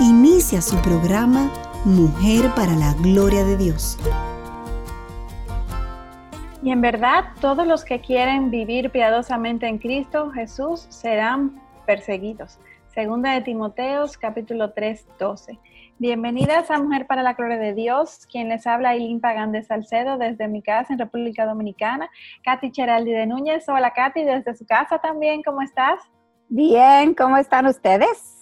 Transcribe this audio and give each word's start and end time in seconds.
Inicia 0.00 0.62
su 0.62 0.80
programa 0.80 1.52
Mujer 1.84 2.50
para 2.56 2.72
la 2.72 2.94
Gloria 3.02 3.44
de 3.44 3.58
Dios. 3.58 3.98
Y 6.62 6.70
en 6.70 6.80
verdad, 6.80 7.24
todos 7.42 7.66
los 7.66 7.84
que 7.84 8.00
quieren 8.00 8.50
vivir 8.50 8.88
piadosamente 8.88 9.66
en 9.66 9.76
Cristo 9.76 10.30
Jesús 10.30 10.86
serán 10.88 11.60
perseguidos. 11.84 12.58
Segunda 12.94 13.32
de 13.32 13.42
Timoteos, 13.42 14.16
capítulo 14.16 14.72
3, 14.72 15.06
12. 15.18 15.58
Bienvenidas 15.98 16.70
a 16.70 16.78
Mujer 16.78 17.06
para 17.06 17.22
la 17.22 17.34
Gloria 17.34 17.58
de 17.58 17.74
Dios, 17.74 18.26
quien 18.32 18.48
les 18.48 18.66
habla 18.66 18.94
Eileen 18.94 19.20
Pagán 19.20 19.52
de 19.52 19.62
Salcedo 19.62 20.16
desde 20.16 20.48
mi 20.48 20.62
casa 20.62 20.94
en 20.94 20.98
República 20.98 21.44
Dominicana. 21.44 22.08
Katy 22.42 22.72
Cheraldi 22.72 23.12
de 23.12 23.26
Núñez. 23.26 23.68
Hola 23.68 23.92
Katy, 23.92 24.22
desde 24.22 24.56
su 24.56 24.64
casa 24.64 24.98
también, 24.98 25.42
¿cómo 25.42 25.60
estás? 25.60 26.00
Bien, 26.48 27.12
¿cómo 27.14 27.36
están 27.36 27.66
ustedes? 27.66 28.39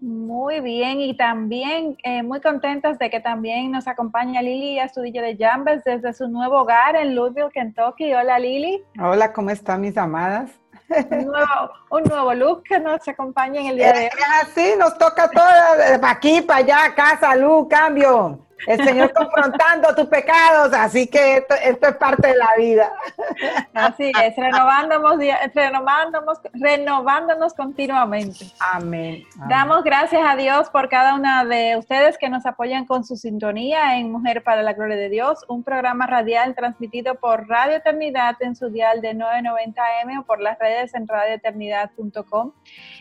Muy 0.00 0.60
bien 0.60 1.00
y 1.00 1.14
también 1.14 1.98
eh, 2.04 2.22
muy 2.22 2.40
contentas 2.40 2.98
de 2.98 3.10
que 3.10 3.20
también 3.20 3.70
nos 3.70 3.86
acompaña 3.86 4.40
Lili 4.40 4.78
Astudillo 4.78 5.20
de 5.20 5.36
Jambes 5.36 5.84
desde 5.84 6.14
su 6.14 6.26
nuevo 6.26 6.62
hogar 6.62 6.96
en 6.96 7.14
Louisville, 7.14 7.50
Kentucky. 7.52 8.14
Hola 8.14 8.38
Lili. 8.38 8.82
Hola, 8.98 9.30
¿cómo 9.32 9.50
están 9.50 9.82
mis 9.82 9.98
amadas? 9.98 10.50
Un 11.90 12.02
nuevo, 12.04 12.34
look 12.34 12.62
que 12.64 12.80
nos 12.80 13.06
acompaña 13.06 13.60
en 13.60 13.66
el 13.66 13.76
día 13.76 13.92
de 13.92 14.04
hoy. 14.04 14.08
Así, 14.42 14.72
nos 14.78 14.96
toca 14.96 15.30
todo, 15.30 16.00
para 16.00 16.10
aquí, 16.10 16.40
para 16.40 16.60
allá, 16.60 16.84
acá, 16.86 17.18
salud, 17.20 17.68
cambio 17.68 18.46
el 18.66 18.84
Señor 18.84 19.12
confrontando 19.12 19.94
tus 19.94 20.06
pecados, 20.06 20.72
así 20.72 21.06
que 21.06 21.38
esto, 21.38 21.54
es 21.54 21.96
parte 21.96 22.28
de 22.28 22.36
la 22.36 22.50
vida. 22.56 22.92
Así 23.74 24.12
es, 24.22 24.36
renovándonos, 24.36 25.18
renovándonos, 25.54 26.38
renovándonos 26.52 27.54
continuamente. 27.54 28.46
Amén, 28.72 29.24
Damos 29.48 29.84
gracias 29.84 30.22
a 30.24 30.36
Dios 30.36 30.68
por 30.70 30.88
cada 30.88 31.14
una 31.14 31.44
de 31.44 31.76
ustedes 31.76 32.18
que 32.18 32.28
nos 32.28 32.46
apoyan 32.46 32.86
con 32.86 33.04
su 33.04 33.16
sintonía 33.16 33.98
en 33.98 34.10
Mujer 34.12 34.42
para 34.42 34.62
la 34.62 34.72
Gloria 34.72 34.96
de 34.96 35.08
Dios, 35.08 35.44
un 35.48 35.62
programa 35.62 36.06
radial 36.06 36.54
transmitido 36.54 37.14
por 37.16 37.48
Radio 37.48 37.76
Eternidad 37.76 38.36
en 38.40 38.54
su 38.56 38.68
dial 38.70 39.00
de 39.00 39.14
990M 39.14 40.20
o 40.20 40.24
por 40.24 40.40
las 40.40 40.58
redes 40.58 40.94
en 40.94 41.06
radioeternidad.com. 41.06 42.52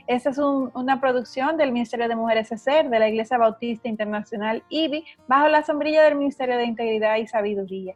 Esta 0.08 0.30
es 0.30 0.38
una 0.38 1.00
producción 1.00 1.58
del 1.58 1.72
Ministerio 1.72 2.08
de 2.08 2.16
Mujeres 2.16 2.52
ESER 2.52 2.90
de 2.90 3.00
la 3.00 3.08
Iglesia 3.08 3.38
Bautista 3.38 3.88
Internacional 3.88 4.64
IBI 4.70 5.06
bajo 5.28 5.49
la 5.50 5.64
sombrilla 5.64 6.04
del 6.04 6.16
Ministerio 6.16 6.58
de 6.58 6.66
Integridad 6.66 7.18
y 7.18 7.28
Sabiduría. 7.28 7.96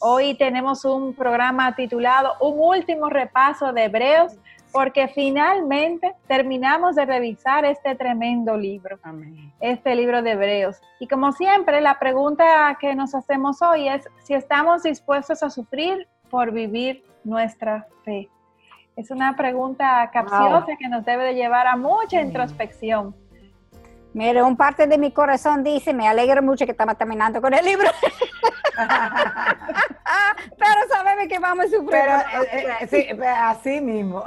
Hoy 0.00 0.34
tenemos 0.34 0.84
un 0.84 1.14
programa 1.14 1.74
titulado 1.74 2.34
Un 2.40 2.58
último 2.58 3.08
repaso 3.08 3.72
de 3.72 3.84
Hebreos, 3.84 4.36
porque 4.72 5.08
finalmente 5.08 6.14
terminamos 6.26 6.94
de 6.94 7.06
revisar 7.06 7.64
este 7.64 7.94
tremendo 7.94 8.56
libro, 8.56 8.98
este 9.60 9.96
libro 9.96 10.22
de 10.22 10.32
Hebreos. 10.32 10.80
Y 11.00 11.08
como 11.08 11.32
siempre, 11.32 11.80
la 11.80 11.98
pregunta 11.98 12.76
que 12.80 12.94
nos 12.94 13.14
hacemos 13.14 13.62
hoy 13.62 13.88
es 13.88 14.06
si 14.22 14.34
estamos 14.34 14.82
dispuestos 14.82 15.42
a 15.42 15.50
sufrir 15.50 16.06
por 16.30 16.52
vivir 16.52 17.02
nuestra 17.24 17.86
fe. 18.04 18.28
Es 18.94 19.10
una 19.10 19.36
pregunta 19.36 20.10
capciosa 20.12 20.76
que 20.78 20.88
nos 20.88 21.04
debe 21.04 21.24
de 21.24 21.34
llevar 21.34 21.66
a 21.66 21.76
mucha 21.76 22.20
introspección. 22.20 23.14
Mire, 24.18 24.42
un 24.42 24.56
parte 24.56 24.88
de 24.88 24.98
mi 24.98 25.12
corazón 25.12 25.62
dice, 25.62 25.94
me 25.94 26.08
alegro 26.08 26.42
mucho 26.42 26.64
que 26.64 26.72
estamos 26.72 26.98
terminando 26.98 27.40
con 27.40 27.54
el 27.54 27.64
libro. 27.64 27.88
Pero 30.58 30.88
sabemos 30.90 31.28
que 31.28 31.38
vamos 31.38 31.66
a 31.66 31.68
sufrir. 31.68 31.88
Pero, 31.88 32.18
eh, 32.50 32.66
eh, 32.80 32.88
sí, 32.90 33.06
así 33.24 33.80
mismo. 33.80 34.24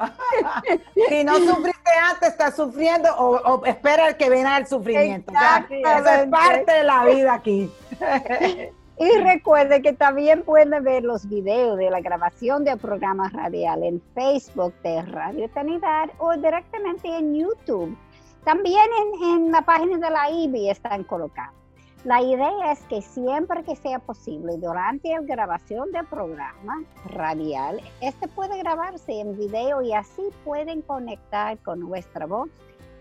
si 1.10 1.26
no 1.26 1.36
sufriste 1.40 1.92
antes, 2.10 2.30
estás 2.30 2.56
sufriendo 2.56 3.14
o, 3.18 3.66
espera 3.66 4.08
el 4.08 4.16
que 4.16 4.30
venga 4.30 4.56
el 4.56 4.66
sufrimiento. 4.66 5.34
eso 5.70 6.10
es 6.10 6.30
parte 6.30 6.72
de 6.72 6.84
la 6.86 7.04
vida 7.04 7.34
aquí. 7.34 7.70
Y 8.98 9.10
recuerde 9.24 9.82
que 9.82 9.94
también 9.94 10.44
pueden 10.44 10.84
ver 10.84 11.04
los 11.04 11.28
videos 11.28 11.76
de 11.76 11.90
la 11.90 12.02
grabación 12.02 12.64
del 12.64 12.78
programa 12.78 13.30
radial 13.30 13.82
en 13.82 14.00
Facebook 14.14 14.76
de 14.84 15.02
Radio 15.02 15.46
Eternidad 15.46 16.12
o 16.20 16.34
directamente 16.34 17.08
en 17.08 17.34
YouTube 17.34 17.98
también 18.44 18.86
en, 19.22 19.52
la 19.52 19.62
página 19.62 19.98
de 19.98 20.10
la 20.10 20.32
IBI 20.32 20.70
están 20.70 21.04
colocados. 21.04 21.56
La 22.04 22.20
idea 22.20 22.72
es 22.72 22.80
que 22.86 23.02
siempre 23.02 23.64
que 23.64 23.76
sea 23.76 24.00
posible, 24.00 24.58
durante 24.58 25.10
la 25.10 25.22
grabación 25.22 25.92
del 25.92 26.08
programa 26.08 26.84
radial, 27.06 27.80
este 28.02 28.28
puede 28.28 28.58
grabarse 28.58 29.20
en 29.20 29.38
video 29.38 29.84
y 29.84 29.94
así 29.94 30.24
pueden 30.44 30.82
conectar 30.82 31.60
con 31.60 31.80
nuestra 31.80 32.26
voz, 32.26 32.50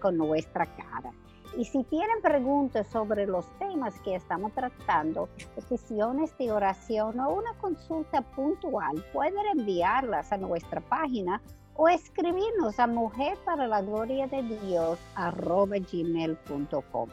con 0.01 0.19
nuestra 0.19 0.67
cara. 0.67 1.13
Y 1.57 1.65
si 1.65 1.83
tienen 1.85 2.21
preguntas 2.23 2.87
sobre 2.89 3.27
los 3.27 3.47
temas 3.59 3.99
que 4.01 4.15
estamos 4.15 4.53
tratando, 4.53 5.31
peticiones 5.55 6.37
de 6.37 6.53
oración 6.53 7.19
o 7.21 7.31
una 7.31 7.55
consulta 7.55 8.21
puntual, 8.21 9.03
pueden 9.15 9.47
enviarlas 9.59 10.31
a 10.31 10.37
nuestra 10.37 10.83
página 10.83 11.41
o 11.83 11.89
escribirnos 11.89 12.79
a 12.79 12.87
mujer 12.87 13.39
para 13.47 13.67
de 14.27 14.43
Dios 14.67 14.99
gmail.com. 15.17 17.09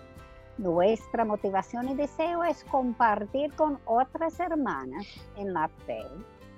Nuestra 0.57 1.23
motivación 1.23 1.88
y 1.88 1.95
deseo 1.95 2.44
es 2.44 2.66
compartir 2.66 3.53
con 3.53 3.79
otras 3.85 4.38
hermanas 4.41 5.05
en 5.38 5.53
la 5.53 5.69
fe 5.85 6.03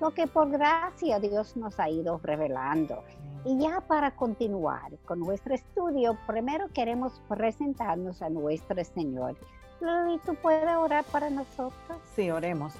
lo 0.01 0.09
que 0.15 0.25
por 0.25 0.49
gracia 0.49 1.19
Dios 1.19 1.55
nos 1.55 1.79
ha 1.79 1.87
ido 1.87 2.19
revelando. 2.23 3.03
Y 3.45 3.59
ya 3.59 3.79
para 3.81 4.15
continuar 4.15 4.91
con 5.05 5.19
nuestro 5.19 5.53
estudio, 5.53 6.17
primero 6.25 6.67
queremos 6.73 7.21
presentarnos 7.27 8.23
a 8.23 8.29
nuestro 8.29 8.83
Señor. 8.85 9.35
¿Y 9.81 10.17
¿tú 10.25 10.33
puedes 10.33 10.67
orar 10.75 11.05
para 11.05 11.29
nosotros? 11.29 11.99
Sí, 12.15 12.31
oremos. 12.31 12.73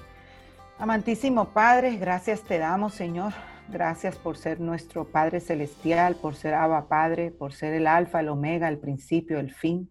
Amantísimo 0.80 1.44
Padre, 1.44 1.94
gracias 1.98 2.42
te 2.42 2.58
damos, 2.58 2.94
Señor, 2.94 3.32
Gracias 3.72 4.16
por 4.16 4.36
ser 4.36 4.60
nuestro 4.60 5.04
Padre 5.04 5.38
Celestial, 5.38 6.16
por 6.16 6.34
ser 6.34 6.54
Abba 6.54 6.88
Padre, 6.88 7.30
por 7.30 7.52
ser 7.52 7.72
el 7.74 7.86
Alfa, 7.86 8.18
el 8.18 8.28
Omega, 8.28 8.68
el 8.68 8.78
principio, 8.78 9.38
el 9.38 9.54
fin. 9.54 9.88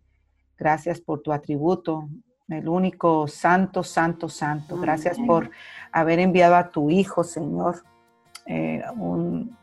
Gracias 0.58 1.00
por 1.00 1.22
tu 1.22 1.32
atributo, 1.32 2.10
el 2.50 2.68
único 2.68 3.28
Santo, 3.30 3.84
Santo, 3.84 4.28
Santo. 4.28 4.78
Gracias 4.78 5.18
por 5.26 5.50
haber 5.94 6.20
enviado 6.20 6.58
a 6.58 6.72
tu 6.72 6.90
Hijo, 6.90 7.24
Señor, 7.24 7.84
eh, 8.46 8.84
un, 8.98 9.58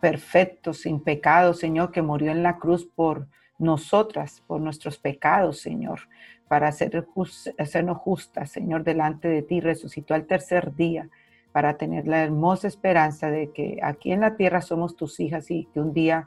perfecto, 0.00 0.74
sin 0.74 1.00
pecado, 1.00 1.54
Señor, 1.54 1.92
que 1.92 2.02
murió 2.02 2.30
en 2.30 2.42
la 2.42 2.58
cruz 2.58 2.84
por 2.84 3.28
nosotras, 3.58 4.42
por 4.46 4.60
nuestros 4.60 4.98
pecados, 4.98 5.60
Señor, 5.60 6.00
para 6.46 6.68
hacer 6.68 7.06
hacernos 7.56 7.96
justas, 7.98 8.50
Señor, 8.50 8.84
delante 8.84 9.28
de 9.28 9.40
ti. 9.40 9.60
Resucitó 9.60 10.12
al 10.12 10.26
tercer 10.26 10.74
día 10.74 11.08
para 11.54 11.76
tener 11.76 12.08
la 12.08 12.24
hermosa 12.24 12.66
esperanza 12.66 13.30
de 13.30 13.52
que 13.52 13.78
aquí 13.80 14.10
en 14.10 14.22
la 14.22 14.34
tierra 14.34 14.60
somos 14.60 14.96
tus 14.96 15.20
hijas 15.20 15.52
y 15.52 15.66
que 15.72 15.78
un 15.78 15.92
día 15.92 16.26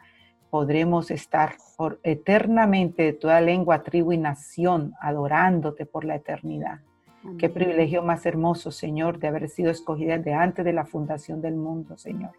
podremos 0.50 1.12
estar 1.12 1.58
por 1.76 2.00
eternamente 2.04 3.04
de 3.04 3.12
toda 3.12 3.42
lengua, 3.42 3.84
tribu 3.84 4.14
y 4.14 4.18
nación 4.18 4.94
adorándote 5.02 5.86
por 5.86 6.06
la 6.06 6.16
eternidad. 6.16 6.80
Qué 7.38 7.50
privilegio 7.50 8.04
más 8.04 8.26
hermoso, 8.26 8.72
Señor, 8.72 9.20
de 9.20 9.28
haber 9.28 9.50
sido 9.50 9.70
escogida 9.70 10.18
de 10.18 10.34
antes 10.34 10.64
de 10.64 10.72
la 10.72 10.86
fundación 10.86 11.42
del 11.42 11.58
mundo, 11.58 11.98
Señor. 11.98 12.32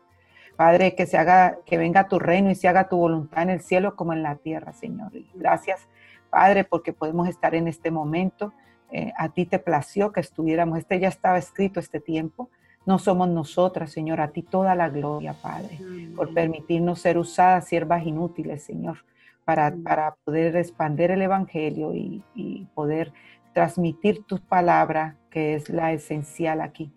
Padre, 0.57 0.95
que 0.95 1.05
se 1.05 1.19
haga, 1.19 1.59
que 1.67 1.77
venga 1.77 2.09
tu 2.09 2.19
reino 2.19 2.51
y 2.51 2.55
se 2.55 2.69
haga 2.69 2.89
tu 2.89 2.97
voluntad 2.97 3.43
en 3.43 3.51
el 3.51 3.61
cielo 3.61 3.97
como 3.97 4.15
en 4.15 4.23
la 4.23 4.37
tierra, 4.37 4.73
Señor. 4.73 5.13
gracias, 5.35 5.87
Padre, 6.31 6.65
porque 6.65 6.95
podemos 6.95 7.29
estar 7.29 7.55
en 7.55 7.69
este 7.69 7.91
momento. 7.91 8.55
Eh, 8.91 9.13
a 9.19 9.29
ti 9.29 9.45
te 9.45 9.59
plació 9.59 10.11
que 10.11 10.21
estuviéramos, 10.21 10.79
este 10.79 10.99
ya 10.99 11.09
estaba 11.09 11.37
escrito 11.37 11.81
este 11.81 12.01
tiempo, 12.01 12.49
no 12.89 12.99
somos 12.99 13.29
nosotras, 13.29 13.93
Señor, 13.93 14.19
a 14.19 14.29
ti 14.29 14.43
toda 14.43 14.75
la 14.75 14.89
gloria, 14.89 15.35
Padre, 15.35 15.79
por 16.17 16.33
permitirnos 16.33 16.99
ser 16.99 17.19
usadas, 17.19 17.69
siervas 17.69 18.07
inútiles, 18.07 18.63
Señor, 18.63 19.05
para, 19.45 19.77
para 19.85 20.15
poder 20.25 20.57
expandir 20.57 21.11
el 21.11 21.21
Evangelio 21.21 21.95
y, 21.95 22.25
y 22.35 22.65
poder 22.75 23.13
transmitir 23.53 24.25
tus 24.25 24.41
palabras, 24.41 25.17
que 25.29 25.53
es 25.55 25.69
la 25.69 25.93
esencial 25.93 26.63
aquí. 26.63 26.91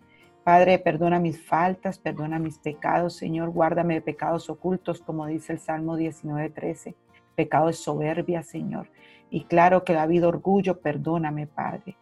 Padre, 0.45 0.79
perdona 0.79 1.19
mis 1.19 1.45
faltas, 1.45 1.99
perdona 1.99 2.39
mis 2.39 2.57
pecados, 2.57 3.17
Señor, 3.17 3.49
guárdame 3.49 3.95
de 3.95 4.01
pecados 4.01 4.49
ocultos, 4.49 5.01
como 5.01 5.25
dice 5.25 5.51
el 5.51 5.59
Salmo 5.59 5.97
19, 5.97 6.51
13. 6.51 6.95
pecado 7.35 7.67
de 7.67 7.73
soberbia, 7.73 8.43
Señor. 8.43 8.87
Y 9.29 9.43
claro 9.43 9.83
que 9.83 9.93
ha 9.93 10.03
habido 10.03 10.29
orgullo, 10.29 10.79
perdóname, 10.79 11.47
Padre. 11.47 11.97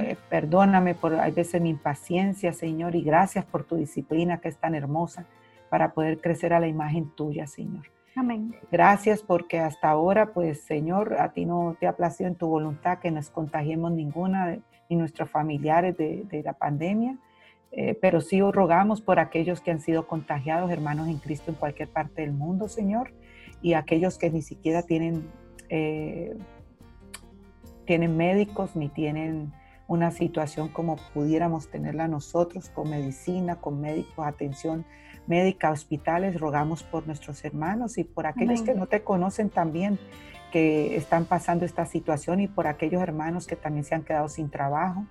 Eh, 0.00 0.16
perdóname 0.30 0.94
por 0.94 1.14
a 1.14 1.28
veces 1.30 1.60
mi 1.60 1.70
impaciencia, 1.70 2.52
Señor, 2.52 2.94
y 2.94 3.02
gracias 3.02 3.44
por 3.44 3.64
tu 3.64 3.76
disciplina 3.76 4.38
que 4.40 4.48
es 4.48 4.56
tan 4.56 4.74
hermosa 4.74 5.26
para 5.68 5.92
poder 5.92 6.20
crecer 6.20 6.52
a 6.52 6.60
la 6.60 6.68
imagen 6.68 7.10
tuya, 7.14 7.46
Señor. 7.46 7.86
Amén. 8.16 8.54
Gracias 8.70 9.22
porque 9.22 9.58
hasta 9.58 9.90
ahora, 9.90 10.32
pues, 10.32 10.60
Señor, 10.62 11.20
a 11.20 11.32
ti 11.32 11.44
no 11.44 11.76
te 11.78 11.86
ha 11.86 11.96
placido 11.96 12.28
en 12.28 12.36
tu 12.36 12.46
voluntad 12.46 12.98
que 12.98 13.10
nos 13.10 13.30
contagiemos 13.30 13.92
ninguna 13.92 14.58
ni 14.88 14.96
nuestros 14.96 15.28
familiares 15.30 15.96
de, 15.96 16.24
de 16.30 16.42
la 16.42 16.52
pandemia. 16.52 17.18
Eh, 17.76 17.98
pero 18.00 18.20
sí 18.20 18.40
rogamos 18.40 19.00
por 19.00 19.18
aquellos 19.18 19.60
que 19.60 19.72
han 19.72 19.80
sido 19.80 20.06
contagiados, 20.06 20.70
hermanos 20.70 21.08
en 21.08 21.18
Cristo 21.18 21.50
en 21.50 21.56
cualquier 21.56 21.88
parte 21.88 22.22
del 22.22 22.32
mundo, 22.32 22.68
Señor, 22.68 23.12
y 23.62 23.72
aquellos 23.72 24.16
que 24.16 24.30
ni 24.30 24.42
siquiera 24.42 24.82
tienen, 24.82 25.28
eh, 25.70 26.36
tienen 27.84 28.16
médicos 28.16 28.76
ni 28.76 28.88
tienen 28.88 29.52
una 29.86 30.10
situación 30.10 30.68
como 30.68 30.96
pudiéramos 31.12 31.68
tenerla 31.68 32.08
nosotros, 32.08 32.70
con 32.70 32.90
medicina, 32.90 33.56
con 33.56 33.80
médicos, 33.80 34.26
atención 34.26 34.86
médica, 35.26 35.70
hospitales, 35.70 36.38
rogamos 36.38 36.82
por 36.82 37.06
nuestros 37.06 37.44
hermanos 37.44 37.98
y 37.98 38.04
por 38.04 38.26
aquellos 38.26 38.62
que 38.62 38.74
no 38.74 38.86
te 38.86 39.02
conocen 39.02 39.50
también, 39.50 39.98
que 40.52 40.96
están 40.96 41.24
pasando 41.24 41.64
esta 41.64 41.86
situación 41.86 42.40
y 42.40 42.48
por 42.48 42.66
aquellos 42.66 43.02
hermanos 43.02 43.46
que 43.46 43.56
también 43.56 43.84
se 43.84 43.94
han 43.94 44.02
quedado 44.02 44.28
sin 44.28 44.50
trabajo. 44.50 45.04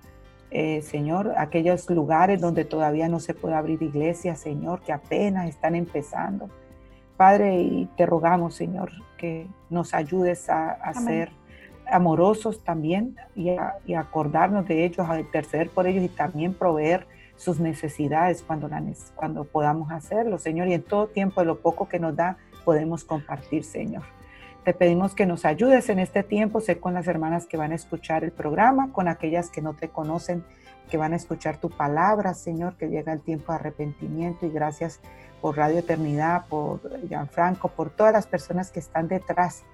Eh, 0.50 0.82
Señor, 0.82 1.34
aquellos 1.36 1.90
lugares 1.90 2.40
donde 2.40 2.64
todavía 2.64 3.08
no 3.08 3.18
se 3.18 3.34
puede 3.34 3.54
abrir 3.56 3.82
iglesia, 3.82 4.36
Señor, 4.36 4.82
que 4.82 4.92
apenas 4.92 5.48
están 5.48 5.74
empezando. 5.74 6.48
Padre, 7.16 7.60
y 7.60 7.86
te 7.96 8.06
rogamos, 8.06 8.54
Señor, 8.54 8.90
que 9.18 9.48
nos 9.70 9.94
ayudes 9.94 10.48
a, 10.48 10.92
ser 10.94 11.30
amorosos 11.90 12.62
también 12.64 13.16
y 13.34 13.94
acordarnos 13.94 14.66
de 14.66 14.84
ellos, 14.84 15.08
a 15.08 15.20
interceder 15.20 15.70
por 15.70 15.86
ellos 15.86 16.04
y 16.04 16.08
también 16.08 16.54
proveer 16.54 17.06
sus 17.36 17.60
necesidades 17.60 18.42
cuando, 18.42 18.70
cuando 19.14 19.44
podamos 19.44 19.90
hacerlo, 19.90 20.38
Señor. 20.38 20.68
Y 20.68 20.74
en 20.74 20.82
todo 20.82 21.08
tiempo, 21.08 21.40
de 21.40 21.46
lo 21.46 21.60
poco 21.60 21.88
que 21.88 21.98
nos 21.98 22.16
da, 22.16 22.36
podemos 22.64 23.04
compartir, 23.04 23.64
Señor. 23.64 24.02
Te 24.64 24.72
pedimos 24.72 25.14
que 25.14 25.26
nos 25.26 25.44
ayudes 25.44 25.90
en 25.90 25.98
este 25.98 26.22
tiempo, 26.22 26.60
sé 26.60 26.78
con 26.78 26.94
las 26.94 27.06
hermanas 27.06 27.46
que 27.46 27.58
van 27.58 27.72
a 27.72 27.74
escuchar 27.74 28.24
el 28.24 28.32
programa, 28.32 28.92
con 28.92 29.08
aquellas 29.08 29.50
que 29.50 29.60
no 29.60 29.74
te 29.74 29.90
conocen, 29.90 30.42
que 30.88 30.96
van 30.96 31.12
a 31.12 31.16
escuchar 31.16 31.58
tu 31.58 31.68
palabra, 31.68 32.32
Señor, 32.32 32.76
que 32.76 32.88
llega 32.88 33.12
el 33.12 33.20
tiempo 33.20 33.52
de 33.52 33.58
arrepentimiento 33.58 34.46
y 34.46 34.50
gracias 34.50 35.00
por 35.42 35.58
Radio 35.58 35.80
Eternidad, 35.80 36.46
por 36.46 36.80
Gianfranco, 37.06 37.68
por 37.68 37.90
todas 37.90 38.14
las 38.14 38.26
personas 38.26 38.70
que 38.70 38.80
están 38.80 39.08
detrás 39.08 39.64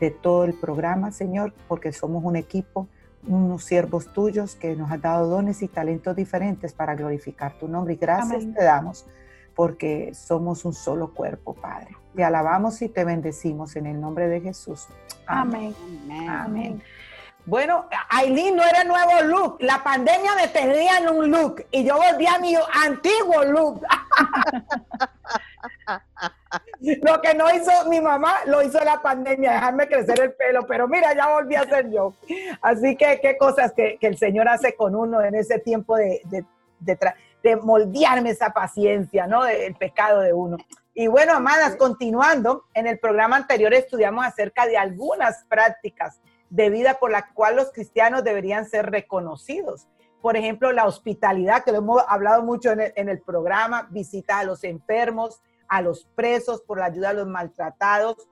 de 0.00 0.10
todo 0.10 0.44
el 0.44 0.54
programa, 0.54 1.12
Señor, 1.12 1.52
porque 1.68 1.92
somos 1.92 2.24
un 2.24 2.36
equipo, 2.36 2.88
unos 3.28 3.62
siervos 3.64 4.12
tuyos 4.12 4.56
que 4.56 4.74
nos 4.74 4.90
has 4.90 5.00
dado 5.00 5.28
dones 5.28 5.62
y 5.62 5.68
talentos 5.68 6.16
diferentes 6.16 6.72
para 6.72 6.94
glorificar 6.94 7.52
tu 7.58 7.68
nombre. 7.68 7.94
Y 7.94 7.96
gracias 7.96 8.44
te 8.52 8.64
damos 8.64 9.06
porque 9.54 10.12
somos 10.14 10.64
un 10.64 10.72
solo 10.72 11.12
cuerpo, 11.12 11.54
Padre. 11.54 11.96
Te 12.16 12.24
alabamos 12.24 12.80
y 12.80 12.88
te 12.88 13.04
bendecimos 13.04 13.76
en 13.76 13.86
el 13.86 14.00
nombre 14.00 14.26
de 14.26 14.40
Jesús. 14.40 14.88
Amén. 15.26 15.74
Amén. 16.28 16.82
Bueno, 17.44 17.86
Aileen 18.08 18.56
no 18.56 18.62
era 18.62 18.84
nuevo 18.84 19.22
look. 19.24 19.56
La 19.60 19.82
pandemia 19.82 20.34
me 20.34 20.48
tenía 20.48 20.98
en 20.98 21.08
un 21.08 21.30
look 21.30 21.64
y 21.70 21.84
yo 21.84 21.96
volví 21.96 22.26
a 22.26 22.38
mi 22.38 22.54
antiguo 22.84 23.44
look. 23.44 23.82
lo 26.80 27.20
que 27.20 27.34
no 27.34 27.52
hizo 27.54 27.70
mi 27.88 28.00
mamá, 28.00 28.36
lo 28.46 28.62
hizo 28.62 28.82
la 28.82 29.02
pandemia, 29.02 29.52
dejarme 29.52 29.86
crecer 29.86 30.20
el 30.20 30.32
pelo, 30.32 30.66
pero 30.66 30.88
mira, 30.88 31.14
ya 31.14 31.28
volví 31.28 31.54
a 31.54 31.64
ser 31.64 31.90
yo. 31.90 32.14
Así 32.62 32.96
que 32.96 33.20
qué 33.20 33.36
cosas 33.36 33.72
que, 33.72 33.98
el 34.00 34.16
Señor 34.16 34.48
hace 34.48 34.74
con 34.74 34.94
uno 34.94 35.20
en 35.22 35.34
ese 35.34 35.58
tiempo 35.58 35.96
de, 35.96 36.22
de, 36.24 36.44
de, 37.42 37.56
moldearme 37.56 38.30
esa 38.30 38.50
paciencia, 38.50 39.26
¿no? 39.26 39.44
Del 39.44 39.74
pecado 39.74 40.20
de 40.20 40.32
uno. 40.32 40.56
Y 40.94 41.06
bueno, 41.06 41.34
amadas, 41.34 41.76
continuando, 41.76 42.64
en 42.74 42.86
el 42.86 42.98
programa 42.98 43.36
anterior 43.36 43.72
estudiamos 43.74 44.24
acerca 44.24 44.66
de 44.66 44.76
algunas 44.76 45.44
prácticas 45.48 46.20
de 46.48 46.70
vida 46.70 46.98
por 46.98 47.10
las 47.10 47.24
cuales 47.32 47.64
los 47.64 47.72
cristianos 47.72 48.24
deberían 48.24 48.64
ser 48.64 48.90
reconocidos. 48.90 49.86
Por 50.20 50.36
ejemplo, 50.36 50.72
la 50.72 50.86
hospitalidad, 50.86 51.62
que 51.62 51.72
lo 51.72 51.78
hemos 51.78 52.02
hablado 52.08 52.42
mucho 52.42 52.72
en 52.72 52.80
el, 52.80 52.92
en 52.96 53.08
el 53.08 53.20
programa, 53.20 53.86
visita 53.90 54.38
a 54.38 54.44
los 54.44 54.64
enfermos, 54.64 55.40
a 55.70 55.80
los 55.80 56.04
presos, 56.14 56.60
por 56.60 56.78
la 56.78 56.86
ayuda 56.86 57.10
a 57.10 57.14
los 57.14 57.26
maltratados, 57.26 58.28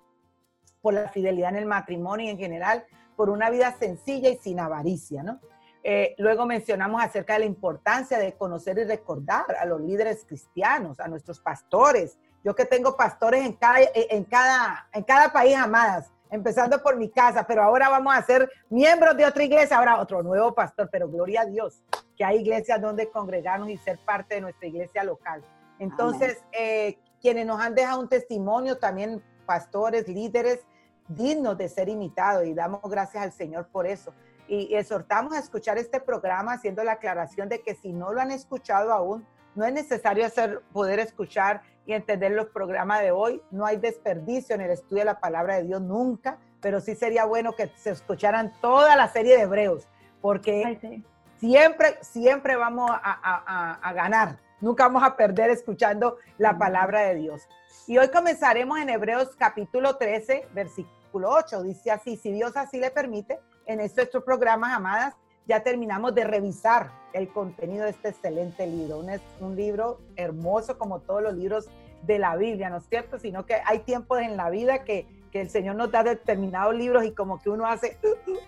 por 0.82 0.92
la 0.92 1.08
fidelidad 1.08 1.50
en 1.50 1.56
el 1.56 1.66
matrimonio 1.66 2.26
y 2.26 2.30
en 2.30 2.38
general, 2.38 2.84
por 3.16 3.30
una 3.30 3.48
vida 3.48 3.74
sencilla 3.78 4.28
y 4.28 4.36
sin 4.36 4.60
avaricia, 4.60 5.22
¿no? 5.22 5.40
Eh, 5.82 6.14
luego 6.18 6.44
mencionamos 6.44 7.02
acerca 7.02 7.34
de 7.34 7.38
la 7.40 7.44
importancia 7.46 8.18
de 8.18 8.34
conocer 8.34 8.76
y 8.78 8.84
recordar 8.84 9.46
a 9.58 9.64
los 9.64 9.80
líderes 9.80 10.24
cristianos, 10.26 11.00
a 11.00 11.08
nuestros 11.08 11.40
pastores. 11.40 12.18
Yo 12.44 12.54
que 12.54 12.64
tengo 12.64 12.96
pastores 12.96 13.46
en 13.46 13.54
cada, 13.54 13.78
en 13.94 14.24
cada, 14.24 14.88
en 14.92 15.04
cada 15.04 15.32
país, 15.32 15.56
amadas, 15.56 16.12
empezando 16.30 16.82
por 16.82 16.96
mi 16.96 17.08
casa, 17.08 17.46
pero 17.46 17.62
ahora 17.62 17.88
vamos 17.88 18.14
a 18.14 18.22
ser 18.22 18.50
miembros 18.68 19.16
de 19.16 19.24
otra 19.24 19.44
iglesia, 19.44 19.78
ahora 19.78 20.00
otro 20.00 20.22
nuevo 20.22 20.52
pastor, 20.52 20.88
pero 20.90 21.08
gloria 21.08 21.42
a 21.42 21.46
Dios 21.46 21.82
que 22.16 22.24
hay 22.24 22.40
iglesias 22.40 22.80
donde 22.80 23.08
congregarnos 23.08 23.70
y 23.70 23.76
ser 23.76 23.98
parte 24.04 24.34
de 24.34 24.40
nuestra 24.40 24.66
iglesia 24.66 25.04
local. 25.04 25.42
Entonces, 25.78 26.42
eh, 26.52 26.98
quienes 27.20 27.46
nos 27.46 27.60
han 27.60 27.74
dejado 27.74 28.00
un 28.00 28.08
testimonio, 28.08 28.78
también 28.78 29.22
pastores, 29.46 30.08
líderes, 30.08 30.60
dignos 31.08 31.56
de 31.56 31.68
ser 31.68 31.88
imitados 31.88 32.46
y 32.46 32.54
damos 32.54 32.82
gracias 32.82 33.24
al 33.24 33.32
Señor 33.32 33.66
por 33.68 33.86
eso. 33.86 34.12
Y 34.46 34.74
exhortamos 34.74 35.34
a 35.34 35.38
escuchar 35.38 35.78
este 35.78 36.00
programa 36.00 36.52
haciendo 36.52 36.82
la 36.84 36.92
aclaración 36.92 37.48
de 37.48 37.60
que 37.62 37.74
si 37.74 37.92
no 37.92 38.12
lo 38.12 38.20
han 38.20 38.30
escuchado 38.30 38.92
aún, 38.92 39.26
no 39.54 39.64
es 39.64 39.72
necesario 39.72 40.24
hacer, 40.24 40.62
poder 40.72 41.00
escuchar 41.00 41.62
y 41.84 41.92
entender 41.92 42.32
los 42.32 42.46
programas 42.46 43.00
de 43.00 43.10
hoy. 43.10 43.42
No 43.50 43.66
hay 43.66 43.76
desperdicio 43.76 44.54
en 44.54 44.62
el 44.62 44.70
estudio 44.70 45.00
de 45.00 45.06
la 45.06 45.20
palabra 45.20 45.56
de 45.56 45.64
Dios 45.64 45.82
nunca, 45.82 46.38
pero 46.60 46.80
sí 46.80 46.94
sería 46.94 47.24
bueno 47.24 47.54
que 47.54 47.70
se 47.76 47.90
escucharan 47.90 48.52
toda 48.60 48.96
la 48.96 49.08
serie 49.08 49.36
de 49.36 49.42
Hebreos, 49.42 49.88
porque 50.20 51.00
siempre, 51.38 51.98
siempre 52.02 52.56
vamos 52.56 52.90
a, 52.90 53.78
a 53.82 53.92
ganar 53.92 54.38
Nunca 54.60 54.84
vamos 54.84 55.04
a 55.04 55.16
perder 55.16 55.50
escuchando 55.50 56.16
la 56.36 56.58
palabra 56.58 57.02
de 57.02 57.14
Dios. 57.14 57.42
Y 57.86 57.96
hoy 57.98 58.08
comenzaremos 58.08 58.78
en 58.80 58.90
Hebreos 58.90 59.28
capítulo 59.38 59.96
13, 59.96 60.48
versículo 60.52 61.30
8. 61.30 61.62
Dice 61.62 61.92
así, 61.92 62.16
si 62.16 62.32
Dios 62.32 62.56
así 62.56 62.78
le 62.78 62.90
permite, 62.90 63.38
en 63.66 63.80
estos 63.80 64.08
programas, 64.24 64.74
amadas, 64.74 65.14
ya 65.46 65.62
terminamos 65.62 66.14
de 66.14 66.24
revisar 66.24 66.90
el 67.12 67.28
contenido 67.28 67.84
de 67.84 67.90
este 67.90 68.08
excelente 68.08 68.66
libro. 68.66 68.98
Un, 68.98 69.10
un 69.40 69.54
libro 69.54 70.00
hermoso 70.16 70.76
como 70.76 71.00
todos 71.00 71.22
los 71.22 71.34
libros 71.34 71.68
de 72.02 72.18
la 72.18 72.34
Biblia, 72.34 72.68
¿no 72.68 72.78
es 72.78 72.86
cierto? 72.88 73.18
Sino 73.18 73.46
que 73.46 73.60
hay 73.64 73.80
tiempos 73.80 74.20
en 74.20 74.36
la 74.36 74.50
vida 74.50 74.84
que 74.84 75.06
que 75.30 75.40
el 75.40 75.50
Señor 75.50 75.76
nos 75.76 75.90
da 75.90 76.02
determinados 76.02 76.74
libros 76.74 77.04
y 77.04 77.12
como 77.12 77.40
que 77.40 77.50
uno 77.50 77.66
hace, 77.66 77.98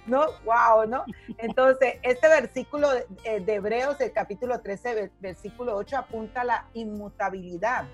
¿no? 0.07 0.27
¡Wow! 0.45 0.87
¿no? 0.89 1.05
Entonces, 1.39 1.95
este 2.03 2.29
versículo 2.29 2.91
de, 2.91 3.07
eh, 3.25 3.45
Hebreos, 3.47 4.01
el 4.01 4.13
capítulo 4.13 4.61
13, 4.61 5.11
versículo 5.21 5.77
8, 5.77 5.99
apunta 5.99 6.43
a 6.43 6.45
la 6.45 6.67
inmutabilidad 6.75 7.85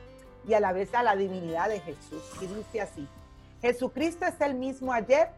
y 0.47 0.55
a 0.55 0.61
la 0.61 0.73
vez 0.73 0.95
a 0.95 1.03
la 1.03 1.17
divinidad 1.17 1.69
de 1.69 1.81
Jesús. 1.81 2.23
Y 2.41 2.47
dice 2.47 2.81
así, 2.81 3.09
Jesucristo 3.61 4.27
es 4.27 4.41
el 4.41 4.55
mismo 4.55 4.93
ayer 4.93 5.31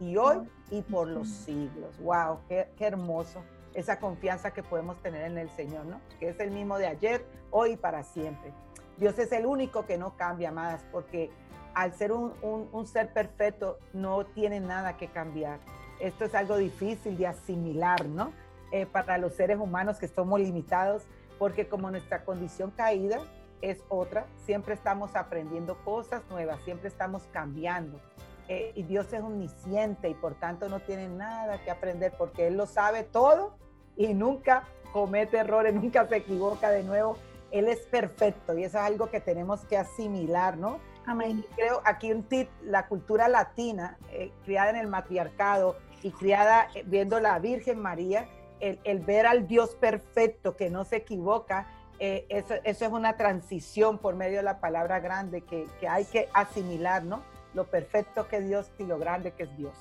y 0.00 0.16
hoy 0.16 0.48
y 0.70 0.82
por 0.82 1.08
los 1.08 1.28
siglos. 1.28 1.98
¡Wow! 2.00 2.40
Qué, 2.48 2.68
qué 2.76 2.86
hermoso! 2.86 3.42
Esa 3.74 3.98
confianza 3.98 4.52
que 4.52 4.62
podemos 4.62 5.02
tener 5.02 5.24
en 5.24 5.36
el 5.36 5.50
Señor, 5.50 5.84
¿no? 5.84 6.00
Que 6.20 6.28
es 6.28 6.40
el 6.40 6.50
mismo 6.50 6.78
de 6.78 6.86
ayer, 6.86 7.26
hoy 7.50 7.72
y 7.72 7.76
para 7.76 8.04
siempre. 8.04 8.52
Dios 8.96 9.18
es 9.18 9.32
el 9.32 9.46
único 9.46 9.86
que 9.86 9.98
no 9.98 10.16
cambia 10.16 10.52
más, 10.52 10.84
porque 10.92 11.30
al 11.74 11.92
ser 11.94 12.12
un, 12.12 12.86
ser 12.86 13.12
perfecto 13.12 13.78
no 13.92 14.24
tiene 14.24 14.60
nada 14.60 14.96
que 14.96 15.08
cambiar. 15.08 15.58
Esto 16.00 16.24
es 16.24 16.34
algo 16.34 16.56
difícil 16.56 17.16
de 17.16 17.26
asimilar, 17.26 18.06
¿no? 18.06 18.32
Eh, 18.72 18.86
para 18.86 19.18
los 19.18 19.34
seres 19.34 19.58
humanos 19.58 19.98
que 19.98 20.08
somos 20.08 20.40
limitados, 20.40 21.02
porque 21.38 21.68
como 21.68 21.90
nuestra 21.90 22.24
condición 22.24 22.70
caída 22.70 23.18
es 23.60 23.82
otra, 23.88 24.26
siempre 24.44 24.74
estamos 24.74 25.14
aprendiendo 25.16 25.76
cosas 25.84 26.22
nuevas, 26.30 26.60
siempre 26.64 26.88
estamos 26.88 27.22
cambiando. 27.32 28.00
Eh, 28.48 28.72
y 28.74 28.82
Dios 28.82 29.12
es 29.12 29.22
omnisciente 29.22 30.08
y 30.10 30.14
por 30.14 30.34
tanto 30.34 30.68
no 30.68 30.80
tiene 30.80 31.08
nada 31.08 31.62
que 31.64 31.70
aprender 31.70 32.12
porque 32.18 32.46
Él 32.48 32.56
lo 32.56 32.66
sabe 32.66 33.02
todo 33.02 33.56
y 33.96 34.12
nunca 34.12 34.64
comete 34.92 35.38
errores, 35.38 35.74
nunca 35.74 36.06
se 36.06 36.16
equivoca 36.16 36.70
de 36.70 36.82
nuevo. 36.82 37.16
Él 37.50 37.68
es 37.68 37.80
perfecto 37.80 38.58
y 38.58 38.64
eso 38.64 38.78
es 38.78 38.84
algo 38.84 39.08
que 39.10 39.20
tenemos 39.20 39.60
que 39.64 39.78
asimilar, 39.78 40.56
¿no? 40.58 40.78
Amén. 41.06 41.44
creo 41.54 41.82
aquí 41.84 42.12
un 42.12 42.22
tip, 42.22 42.48
la 42.62 42.86
cultura 42.86 43.28
latina, 43.28 43.98
eh, 44.10 44.32
criada 44.44 44.70
en 44.70 44.76
el 44.76 44.86
matriarcado 44.86 45.76
y 46.02 46.10
criada 46.10 46.68
eh, 46.74 46.82
viendo 46.86 47.20
la 47.20 47.38
Virgen 47.38 47.78
María, 47.78 48.26
el, 48.60 49.00
ver 49.00 49.26
al 49.26 49.46
Dios 49.46 49.74
perfecto 49.74 50.56
que 50.56 50.70
no 50.70 50.84
se 50.84 50.96
equivoca, 50.96 51.66
eh, 51.98 52.24
eso, 52.30 52.54
es 52.64 52.80
una 52.80 53.16
transición 53.16 53.98
por 53.98 54.14
medio 54.16 54.38
de 54.38 54.42
la 54.42 54.58
palabra 54.58 55.00
grande 55.00 55.42
que, 55.42 55.66
hay 55.86 56.06
que 56.06 56.28
asimilar, 56.32 57.04
¿no? 57.04 57.22
lo 57.52 57.66
perfecto 57.66 58.26
que 58.26 58.38
es 58.38 58.48
Dios 58.48 58.72
y 58.78 58.84
lo 58.84 58.98
grande 58.98 59.32
que 59.32 59.44
es 59.44 59.56
Dios. 59.56 59.76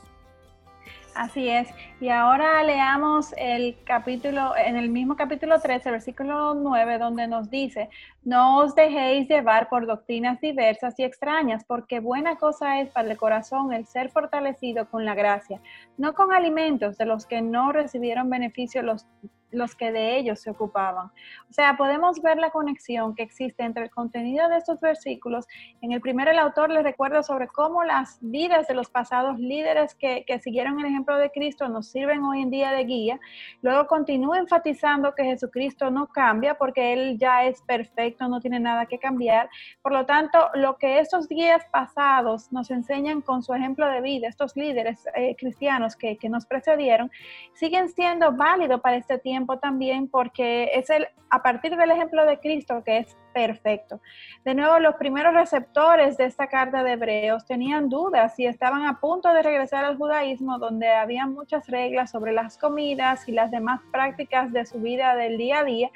Así 1.16 1.48
es. 1.48 1.70
Y 2.00 2.10
ahora 2.10 2.64
leamos 2.64 3.34
el 3.38 3.78
capítulo, 3.84 4.56
en 4.58 4.76
el 4.76 4.90
mismo 4.90 5.16
capítulo 5.16 5.60
13, 5.60 5.92
versículo 5.92 6.56
9, 6.56 6.98
donde 6.98 7.28
nos 7.28 7.50
dice, 7.50 7.90
no 8.24 8.58
os 8.58 8.74
dejéis 8.74 9.30
llevar 9.30 9.70
por 9.70 9.86
doctrinas 9.86 10.42
diversas 10.42 10.98
y 10.98 11.04
extrañas, 11.04 11.64
porque 11.66 12.00
buena 12.00 12.38
cosa 12.38 12.82
es 12.82 12.90
para 12.90 13.12
el 13.12 13.18
corazón 13.18 13.74
el 13.74 13.86
ser 13.86 14.10
fortalecido 14.10 14.90
con 14.90 15.06
la 15.06 15.14
gracia, 15.14 15.62
no 15.98 16.14
con 16.14 16.34
alimentos 16.34 16.98
de 16.98 17.06
los 17.06 17.28
que 17.28 17.42
no 17.42 17.72
recibieron 17.72 18.30
beneficio 18.30 18.82
los 18.82 19.06
los 19.54 19.76
que 19.76 19.92
de 19.92 20.18
ellos 20.18 20.40
se 20.40 20.50
ocupaban. 20.50 21.08
O 21.50 21.54
sea, 21.54 21.78
podemos 21.78 22.22
ver 22.22 22.38
la 22.38 22.50
conexión 22.50 23.16
que 23.16 23.24
existe 23.24 23.64
entre 23.64 23.84
el 23.84 23.92
contenido 23.92 24.50
de 24.50 24.58
estos 24.58 24.80
versículos. 24.80 25.46
En 25.82 25.92
el 25.92 26.02
primero 26.02 26.32
el 26.32 26.40
autor 26.40 26.70
les 26.70 26.84
recuerda 26.84 27.24
sobre 27.24 27.48
cómo 27.48 27.84
las 27.84 28.18
vidas 28.22 28.68
de 28.68 28.74
los 28.74 28.90
pasados 28.90 29.40
líderes 29.40 29.96
que, 29.96 30.24
que 30.26 30.40
siguieron 30.40 30.80
el 30.80 30.86
ejemplo 30.88 31.18
de 31.18 31.32
Cristo 31.32 31.68
nos 31.70 31.88
sirven 31.88 32.24
hoy 32.24 32.42
en 32.42 32.50
día 32.50 32.72
de 32.72 32.84
guía. 32.84 33.20
Luego 33.62 33.88
continúa 33.88 34.40
enfatizando 34.40 35.14
que 35.16 35.24
Jesucristo 35.24 35.92
no 35.92 36.08
cambia 36.08 36.56
porque 36.56 36.94
Él 36.94 37.18
ya 37.20 37.46
es 37.46 37.62
perfecto, 37.62 38.28
no 38.28 38.40
tiene 38.40 38.60
nada 38.60 38.86
que 38.86 38.98
cambiar. 38.98 39.50
Por 39.82 39.92
lo 39.92 40.06
tanto, 40.06 40.50
lo 40.56 40.78
que 40.78 41.00
estos 41.00 41.28
guías 41.28 41.64
pasados 41.72 42.52
nos 42.52 42.72
enseñan 42.72 43.22
con 43.22 43.44
su 43.44 43.54
ejemplo 43.54 43.88
de 43.88 44.02
vida, 44.02 44.28
estos 44.28 44.56
líderes 44.56 45.06
eh, 45.16 45.36
cristianos 45.38 45.96
que, 45.96 46.18
que 46.18 46.30
nos 46.30 46.46
precedieron, 46.46 47.12
siguen 47.54 47.90
siendo 47.90 48.32
válidos 48.32 48.82
para 48.82 48.98
este 48.98 49.18
tiempo 49.18 49.43
también 49.60 50.08
porque 50.08 50.72
es 50.74 50.90
el, 50.90 51.08
a 51.30 51.42
partir 51.42 51.76
del 51.76 51.92
ejemplo 51.92 52.26
de 52.26 52.40
Cristo 52.40 52.84
que 52.84 53.00
es 53.00 53.18
perfecto. 53.34 54.00
De 54.46 54.54
nuevo, 54.54 54.80
los 54.80 54.96
primeros 54.96 55.34
receptores 55.34 56.18
de 56.18 56.26
esta 56.26 56.48
carta 56.48 56.84
de 56.84 56.94
Hebreos 56.94 57.46
tenían 57.46 57.90
dudas 57.90 58.38
y 58.40 58.46
estaban 58.46 58.86
a 58.86 59.00
punto 59.00 59.34
de 59.34 59.42
regresar 59.42 59.86
al 59.86 59.98
judaísmo 59.98 60.60
donde 60.60 60.90
había 60.90 61.26
muchas 61.26 61.68
reglas 61.68 62.12
sobre 62.12 62.32
las 62.32 62.58
comidas 62.58 63.28
y 63.28 63.32
las 63.32 63.52
demás 63.52 63.82
prácticas 63.92 64.52
de 64.54 64.66
su 64.66 64.80
vida 64.80 65.16
del 65.16 65.38
día 65.38 65.60
a 65.60 65.64
día. 65.64 65.90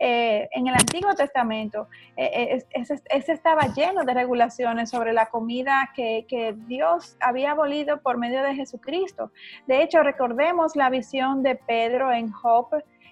Eh, 0.00 0.48
en 0.52 0.68
el 0.68 0.74
Antiguo 0.74 1.12
Testamento, 1.14 1.88
eh, 2.16 2.60
eh, 2.72 2.82
ese, 3.10 3.32
estaba 3.32 3.74
lleno 3.74 4.04
de 4.04 4.14
regulaciones 4.14 4.90
sobre 4.90 5.12
la 5.12 5.26
comida 5.26 5.90
que, 5.94 6.24
que, 6.28 6.54
Dios 6.68 7.16
había 7.20 7.50
abolido 7.50 8.00
por 8.00 8.16
medio 8.16 8.42
de 8.42 8.54
Jesucristo. 8.54 9.32
De 9.66 9.82
hecho, 9.82 10.02
recordemos 10.04 10.76
la 10.76 10.88
visión 10.88 11.42
de 11.42 11.56
Pedro 11.56 12.12
en 12.12 12.30
Job 12.30 12.68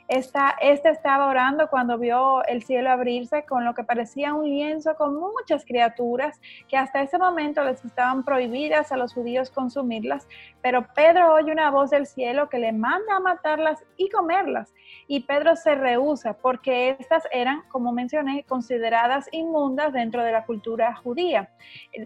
esta, 0.09 0.57
este 0.61 0.89
estaba 0.91 1.27
orando 1.27 1.69
cuando 1.69 1.99
vio 1.99 2.45
el 2.45 2.63
cielo 2.63 2.91
abrirse 2.91 3.45
con 3.45 3.65
lo 3.65 3.75
que 3.75 3.83
parecía 3.83 4.35
un 4.35 4.45
lienzo 4.45 4.95
con 4.97 5.19
muchas 5.19 5.65
criaturas 5.65 6.41
que 6.69 6.77
hasta 6.77 7.03
ese 7.03 7.19
momento 7.19 7.65
les 7.65 7.85
estaban 7.85 8.25
prohibidas 8.25 8.93
a 8.93 8.97
los 8.97 9.15
judíos 9.15 9.51
consumirlas, 9.51 10.29
pero 10.63 10.87
Pedro 10.95 11.35
oye 11.35 11.53
una 11.53 11.71
voz 11.71 11.91
del 11.91 12.07
cielo 12.07 12.49
que 12.49 12.59
le 12.59 12.73
manda 12.73 13.17
a 13.17 13.21
matarlas 13.21 13.85
y 13.97 14.09
comerlas. 14.09 14.73
Y 15.09 15.21
Pedro 15.21 15.57
se 15.57 15.75
rehúsa 15.75 16.35
porque 16.35 16.97
estas 16.99 17.25
eran, 17.33 17.63
como 17.69 17.93
mencioné, 17.93 18.45
consideradas 18.45 19.29
inmundas 19.33 19.93
dentro 19.93 20.23
de 20.23 20.33
la 20.33 20.45
cultura 20.45 20.95
judía. 20.97 21.51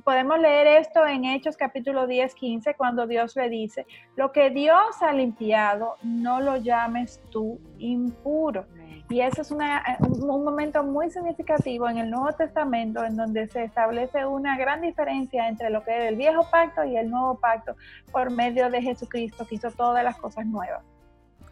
Podemos 0.05 0.39
leer 0.39 0.67
esto 0.67 1.07
en 1.07 1.25
Hechos 1.25 1.57
capítulo 1.57 2.07
10, 2.07 2.35
15, 2.35 2.75
cuando 2.75 3.07
Dios 3.07 3.37
le 3.37 3.49
dice, 3.49 3.87
lo 4.17 4.33
que 4.33 4.51
Dios 4.51 5.03
ha 5.03 5.13
limpiado, 5.13 5.97
no 6.03 6.41
lo 6.41 6.57
llames 6.57 7.21
tú 7.31 7.59
impuro. 7.91 8.65
Y 9.09 9.21
eso 9.21 9.43
es 9.43 9.51
una, 9.51 9.83
un, 10.01 10.45
momento 10.45 10.85
muy 10.85 11.11
significativo 11.11 11.89
en 11.89 11.99
el 11.99 12.11
Nuevo 12.11 12.33
Testamento 12.33 13.05
en 13.05 13.17
donde 13.17 13.49
se 13.49 13.65
establece 13.65 14.25
una 14.25 14.57
gran 14.57 14.83
diferencia 14.83 15.49
entre 15.49 15.69
lo 15.71 15.83
que 15.83 15.97
es 15.97 16.05
el 16.11 16.17
viejo 16.17 16.47
pacto 16.49 16.85
y 16.85 16.97
el 16.97 17.11
nuevo 17.11 17.35
pacto 17.35 17.75
por 18.13 18.31
medio 18.31 18.71
de 18.71 18.81
Jesucristo 18.81 19.45
que 19.47 19.57
hizo 19.57 19.71
todas 19.73 20.05
las 20.05 20.17
cosas 20.17 20.47
nuevas. 20.47 20.85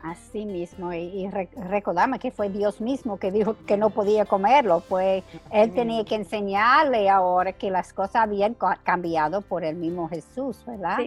Así 0.02 0.46
mismo, 0.46 0.92
y, 0.92 1.28
recordame 1.28 2.20
que 2.20 2.30
fue 2.30 2.48
Dios 2.48 2.80
mismo 2.80 3.18
que 3.18 3.32
dijo 3.32 3.56
que 3.66 3.76
no 3.76 3.90
podía 3.90 4.24
comerlo, 4.24 4.80
pues 4.88 5.24
Él 5.50 5.74
tenía 5.74 6.04
que 6.04 6.14
enseñarle 6.14 7.10
ahora 7.10 7.52
que 7.52 7.68
las 7.72 7.92
cosas 7.92 8.22
habían 8.22 8.56
cambiado 8.84 9.40
por 9.40 9.64
el 9.64 9.74
mismo 9.74 10.08
Jesús, 10.08 10.64
¿verdad? 10.64 10.98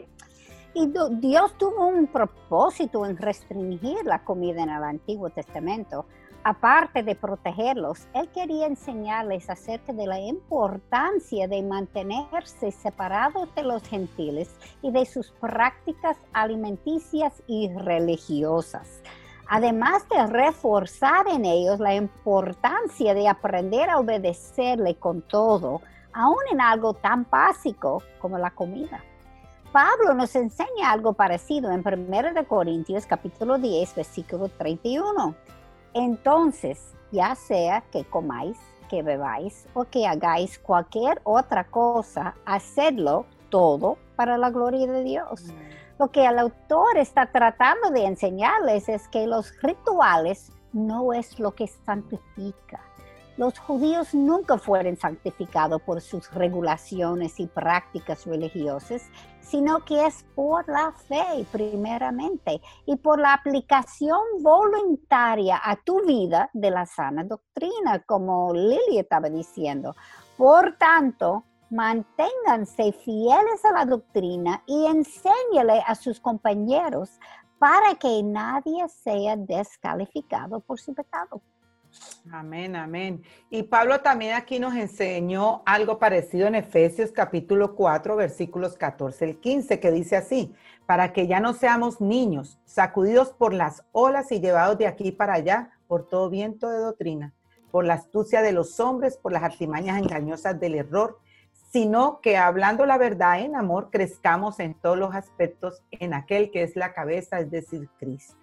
Y 0.74 0.90
Dios 1.20 1.54
tuvo 1.58 1.88
un 1.88 2.08
propósito 2.08 3.06
en 3.06 3.18
restringir 3.18 4.06
la 4.06 4.24
comida 4.24 4.64
en 4.64 4.70
el 4.70 4.84
Antiguo 4.84 5.30
Testamento. 5.30 6.06
Aparte 6.44 7.04
de 7.04 7.14
protegerlos, 7.14 8.08
Él 8.14 8.30
quería 8.30 8.68
enseñarles 8.68 9.50
acerca 9.50 9.92
de 9.92 10.08
la 10.08 10.20
importancia 10.20 11.48
de 11.48 11.62
mantenerse 11.62 12.72
separados 12.72 13.54
de 13.54 13.64
los 13.64 13.84
gentiles 13.84 14.50
y 14.82 14.92
de 14.92 15.06
sus 15.06 15.32
prácticas 15.32 16.18
alimenticias 16.34 17.44
y 17.48 17.70
religiosas. 17.74 19.02
Además 19.50 20.08
de 20.08 20.26
reforzar 20.26 21.28
en 21.28 21.44
ellos 21.44 21.80
la 21.80 21.94
importancia 21.94 23.14
de 23.14 23.28
aprender 23.28 23.90
a 23.90 24.00
obedecerle 24.00 24.96
con 24.96 25.22
todo, 25.22 25.82
aún 26.14 26.40
en 26.52 26.62
algo 26.62 26.94
tan 26.94 27.28
básico 27.30 28.02
como 28.20 28.38
la 28.38 28.52
comida. 28.52 29.04
Pablo 29.72 30.14
nos 30.14 30.36
enseña 30.36 30.92
algo 30.92 31.14
parecido 31.14 31.72
en 31.72 31.80
1 31.80 32.46
Corintios 32.46 33.06
capítulo 33.06 33.58
10, 33.58 33.96
versículo 33.96 34.50
31. 34.50 35.34
Entonces, 35.94 36.94
ya 37.14 37.36
sea 37.36 37.82
que 37.90 38.04
comáis, 38.04 38.58
que 38.90 39.02
bebáis 39.02 39.70
o 39.74 39.86
que 39.86 40.06
hagáis 40.06 40.60
cualquier 40.60 41.22
otra 41.24 41.64
cosa, 41.64 42.36
hacedlo 42.46 43.26
todo 43.48 43.98
para 44.18 44.38
la 44.38 44.50
gloria 44.50 44.92
de 44.92 45.06
Dios. 45.06 45.54
Lo 45.98 46.12
que 46.12 46.26
el 46.26 46.38
autor 46.38 46.98
está 46.98 47.32
tratando 47.32 47.92
de 47.92 48.08
enseñarles 48.08 48.90
es 48.90 49.08
que 49.08 49.26
los 49.26 49.54
rituales 49.62 50.52
no 50.74 51.14
es 51.14 51.40
lo 51.40 51.56
que 51.56 51.68
santifica 51.68 52.82
los 53.38 53.58
judíos 53.60 54.14
nunca 54.14 54.58
fueron 54.58 54.98
santificados 54.98 55.82
por 55.82 56.02
sus 56.02 56.32
regulaciones 56.34 57.40
y 57.40 57.48
prácticas 57.48 58.26
religiosas, 58.26 59.10
sino 59.40 59.84
que 59.86 60.06
es 60.06 60.24
por 60.36 60.68
la 60.68 60.92
fe 60.92 61.46
primeramente 61.52 62.62
y 62.86 62.96
por 62.98 63.20
la 63.20 63.34
aplicación 63.34 64.20
voluntaria 64.42 65.60
a 65.64 65.76
tu 65.76 66.06
vida 66.06 66.50
de 66.54 66.72
la 66.72 66.86
sana 66.86 67.24
doctrina, 67.24 68.00
como 68.06 68.54
Lili 68.54 69.00
estaba 69.00 69.30
diciendo. 69.30 69.96
Por 70.38 70.78
tanto, 70.78 71.44
manténganse 71.70 72.92
fieles 72.92 73.64
a 73.64 73.72
la 73.72 73.86
doctrina 73.86 74.62
y 74.66 74.86
enséñale 74.88 75.82
a 75.88 75.96
sus 75.96 76.20
compañeros 76.20 77.20
para 77.60 77.96
que 77.96 78.22
nadie 78.24 78.88
sea 78.90 79.36
descalificado 79.38 80.60
por 80.60 80.80
su 80.80 80.94
pecado. 80.94 81.42
Amén, 82.32 82.76
amén. 82.76 83.24
Y 83.50 83.64
Pablo 83.64 84.02
también 84.02 84.36
aquí 84.36 84.60
nos 84.60 84.76
enseñó 84.76 85.64
algo 85.66 85.98
parecido 85.98 86.48
en 86.48 86.56
Efesios 86.56 87.12
capítulo 87.12 87.76
4, 87.76 88.16
versículos 88.16 88.78
14 88.78 89.26
al 89.26 89.40
15, 89.40 89.80
que 89.80 89.92
dice 89.92 90.16
así, 90.16 90.54
para 90.86 91.14
que 91.14 91.28
ya 91.28 91.40
no 91.40 91.54
seamos 91.54 92.00
niños, 92.00 92.60
sacudidos 92.66 93.32
por 93.32 93.54
las 93.54 93.84
olas 93.92 94.32
y 94.32 94.40
llevados 94.40 94.78
de 94.78 94.88
aquí 94.88 95.12
para 95.12 95.34
allá 95.34 95.72
por 95.88 96.08
todo 96.08 96.30
viento 96.30 96.70
de 96.70 96.78
doctrina, 96.78 97.34
por 97.72 97.86
la 97.86 97.96
astucia 97.96 98.42
de 98.42 98.52
los 98.52 98.80
hombres, 98.80 99.18
por 99.18 99.32
las 99.32 99.44
artimañas 99.44 99.98
engañosas 99.98 100.60
del 100.60 100.76
error, 100.76 101.20
sino 101.72 102.20
que 102.22 102.38
hablando 102.38 102.86
la 102.86 102.98
verdad 102.98 103.40
en 103.40 103.56
amor, 103.56 103.90
crezcamos 103.92 104.60
en 104.60 104.74
todos 104.74 104.98
los 104.98 105.16
aspectos 105.16 105.82
en 105.92 106.14
aquel 106.14 106.52
que 106.52 106.64
es 106.64 106.76
la 106.76 106.94
cabeza, 106.94 107.40
es 107.40 107.50
decir, 107.50 107.90
Cristo. 107.98 108.41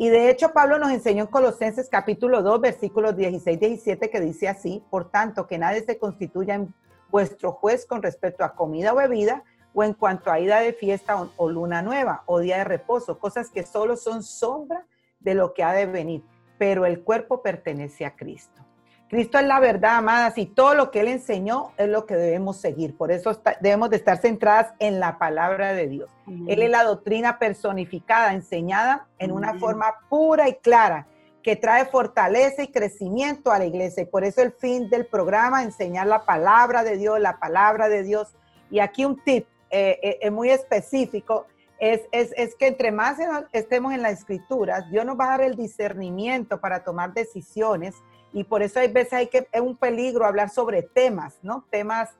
Y 0.00 0.08
de 0.08 0.30
hecho 0.30 0.54
Pablo 0.54 0.78
nos 0.78 0.92
enseñó 0.92 1.24
en 1.24 1.30
Colosenses 1.30 1.90
capítulo 1.90 2.42
2, 2.42 2.58
versículos 2.62 3.14
16 3.18 3.60
17, 3.60 4.08
que 4.08 4.20
dice 4.20 4.48
así, 4.48 4.82
por 4.88 5.10
tanto, 5.10 5.46
que 5.46 5.58
nadie 5.58 5.82
se 5.82 5.98
constituya 5.98 6.54
en 6.54 6.72
vuestro 7.10 7.52
juez 7.52 7.84
con 7.84 8.02
respecto 8.02 8.42
a 8.42 8.54
comida 8.54 8.94
o 8.94 8.96
bebida, 8.96 9.44
o 9.74 9.84
en 9.84 9.92
cuanto 9.92 10.32
a 10.32 10.40
ida 10.40 10.60
de 10.60 10.72
fiesta 10.72 11.20
o, 11.20 11.30
o 11.36 11.50
luna 11.50 11.82
nueva, 11.82 12.22
o 12.24 12.38
día 12.38 12.56
de 12.56 12.64
reposo, 12.64 13.18
cosas 13.18 13.50
que 13.50 13.62
solo 13.62 13.94
son 13.94 14.22
sombra 14.22 14.86
de 15.18 15.34
lo 15.34 15.52
que 15.52 15.64
ha 15.64 15.74
de 15.74 15.84
venir, 15.84 16.24
pero 16.56 16.86
el 16.86 17.04
cuerpo 17.04 17.42
pertenece 17.42 18.06
a 18.06 18.16
Cristo. 18.16 18.64
Cristo 19.10 19.40
es 19.40 19.44
la 19.44 19.58
verdad, 19.58 19.96
amadas, 19.96 20.38
y 20.38 20.46
todo 20.46 20.74
lo 20.74 20.92
que 20.92 21.00
Él 21.00 21.08
enseñó 21.08 21.72
es 21.76 21.88
lo 21.88 22.06
que 22.06 22.14
debemos 22.14 22.58
seguir. 22.58 22.96
Por 22.96 23.10
eso 23.10 23.36
debemos 23.60 23.90
de 23.90 23.96
estar 23.96 24.18
centradas 24.18 24.72
en 24.78 25.00
la 25.00 25.18
palabra 25.18 25.72
de 25.72 25.88
Dios. 25.88 26.08
Él 26.46 26.62
es 26.62 26.70
la 26.70 26.84
doctrina 26.84 27.40
personificada, 27.40 28.32
enseñada 28.32 29.08
en 29.18 29.32
una 29.32 29.54
forma 29.54 29.94
pura 30.08 30.48
y 30.48 30.54
clara, 30.54 31.08
que 31.42 31.56
trae 31.56 31.86
fortaleza 31.86 32.62
y 32.62 32.68
crecimiento 32.68 33.50
a 33.50 33.58
la 33.58 33.64
iglesia. 33.64 34.04
Y 34.04 34.06
por 34.06 34.22
eso 34.22 34.42
el 34.42 34.52
fin 34.52 34.88
del 34.88 35.06
programa, 35.06 35.64
enseñar 35.64 36.06
la 36.06 36.24
palabra 36.24 36.84
de 36.84 36.96
Dios, 36.96 37.18
la 37.18 37.40
palabra 37.40 37.88
de 37.88 38.04
Dios. 38.04 38.28
Y 38.70 38.78
aquí 38.78 39.04
un 39.04 39.20
tip 39.24 39.44
eh, 39.70 39.98
eh, 40.04 40.18
eh, 40.22 40.30
muy 40.30 40.50
específico. 40.50 41.46
Es, 41.80 42.02
es, 42.12 42.32
es, 42.36 42.54
que 42.54 42.68
entre 42.68 42.92
más 42.92 43.18
estemos 43.52 43.92
en 43.92 44.02
las 44.02 44.20
escrituras, 44.20 44.88
Dios 44.88 45.04
nos 45.04 45.18
va 45.18 45.24
a 45.24 45.30
dar 45.30 45.40
el 45.40 45.56
discernimiento 45.56 46.60
para 46.60 46.84
tomar 46.84 47.12
decisiones 47.12 47.96
y 48.32 48.44
por 48.44 48.62
eso 48.62 48.80
hay 48.80 48.88
veces 48.88 49.12
hay 49.12 49.26
que, 49.26 49.48
es 49.50 49.60
un 49.60 49.76
peligro 49.76 50.24
hablar 50.24 50.50
sobre 50.50 50.82
temas, 50.82 51.38
¿no? 51.42 51.64
Temas 51.70 52.10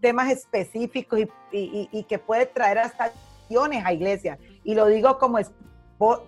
temas 0.00 0.30
específicos 0.30 1.20
y, 1.52 2.04
que 2.08 2.18
puede 2.18 2.46
traer 2.46 2.78
hasta 2.78 3.12
a 3.84 3.92
iglesia. 3.92 4.38
Y 4.64 4.74
lo 4.74 4.86
digo 4.86 5.18
como, 5.18 5.38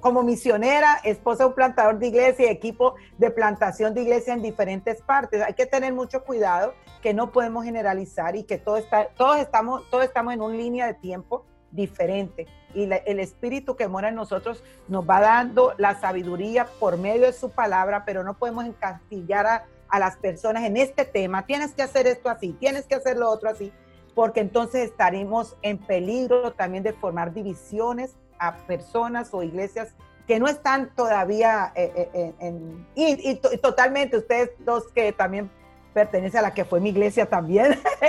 como 0.00 0.22
misionera, 0.22 0.98
esposa 1.04 1.44
de 1.44 1.48
un 1.50 1.54
plantador 1.54 1.98
de 1.98 2.08
iglesia 2.08 2.46
y 2.46 2.48
equipo 2.48 2.94
de 3.18 3.30
plantación 3.30 3.94
de 3.94 4.02
iglesia 4.02 4.34
en 4.34 4.42
diferentes 4.42 5.02
partes. 5.02 5.40
Hay 5.42 5.54
que 5.54 5.66
tener 5.66 5.92
mucho 5.92 6.24
cuidado 6.24 6.74
que 7.00 7.14
no 7.14 7.30
podemos 7.32 7.64
generalizar 7.64 8.36
y 8.36 8.44
que 8.44 8.58
todo 8.58 8.76
está, 8.76 9.08
todos, 9.08 9.38
estamos, 9.38 9.88
todos 9.90 10.04
estamos 10.04 10.34
en 10.34 10.40
una 10.40 10.56
línea 10.56 10.86
de 10.86 10.94
tiempo 10.94 11.44
diferente. 11.72 12.46
Y 12.74 12.84
el 12.84 13.18
espíritu 13.18 13.76
que 13.76 13.88
mora 13.88 14.08
en 14.08 14.14
nosotros 14.14 14.62
nos 14.88 15.08
va 15.08 15.20
dando 15.20 15.74
la 15.78 15.98
sabiduría 15.98 16.66
por 16.78 16.96
medio 16.96 17.26
de 17.26 17.32
su 17.32 17.50
palabra, 17.50 18.04
pero 18.04 18.22
no 18.22 18.34
podemos 18.34 18.64
encastillar 18.64 19.46
a, 19.46 19.64
a 19.88 19.98
las 19.98 20.16
personas 20.16 20.64
en 20.64 20.76
este 20.76 21.04
tema. 21.04 21.44
Tienes 21.44 21.72
que 21.74 21.82
hacer 21.82 22.06
esto 22.06 22.30
así, 22.30 22.52
tienes 22.52 22.86
que 22.86 22.94
hacer 22.94 23.16
lo 23.16 23.28
otro 23.28 23.50
así, 23.50 23.72
porque 24.14 24.40
entonces 24.40 24.90
estaremos 24.90 25.56
en 25.62 25.78
peligro 25.78 26.52
también 26.52 26.82
de 26.82 26.92
formar 26.92 27.34
divisiones 27.34 28.14
a 28.38 28.56
personas 28.66 29.32
o 29.32 29.42
iglesias 29.42 29.94
que 30.26 30.38
no 30.38 30.46
están 30.46 30.94
todavía 30.94 31.72
eh, 31.74 32.10
eh, 32.14 32.34
en, 32.38 32.86
y, 32.94 33.36
totalmente 33.58 34.16
ustedes 34.16 34.50
dos 34.60 34.88
que 34.92 35.12
también 35.12 35.50
pertenecen 35.92 36.38
a 36.38 36.42
la 36.42 36.54
que 36.54 36.64
fue 36.64 36.80
mi 36.80 36.90
iglesia 36.90 37.26
también, 37.26 37.78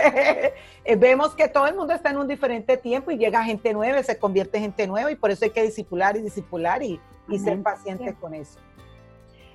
eh, 0.86 0.96
vemos 0.96 1.36
que 1.36 1.48
todo 1.48 1.68
el 1.68 1.76
mundo 1.76 1.94
está 1.94 2.10
en 2.10 2.18
un 2.18 2.28
diferente 2.28 2.78
tiempo 2.78 3.12
y 3.12 3.18
llega 3.18 3.44
gente 3.44 3.74
nueva, 3.74 4.02
se 4.04 4.18
convierte 4.18 4.58
en 4.58 4.64
gente 4.64 4.88
nueva 4.88 5.12
y 5.12 5.16
por 5.16 5.32
eso 5.32 5.46
hay 5.46 5.52
que 5.52 5.64
discipular 5.64 6.16
y 6.18 6.22
discipular 6.22 6.82
y, 6.82 7.00
y 7.28 7.40
ser 7.40 7.62
pacientes 7.62 8.16
con 8.20 8.34
eso. 8.34 8.60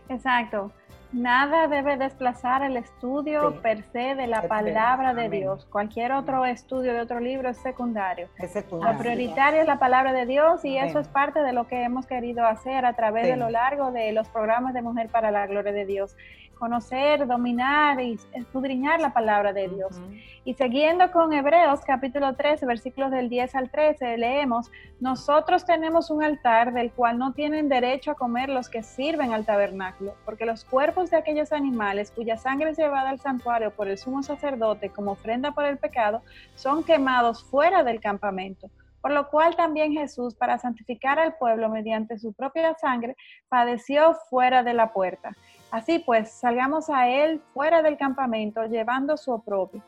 Exacto. 0.08 0.72
Nada 1.12 1.68
debe 1.68 1.96
desplazar 1.96 2.62
el 2.62 2.76
estudio 2.76 3.62
per 3.62 3.82
se 3.92 4.14
de 4.14 4.26
la 4.26 4.42
palabra 4.42 5.14
de 5.14 5.30
Dios. 5.30 5.64
Cualquier 5.64 6.12
otro 6.12 6.44
estudio 6.44 6.92
de 6.92 7.00
otro 7.00 7.18
libro 7.18 7.48
es 7.48 7.56
secundario. 7.56 8.28
Lo 8.70 8.98
prioritario 8.98 9.62
es 9.62 9.66
la 9.66 9.78
palabra 9.78 10.12
de 10.12 10.26
Dios 10.26 10.66
y 10.66 10.76
eso 10.76 10.98
es 10.98 11.08
parte 11.08 11.40
de 11.40 11.54
lo 11.54 11.66
que 11.66 11.82
hemos 11.82 12.06
querido 12.06 12.44
hacer 12.44 12.84
a 12.84 12.92
través 12.92 13.26
de 13.26 13.36
lo 13.36 13.48
largo 13.48 13.90
de 13.90 14.12
los 14.12 14.28
programas 14.28 14.74
de 14.74 14.82
Mujer 14.82 15.08
para 15.08 15.30
la 15.30 15.46
Gloria 15.46 15.72
de 15.72 15.86
Dios. 15.86 16.14
Conocer, 16.58 17.24
dominar 17.28 18.00
y 18.00 18.18
escudriñar 18.32 19.00
la 19.00 19.12
palabra 19.12 19.52
de 19.52 19.68
Dios. 19.68 20.00
Y 20.44 20.54
siguiendo 20.54 21.12
con 21.12 21.32
Hebreos 21.32 21.82
capítulo 21.86 22.34
13, 22.34 22.66
versículos 22.66 23.12
del 23.12 23.28
10 23.28 23.54
al 23.54 23.70
13, 23.70 24.16
leemos, 24.18 24.72
nosotros 24.98 25.64
tenemos 25.64 26.10
un 26.10 26.24
altar 26.24 26.72
del 26.72 26.90
cual 26.90 27.16
no 27.16 27.32
tienen 27.32 27.68
derecho 27.68 28.10
a 28.10 28.14
comer 28.16 28.48
los 28.48 28.68
que 28.68 28.82
sirven 28.82 29.32
al 29.32 29.44
tabernáculo, 29.44 30.14
porque 30.24 30.46
los 30.46 30.64
cuerpos 30.64 30.97
de 31.06 31.16
aquellos 31.16 31.52
animales 31.52 32.10
cuya 32.10 32.36
sangre 32.36 32.70
es 32.70 32.78
llevada 32.78 33.10
al 33.10 33.20
santuario 33.20 33.70
por 33.70 33.88
el 33.88 33.96
sumo 33.96 34.22
sacerdote 34.22 34.90
como 34.90 35.12
ofrenda 35.12 35.52
por 35.52 35.64
el 35.64 35.78
pecado, 35.78 36.22
son 36.56 36.82
quemados 36.82 37.44
fuera 37.44 37.84
del 37.84 38.00
campamento. 38.00 38.68
Por 39.00 39.12
lo 39.12 39.28
cual 39.28 39.54
también 39.54 39.92
Jesús, 39.92 40.34
para 40.34 40.58
santificar 40.58 41.20
al 41.20 41.36
pueblo 41.36 41.68
mediante 41.68 42.18
su 42.18 42.32
propia 42.32 42.74
sangre, 42.74 43.16
padeció 43.48 44.14
fuera 44.28 44.64
de 44.64 44.74
la 44.74 44.92
puerta. 44.92 45.36
Así 45.70 46.00
pues, 46.00 46.32
salgamos 46.32 46.90
a 46.90 47.08
él 47.08 47.40
fuera 47.54 47.80
del 47.80 47.96
campamento 47.96 48.64
llevando 48.66 49.16
su 49.16 49.32
oprobio. 49.32 49.82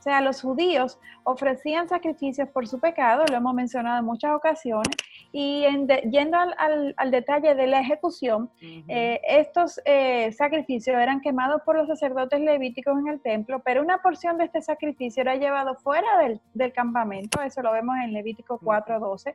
O 0.00 0.02
sea, 0.02 0.22
los 0.22 0.40
judíos 0.40 0.98
ofrecían 1.24 1.86
sacrificios 1.86 2.48
por 2.48 2.66
su 2.66 2.80
pecado, 2.80 3.22
lo 3.30 3.36
hemos 3.36 3.52
mencionado 3.52 3.98
en 3.98 4.06
muchas 4.06 4.32
ocasiones, 4.32 4.96
y 5.30 5.66
yendo 6.10 6.38
al, 6.56 7.10
detalle 7.10 7.54
de 7.54 7.66
la 7.66 7.80
ejecución, 7.80 8.50
eh, 8.62 9.20
estos 9.28 9.78
eh, 9.84 10.32
sacrificios 10.32 10.96
eran 10.96 11.20
quemados 11.20 11.60
por 11.66 11.76
los 11.76 11.86
sacerdotes 11.86 12.40
levíticos 12.40 12.98
en 12.98 13.08
el 13.08 13.20
templo, 13.20 13.60
pero 13.62 13.82
una 13.82 13.98
porción 13.98 14.38
de 14.38 14.44
este 14.44 14.62
sacrificio 14.62 15.20
era 15.20 15.36
llevado 15.36 15.74
fuera 15.74 16.16
del, 16.16 16.40
del 16.54 16.72
campamento, 16.72 17.42
eso 17.42 17.60
lo 17.60 17.70
vemos 17.70 17.94
en 18.02 18.14
Levítico 18.14 18.58
4.12, 18.58 19.34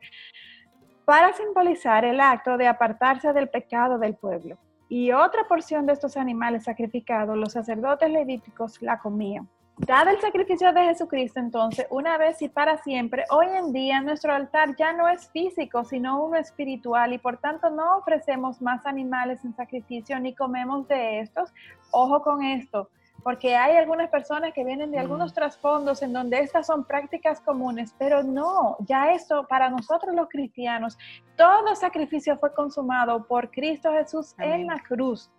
para 1.04 1.32
simbolizar 1.34 2.04
el 2.04 2.20
acto 2.20 2.56
de 2.56 2.66
apartarse 2.66 3.32
del 3.32 3.48
pecado 3.48 3.98
del 3.98 4.16
pueblo. 4.16 4.58
Y 4.88 5.12
otra 5.12 5.46
porción 5.46 5.86
de 5.86 5.92
estos 5.92 6.16
animales 6.16 6.64
sacrificados, 6.64 7.36
los 7.36 7.52
sacerdotes 7.52 8.10
levíticos 8.10 8.82
la 8.82 8.98
comían. 8.98 9.48
Dado 9.78 10.08
el 10.08 10.20
sacrificio 10.22 10.72
de 10.72 10.84
Jesucristo, 10.84 11.38
entonces, 11.38 11.86
una 11.90 12.16
vez 12.16 12.40
y 12.40 12.48
para 12.48 12.78
siempre, 12.78 13.26
hoy 13.28 13.46
en 13.46 13.74
día 13.74 14.00
nuestro 14.00 14.32
altar 14.32 14.74
ya 14.74 14.94
no 14.94 15.06
es 15.06 15.28
físico, 15.30 15.84
sino 15.84 16.24
uno 16.24 16.38
espiritual 16.38 17.12
y 17.12 17.18
por 17.18 17.36
tanto 17.36 17.68
no 17.68 17.98
ofrecemos 17.98 18.62
más 18.62 18.86
animales 18.86 19.44
en 19.44 19.54
sacrificio 19.54 20.18
ni 20.18 20.34
comemos 20.34 20.88
de 20.88 21.20
estos. 21.20 21.52
Ojo 21.90 22.22
con 22.22 22.42
esto, 22.42 22.88
porque 23.22 23.54
hay 23.54 23.76
algunas 23.76 24.08
personas 24.08 24.54
que 24.54 24.64
vienen 24.64 24.90
de 24.92 24.98
algunos 24.98 25.32
mm. 25.32 25.34
trasfondos 25.34 26.00
en 26.00 26.14
donde 26.14 26.38
estas 26.38 26.66
son 26.66 26.84
prácticas 26.84 27.42
comunes, 27.42 27.94
pero 27.98 28.22
no, 28.22 28.78
ya 28.80 29.12
esto 29.12 29.46
para 29.46 29.68
nosotros 29.68 30.14
los 30.14 30.30
cristianos, 30.30 30.96
todo 31.36 31.76
sacrificio 31.76 32.38
fue 32.38 32.54
consumado 32.54 33.26
por 33.26 33.50
Cristo 33.50 33.92
Jesús 33.92 34.34
en 34.38 34.68
la 34.68 34.78
cruz. 34.78 35.30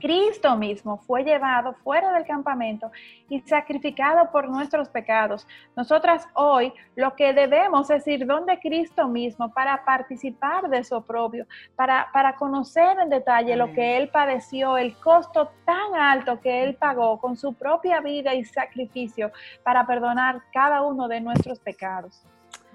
Cristo 0.00 0.56
mismo 0.56 0.98
fue 0.98 1.24
llevado 1.24 1.74
fuera 1.82 2.12
del 2.12 2.24
campamento 2.24 2.90
y 3.28 3.40
sacrificado 3.40 4.30
por 4.30 4.48
nuestros 4.48 4.88
pecados. 4.88 5.46
Nosotras 5.76 6.28
hoy 6.34 6.72
lo 6.94 7.14
que 7.14 7.32
debemos 7.32 7.90
es 7.90 8.06
ir 8.06 8.26
donde 8.26 8.58
Cristo 8.60 9.08
mismo 9.08 9.52
para 9.52 9.84
participar 9.84 10.68
de 10.68 10.84
su 10.84 11.02
propio, 11.02 11.46
para, 11.76 12.08
para 12.12 12.36
conocer 12.36 12.98
en 13.00 13.10
detalle 13.10 13.56
lo 13.56 13.72
que 13.72 13.96
Él 13.96 14.08
padeció, 14.08 14.76
el 14.76 14.94
costo 14.98 15.50
tan 15.64 15.94
alto 15.94 16.40
que 16.40 16.62
Él 16.62 16.74
pagó 16.74 17.18
con 17.18 17.36
su 17.36 17.54
propia 17.54 18.00
vida 18.00 18.34
y 18.34 18.44
sacrificio 18.44 19.32
para 19.62 19.86
perdonar 19.86 20.42
cada 20.52 20.82
uno 20.82 21.08
de 21.08 21.20
nuestros 21.20 21.58
pecados. 21.58 22.24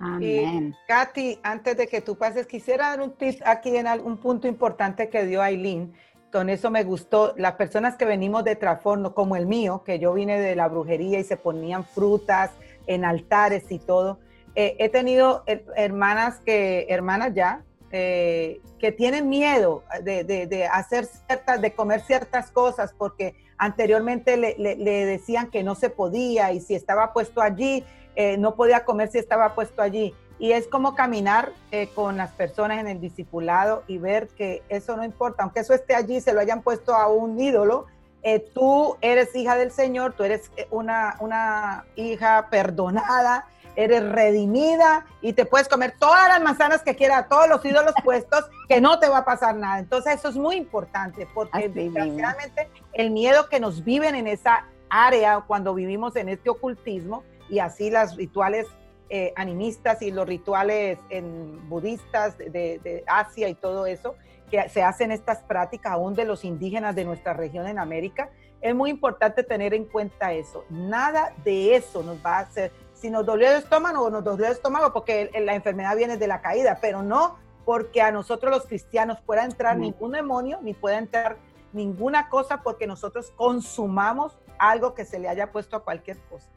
Amén. 0.02 0.76
Katy, 0.88 1.40
antes 1.44 1.76
de 1.76 1.88
que 1.88 2.00
tú 2.00 2.18
pases, 2.18 2.48
quisiera 2.48 2.90
dar 2.90 3.02
un 3.02 3.12
tip 3.12 3.42
aquí 3.46 3.76
en 3.76 3.86
algún 3.86 4.18
punto 4.18 4.48
importante 4.48 5.10
que 5.10 5.26
dio 5.26 5.42
Aileen 5.42 5.94
con 6.32 6.50
eso 6.50 6.70
me 6.70 6.84
gustó. 6.84 7.34
Las 7.38 7.54
personas 7.54 7.96
que 7.96 8.06
venimos 8.06 8.44
de 8.44 8.56
trasfondo, 8.56 9.14
como 9.14 9.36
el 9.36 9.46
mío, 9.46 9.84
que 9.86 10.00
yo 10.00 10.14
vine 10.14 10.40
de 10.40 10.56
la 10.56 10.68
brujería 10.68 11.20
y 11.20 11.24
se 11.24 11.38
ponían 11.38 11.86
frutas 11.86 12.52
en 12.88 13.06
altares 13.06 13.72
y 13.72 13.80
todo. 13.80 14.20
Eh, 14.56 14.76
he 14.80 14.90
tenido 14.90 15.44
hermanas 15.76 16.40
que, 16.46 16.88
hermanas 16.90 17.34
ya, 17.34 17.64
eh, 17.92 18.62
que 18.78 18.92
tienen 18.92 19.30
miedo 19.30 19.84
de, 20.04 20.70
hacer 20.72 21.06
ciertas, 21.06 21.62
de 21.62 21.74
comer 21.74 22.02
ciertas 22.02 22.52
cosas 22.52 22.94
porque 22.98 23.36
anteriormente 23.58 24.38
le, 24.38 25.06
decían 25.06 25.50
que 25.50 25.64
no 25.64 25.76
se 25.76 25.90
podía 25.90 26.52
y 26.54 26.62
si 26.62 26.76
estaba 26.76 27.14
puesto 27.14 27.42
allí, 27.42 27.84
eh, 28.16 28.38
no 28.38 28.56
podía 28.56 28.86
comer 28.86 29.10
si 29.10 29.18
estaba 29.18 29.56
puesto 29.56 29.82
allí. 29.82 30.14
Y 30.40 30.54
es 30.54 30.68
como 30.68 30.96
caminar 30.96 31.52
eh, 31.72 31.90
con 31.94 32.18
las 32.18 32.32
personas 32.32 32.80
en 32.80 32.88
el 32.88 33.02
discipulado 33.02 33.84
y 33.88 33.98
ver 33.98 34.30
que 34.30 34.64
eso 34.70 34.96
no 34.96 35.04
importa, 35.04 35.44
aunque 35.44 35.60
eso 35.60 35.74
esté 35.74 35.94
allí, 35.96 36.22
se 36.22 36.34
lo 36.34 36.40
hayan 36.40 36.62
puesto 36.62 36.96
a 36.96 37.08
un 37.08 37.40
ídolo, 37.40 37.88
eh, 38.24 38.40
tú 38.54 38.98
eres 39.02 39.36
hija 39.36 39.56
del 39.56 39.72
Señor, 39.72 40.14
tú 40.14 40.24
eres 40.24 40.52
eh, 40.58 40.68
una, 40.72 41.16
una 41.20 41.86
hija 41.96 42.48
perdonada, 42.50 43.48
eres 43.76 44.04
redimida 44.10 45.06
y 45.22 45.34
te 45.34 45.46
puedes 45.46 45.70
comer 45.70 45.94
todas 45.98 46.28
las 46.28 46.42
manzanas 46.42 46.82
que 46.82 46.96
quieras, 46.96 47.30
todos 47.30 47.48
los 47.48 47.64
ídolos 47.64 47.94
puestos, 48.04 48.46
que 48.68 48.82
no 48.82 49.00
te 49.00 49.08
va 49.08 49.20
a 49.20 49.26
pasar 49.26 49.56
nada. 49.56 49.80
Entonces 49.80 50.16
eso 50.16 50.30
es 50.30 50.36
muy 50.36 50.56
importante 50.58 51.28
porque 51.34 51.70
desgraciadamente 51.70 52.70
el 52.94 53.12
miedo 53.12 53.48
que 53.48 53.60
nos 53.60 53.84
viven 53.84 54.16
en 54.16 54.28
esa 54.28 54.66
área 54.90 55.42
cuando 55.48 55.74
vivimos 55.74 56.16
en 56.16 56.30
este 56.30 56.50
ocultismo 56.50 57.24
y 57.50 57.60
así 57.60 57.90
las 57.90 58.18
rituales 58.18 58.68
eh, 59.10 59.34
animistas 59.36 60.02
y 60.02 60.12
los 60.12 60.28
rituales 60.28 61.00
en 61.10 61.68
budistas 61.68 62.38
de, 62.38 63.04
Asia 63.08 63.50
y 63.50 63.56
todo 63.56 63.86
eso, 63.86 64.16
que 64.52 64.70
se 64.70 64.84
hacen 64.84 65.12
estas 65.12 65.40
prácticas 65.40 65.94
aún 65.94 66.14
de 66.14 66.26
los 66.26 66.46
indígenas 66.46 66.96
de 66.96 67.06
nuestra 67.06 67.34
región 67.34 67.68
en 67.68 67.80
América, 67.80 68.30
es 68.62 68.76
muy 68.76 68.90
importante 68.90 69.44
tener 69.44 69.74
en 69.74 69.86
cuenta 69.86 70.34
eso. 70.34 70.64
Nada 70.70 71.34
de 71.44 71.76
eso 71.76 72.04
nos 72.04 72.24
va 72.24 72.38
a 72.38 72.40
hacer, 72.42 72.72
si 72.94 73.10
nos 73.10 73.26
dolió 73.26 73.50
el 73.50 73.58
estómago 73.58 74.04
o 74.04 74.10
nos 74.10 74.24
dolió 74.24 74.46
el 74.46 74.52
estómago, 74.52 74.94
porque 74.94 75.32
la 75.40 75.56
enfermedad 75.56 75.96
viene 75.96 76.18
de 76.18 76.28
la 76.28 76.42
caída, 76.42 76.78
pero 76.82 77.02
no 77.02 77.38
porque 77.66 78.02
a 78.02 78.12
nosotros 78.12 78.52
los 78.52 78.66
cristianos 78.66 79.20
pueda 79.22 79.44
entrar 79.44 79.78
ningún 79.78 80.12
demonio, 80.12 80.60
ni 80.62 80.74
pueda 80.74 80.98
entrar 80.98 81.38
ninguna 81.74 82.30
cosa 82.30 82.62
porque 82.62 82.88
nosotros 82.88 83.32
consumamos 83.36 84.38
algo 84.58 84.94
que 84.94 85.06
se 85.06 85.20
le 85.20 85.30
haya 85.30 85.52
puesto 85.52 85.78
a 85.78 85.84
cualquier 85.84 86.20
cosa. 86.30 86.50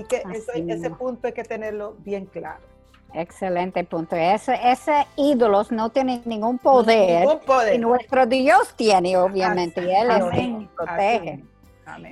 Así 0.00 0.66
que 0.66 0.72
ese 0.72 0.90
punto 0.90 1.26
hay 1.26 1.32
que 1.32 1.44
tenerlo 1.44 1.96
bien 1.98 2.26
claro. 2.26 2.60
Excelente 3.14 3.84
punto. 3.84 4.16
Ese, 4.16 4.58
ese 4.62 5.06
ídolos 5.16 5.72
no 5.72 5.90
tiene 5.90 6.20
ningún 6.24 6.58
poder. 6.58 7.20
Ningún 7.20 7.40
poder. 7.40 7.74
Y 7.74 7.78
nuestro 7.78 8.26
Dios 8.26 8.74
tiene, 8.76 9.16
obviamente, 9.16 9.82
y 9.82 9.90
Él 9.90 10.10
es 10.10 10.24
el 10.24 10.58
que 10.58 10.68
protege. 10.76 11.44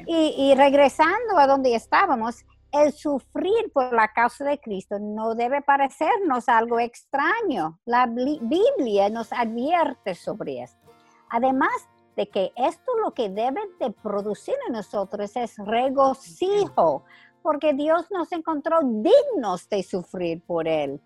Y, 0.07 0.35
y 0.39 0.55
regresando 0.55 1.39
a 1.39 1.47
donde 1.47 1.75
estábamos, 1.75 2.47
el 2.73 2.93
sufrir 2.93 3.71
por 3.73 3.93
la 3.93 4.09
causa 4.09 4.45
de 4.45 4.59
Cristo 4.59 4.99
no 4.99 5.35
debe 5.35 5.61
parecernos 5.61 6.49
algo 6.49 6.81
extraño. 6.81 7.79
La 7.85 8.07
Biblia 8.07 9.11
nos 9.11 9.33
advierte 9.33 10.15
sobre 10.15 10.63
esto. 10.63 10.81
Además 11.29 11.71
de 12.17 12.29
que 12.29 12.53
esto 12.57 12.97
lo 13.05 13.13
que 13.13 13.29
debe 13.29 13.61
de 13.79 13.91
producir 13.91 14.55
en 14.67 14.73
nosotros 14.73 15.37
es 15.37 15.57
regocijo, 15.59 17.05
porque 17.47 17.75
Dios 17.75 18.11
nos 18.11 18.33
encontró 18.33 18.81
dignos 18.83 19.69
de 19.69 19.81
sufrir 19.85 20.43
por 20.43 20.67
Él. 20.67 21.01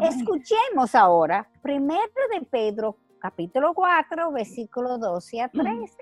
Escuchemos 0.00 0.92
ahora, 0.92 1.48
primero 1.62 2.02
de 2.32 2.44
Pedro, 2.44 2.96
capítulo 3.20 3.72
4, 3.74 4.32
versículo 4.32 4.98
12 4.98 5.42
a 5.42 5.48
13. 5.48 5.96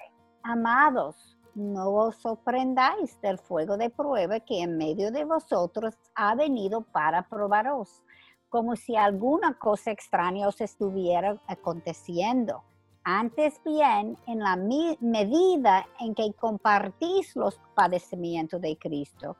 Amados, 0.44 1.36
no 1.54 1.90
os 1.90 2.16
sorprendáis 2.16 3.20
del 3.20 3.36
fuego 3.36 3.76
de 3.76 3.90
prueba 3.90 4.40
que 4.40 4.62
en 4.62 4.78
medio 4.78 5.12
de 5.12 5.26
vosotros 5.26 5.94
ha 6.14 6.34
venido 6.36 6.80
para 6.80 7.28
probaros, 7.28 8.02
como 8.48 8.76
si 8.76 8.96
alguna 8.96 9.58
cosa 9.58 9.90
extraña 9.90 10.48
os 10.48 10.58
estuviera 10.62 11.38
aconteciendo. 11.46 12.62
Antes 13.04 13.60
bien, 13.62 14.16
en 14.26 14.38
la 14.38 14.56
medida 14.56 15.86
en 16.00 16.14
que 16.14 16.32
compartís 16.32 17.36
los 17.36 17.60
padecimientos 17.74 18.60
de 18.60 18.78
Cristo, 18.78 19.36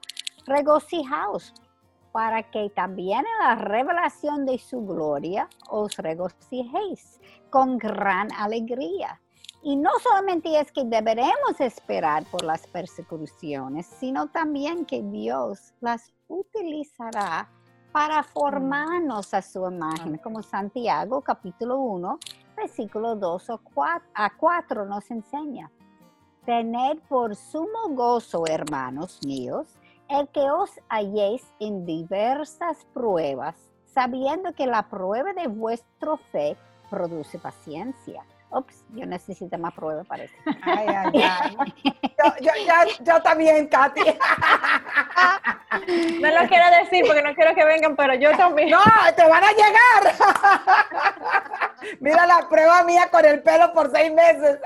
regocijaos 0.46 1.54
para 2.12 2.42
que 2.50 2.70
también 2.70 3.20
en 3.20 3.48
la 3.48 3.54
revelación 3.54 4.44
de 4.44 4.58
su 4.58 4.84
gloria 4.84 5.48
os 5.70 5.96
regocijéis 5.96 7.20
con 7.50 7.78
gran 7.78 8.30
alegría. 8.32 9.20
Y 9.62 9.76
no 9.76 9.90
solamente 10.02 10.58
es 10.58 10.72
que 10.72 10.84
deberemos 10.84 11.60
esperar 11.60 12.24
por 12.30 12.44
las 12.44 12.66
persecuciones, 12.66 13.86
sino 13.86 14.26
también 14.26 14.84
que 14.84 15.02
Dios 15.02 15.72
las 15.80 16.12
utilizará 16.28 17.48
para 17.92 18.22
formarnos 18.22 19.34
a 19.34 19.42
su 19.42 19.66
imagen, 19.70 20.18
como 20.18 20.42
Santiago 20.42 21.20
capítulo 21.20 21.78
1, 21.78 22.18
versículo 22.56 23.14
2 23.14 23.50
a 24.14 24.30
4 24.36 24.86
nos 24.86 25.10
enseña. 25.10 25.70
Tened 26.44 26.98
por 27.08 27.36
sumo 27.36 27.90
gozo, 27.90 28.44
hermanos 28.48 29.20
míos, 29.24 29.78
el 30.12 30.28
que 30.28 30.50
os 30.50 30.70
halléis 30.88 31.42
en 31.60 31.86
diversas 31.86 32.84
pruebas, 32.92 33.56
sabiendo 33.86 34.54
que 34.54 34.66
la 34.66 34.88
prueba 34.88 35.32
de 35.32 35.48
vuestra 35.48 36.16
fe 36.30 36.56
produce 36.90 37.38
paciencia. 37.38 38.22
Ups, 38.50 38.84
yo 38.90 39.06
necesito 39.06 39.56
más 39.56 39.72
prueba, 39.72 40.04
parece. 40.04 40.34
Ay, 40.62 40.86
ay, 40.88 41.22
ay. 41.22 41.56
Yo, 42.40 42.52
yo, 43.02 43.22
también, 43.22 43.66
Katy. 43.66 44.02
No 46.20 46.30
lo 46.30 46.48
quiero 46.48 46.70
decir 46.82 47.04
porque 47.06 47.22
no 47.22 47.34
quiero 47.34 47.54
que 47.54 47.64
vengan, 47.64 47.96
pero 47.96 48.14
yo 48.14 48.36
también. 48.36 48.68
No, 48.68 48.78
te 49.16 49.26
van 49.26 49.42
a 49.42 49.52
llegar. 49.52 50.14
Mira 52.00 52.26
la 52.26 52.46
prueba 52.48 52.84
mía 52.84 53.08
con 53.10 53.24
el 53.24 53.42
pelo 53.42 53.72
por 53.72 53.90
seis 53.90 54.12
meses. 54.12 54.60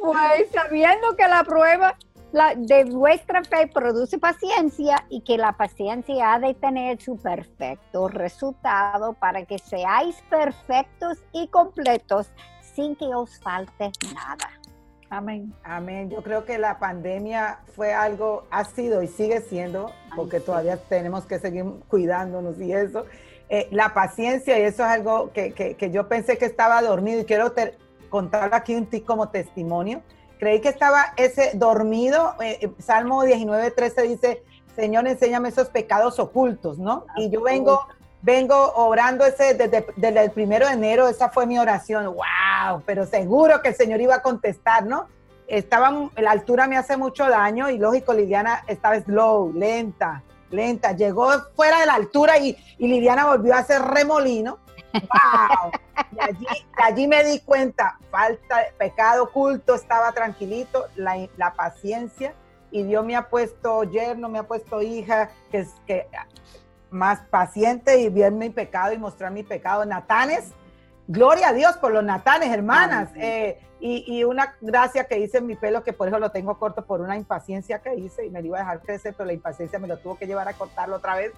Pues 0.00 0.50
sabiendo 0.52 1.14
que 1.14 1.28
la 1.28 1.44
prueba 1.44 1.96
la, 2.32 2.54
de 2.54 2.84
vuestra 2.84 3.42
fe 3.42 3.66
produce 3.66 4.18
paciencia 4.18 5.04
y 5.08 5.22
que 5.22 5.38
la 5.38 5.52
paciencia 5.52 6.34
ha 6.34 6.38
de 6.38 6.54
tener 6.54 7.00
su 7.00 7.16
perfecto 7.16 8.08
resultado 8.08 9.14
para 9.14 9.44
que 9.44 9.58
seáis 9.58 10.16
perfectos 10.28 11.18
y 11.32 11.48
completos 11.48 12.30
sin 12.74 12.96
que 12.96 13.06
os 13.06 13.40
falte 13.40 13.90
nada. 14.14 14.50
Amén. 15.10 15.54
Amén. 15.64 16.10
Yo 16.10 16.22
creo 16.22 16.44
que 16.44 16.58
la 16.58 16.78
pandemia 16.78 17.60
fue 17.74 17.94
algo, 17.94 18.46
ha 18.50 18.64
sido 18.64 19.02
y 19.02 19.08
sigue 19.08 19.40
siendo, 19.40 19.90
porque 20.14 20.38
todavía 20.38 20.76
tenemos 20.76 21.24
que 21.24 21.38
seguir 21.38 21.64
cuidándonos 21.88 22.60
y 22.60 22.72
eso. 22.72 23.06
Eh, 23.48 23.68
la 23.70 23.94
paciencia, 23.94 24.58
y 24.58 24.62
eso 24.62 24.82
es 24.82 24.88
algo 24.90 25.32
que, 25.32 25.52
que, 25.52 25.90
yo 25.90 26.08
pensé 26.08 26.36
que 26.36 26.44
estaba 26.44 26.82
dormido 26.82 27.22
y 27.22 27.24
quiero 27.24 27.54
contar 28.10 28.52
aquí 28.52 28.74
un 28.74 28.84
ti 28.84 29.00
como 29.00 29.30
testimonio 29.30 30.02
Creí 30.38 30.60
que 30.60 30.68
estaba 30.68 31.12
ese 31.16 31.52
dormido. 31.54 32.34
Eh, 32.40 32.58
eh, 32.62 32.70
Salmo 32.78 33.24
19, 33.24 33.70
13 33.72 34.02
dice, 34.02 34.42
Señor, 34.76 35.06
enséñame 35.08 35.48
esos 35.48 35.68
pecados 35.68 36.18
ocultos, 36.18 36.78
¿no? 36.78 37.06
Y 37.16 37.30
yo 37.30 37.42
vengo, 37.42 37.86
vengo 38.22 38.72
orando 38.74 39.26
ese 39.26 39.54
desde, 39.54 39.86
el 40.20 40.30
primero 40.30 40.66
de 40.66 40.74
enero, 40.74 41.08
esa 41.08 41.28
fue 41.28 41.46
mi 41.46 41.58
oración. 41.58 42.06
¡Wow! 42.06 42.82
Pero 42.86 43.04
seguro 43.04 43.60
que 43.60 43.70
el 43.70 43.74
Señor 43.74 44.00
iba 44.00 44.16
a 44.16 44.22
contestar, 44.22 44.86
¿no? 44.86 45.08
Estaba, 45.48 46.10
la 46.16 46.30
altura 46.30 46.68
me 46.68 46.76
hace 46.76 46.96
mucho 46.96 47.28
daño 47.28 47.70
y 47.70 47.78
lógico, 47.78 48.12
Liliana 48.12 48.62
estaba 48.66 49.00
slow, 49.00 49.52
lenta, 49.54 50.22
lenta. 50.50 50.92
Llegó 50.92 51.30
fuera 51.56 51.80
de 51.80 51.86
la 51.86 51.94
altura 51.94 52.38
y, 52.38 52.56
y 52.78 52.86
Liliana 52.86 53.26
volvió 53.26 53.54
a 53.54 53.58
hacer 53.58 53.82
remolino 53.82 54.58
¡Wow! 54.92 55.72
Y 56.12 56.20
allí, 56.20 56.46
allí 56.82 57.08
me 57.08 57.24
di 57.24 57.40
cuenta, 57.40 57.98
falta, 58.10 58.60
pecado 58.78 59.24
oculto, 59.24 59.74
estaba 59.74 60.12
tranquilito, 60.12 60.86
la, 60.96 61.28
la, 61.36 61.52
paciencia, 61.54 62.34
y 62.70 62.82
Dios 62.82 63.04
me 63.04 63.16
ha 63.16 63.28
puesto 63.28 63.84
yerno, 63.84 64.28
me 64.28 64.38
ha 64.38 64.44
puesto 64.44 64.80
hija, 64.80 65.30
que 65.50 65.58
es 65.58 65.74
que 65.86 66.06
más 66.90 67.20
paciente 67.30 67.98
y 67.98 68.08
ver 68.08 68.32
mi 68.32 68.50
pecado 68.50 68.92
y 68.92 68.98
mostrar 68.98 69.32
mi 69.32 69.42
pecado. 69.42 69.84
Natanes, 69.84 70.52
gloria 71.06 71.48
a 71.48 71.52
Dios 71.52 71.76
por 71.76 71.92
los 71.92 72.04
natanes, 72.04 72.50
hermanas. 72.50 73.10
Eh, 73.16 73.60
y, 73.80 74.04
y, 74.08 74.24
una 74.24 74.56
gracia 74.60 75.04
que 75.04 75.18
hice 75.20 75.38
en 75.38 75.46
mi 75.46 75.54
pelo, 75.54 75.84
que 75.84 75.92
por 75.92 76.08
eso 76.08 76.18
lo 76.18 76.32
tengo 76.32 76.58
corto, 76.58 76.84
por 76.84 77.00
una 77.00 77.16
impaciencia 77.16 77.78
que 77.78 77.94
hice 77.94 78.26
y 78.26 78.30
me 78.30 78.40
lo 78.40 78.48
iba 78.48 78.58
a 78.58 78.62
dejar 78.62 78.80
crecer, 78.80 79.14
pero 79.16 79.28
la 79.28 79.34
impaciencia 79.34 79.78
me 79.78 79.86
lo 79.86 79.98
tuvo 79.98 80.18
que 80.18 80.26
llevar 80.26 80.48
a 80.48 80.54
cortarlo 80.54 80.96
otra 80.96 81.14
vez. 81.14 81.32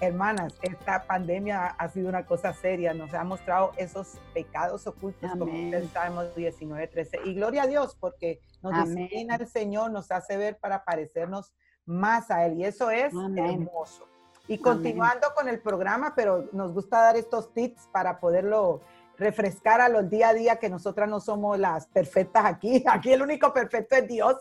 Hermanas, 0.00 0.54
esta 0.62 1.04
pandemia 1.06 1.66
ha 1.66 1.88
sido 1.88 2.08
una 2.08 2.24
cosa 2.24 2.52
seria, 2.52 2.94
nos 2.94 3.12
ha 3.14 3.24
mostrado 3.24 3.72
esos 3.76 4.18
pecados 4.32 4.86
ocultos, 4.86 5.30
como 5.38 5.52
sabemos 5.92 6.34
19, 6.36 6.86
13. 6.86 7.20
Y 7.24 7.34
gloria 7.34 7.64
a 7.64 7.66
Dios, 7.66 7.96
porque 7.98 8.40
nos 8.62 8.84
disciplina 8.84 9.36
el 9.36 9.46
Señor, 9.48 9.90
nos 9.90 10.10
hace 10.10 10.36
ver 10.36 10.58
para 10.58 10.84
parecernos 10.84 11.52
más 11.84 12.30
a 12.30 12.46
Él. 12.46 12.58
Y 12.58 12.64
eso 12.64 12.90
es 12.90 13.12
hermoso. 13.36 14.06
Y 14.46 14.58
continuando 14.58 15.28
con 15.34 15.48
el 15.48 15.60
programa, 15.60 16.14
pero 16.14 16.48
nos 16.52 16.72
gusta 16.72 17.02
dar 17.02 17.16
estos 17.16 17.52
tips 17.52 17.88
para 17.92 18.20
poderlo 18.20 18.80
refrescar 19.18 19.80
a 19.80 19.88
los 19.88 20.08
día 20.08 20.28
a 20.28 20.34
día 20.34 20.56
que 20.56 20.70
nosotras 20.70 21.08
no 21.08 21.20
somos 21.20 21.58
las 21.58 21.86
perfectas 21.88 22.44
aquí. 22.46 22.82
Aquí 22.86 23.12
el 23.12 23.22
único 23.22 23.52
perfecto 23.52 23.96
es 23.96 24.06
Dios. 24.06 24.36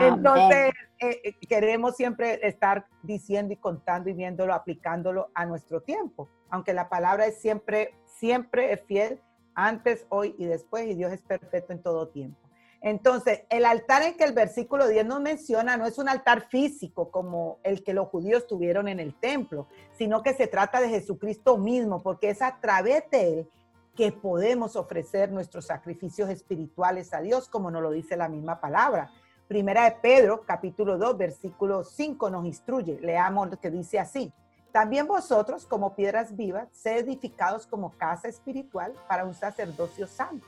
Entonces, 0.00 0.72
eh, 0.98 1.20
eh, 1.24 1.46
queremos 1.46 1.96
siempre 1.96 2.40
estar 2.46 2.86
diciendo 3.02 3.52
y 3.52 3.56
contando 3.56 4.08
y 4.08 4.14
viéndolo, 4.14 4.54
aplicándolo 4.54 5.30
a 5.34 5.44
nuestro 5.44 5.82
tiempo. 5.82 6.28
Aunque 6.50 6.72
la 6.72 6.88
palabra 6.88 7.26
es 7.26 7.40
siempre, 7.40 7.94
siempre 8.06 8.72
es 8.72 8.82
fiel, 8.82 9.20
antes, 9.54 10.06
hoy 10.08 10.34
y 10.38 10.46
después, 10.46 10.86
y 10.86 10.94
Dios 10.94 11.12
es 11.12 11.20
perfecto 11.20 11.74
en 11.74 11.82
todo 11.82 12.08
tiempo. 12.08 12.38
Entonces, 12.80 13.42
el 13.48 13.64
altar 13.64 14.02
en 14.02 14.16
que 14.16 14.24
el 14.24 14.32
versículo 14.32 14.88
10 14.88 15.06
nos 15.06 15.20
menciona 15.20 15.76
no 15.76 15.86
es 15.86 15.98
un 15.98 16.08
altar 16.08 16.48
físico 16.48 17.10
como 17.12 17.58
el 17.62 17.84
que 17.84 17.94
los 17.94 18.08
judíos 18.08 18.48
tuvieron 18.48 18.88
en 18.88 18.98
el 18.98 19.14
templo, 19.14 19.68
sino 19.92 20.22
que 20.22 20.34
se 20.34 20.48
trata 20.48 20.80
de 20.80 20.88
Jesucristo 20.88 21.58
mismo, 21.58 22.02
porque 22.02 22.30
es 22.30 22.42
a 22.42 22.58
través 22.60 23.08
de 23.10 23.40
él 23.40 23.48
que 23.94 24.10
podemos 24.10 24.76
ofrecer 24.76 25.30
nuestros 25.30 25.66
sacrificios 25.66 26.30
espirituales 26.30 27.12
a 27.12 27.20
Dios, 27.20 27.48
como 27.48 27.70
nos 27.70 27.82
lo 27.82 27.90
dice 27.90 28.16
la 28.16 28.28
misma 28.28 28.60
palabra. 28.60 29.10
Primera 29.48 29.84
de 29.84 29.96
Pedro, 30.00 30.44
capítulo 30.46 30.96
2, 30.96 31.18
versículo 31.18 31.84
5 31.84 32.30
nos 32.30 32.46
instruye. 32.46 32.98
Leamos 33.00 33.50
lo 33.50 33.60
que 33.60 33.70
dice 33.70 33.98
así. 33.98 34.32
También 34.72 35.06
vosotros, 35.06 35.66
como 35.66 35.94
piedras 35.94 36.34
vivas, 36.34 36.68
sed 36.72 37.04
edificados 37.04 37.66
como 37.66 37.90
casa 37.98 38.28
espiritual 38.28 38.94
para 39.06 39.26
un 39.26 39.34
sacerdocio 39.34 40.06
santo, 40.06 40.46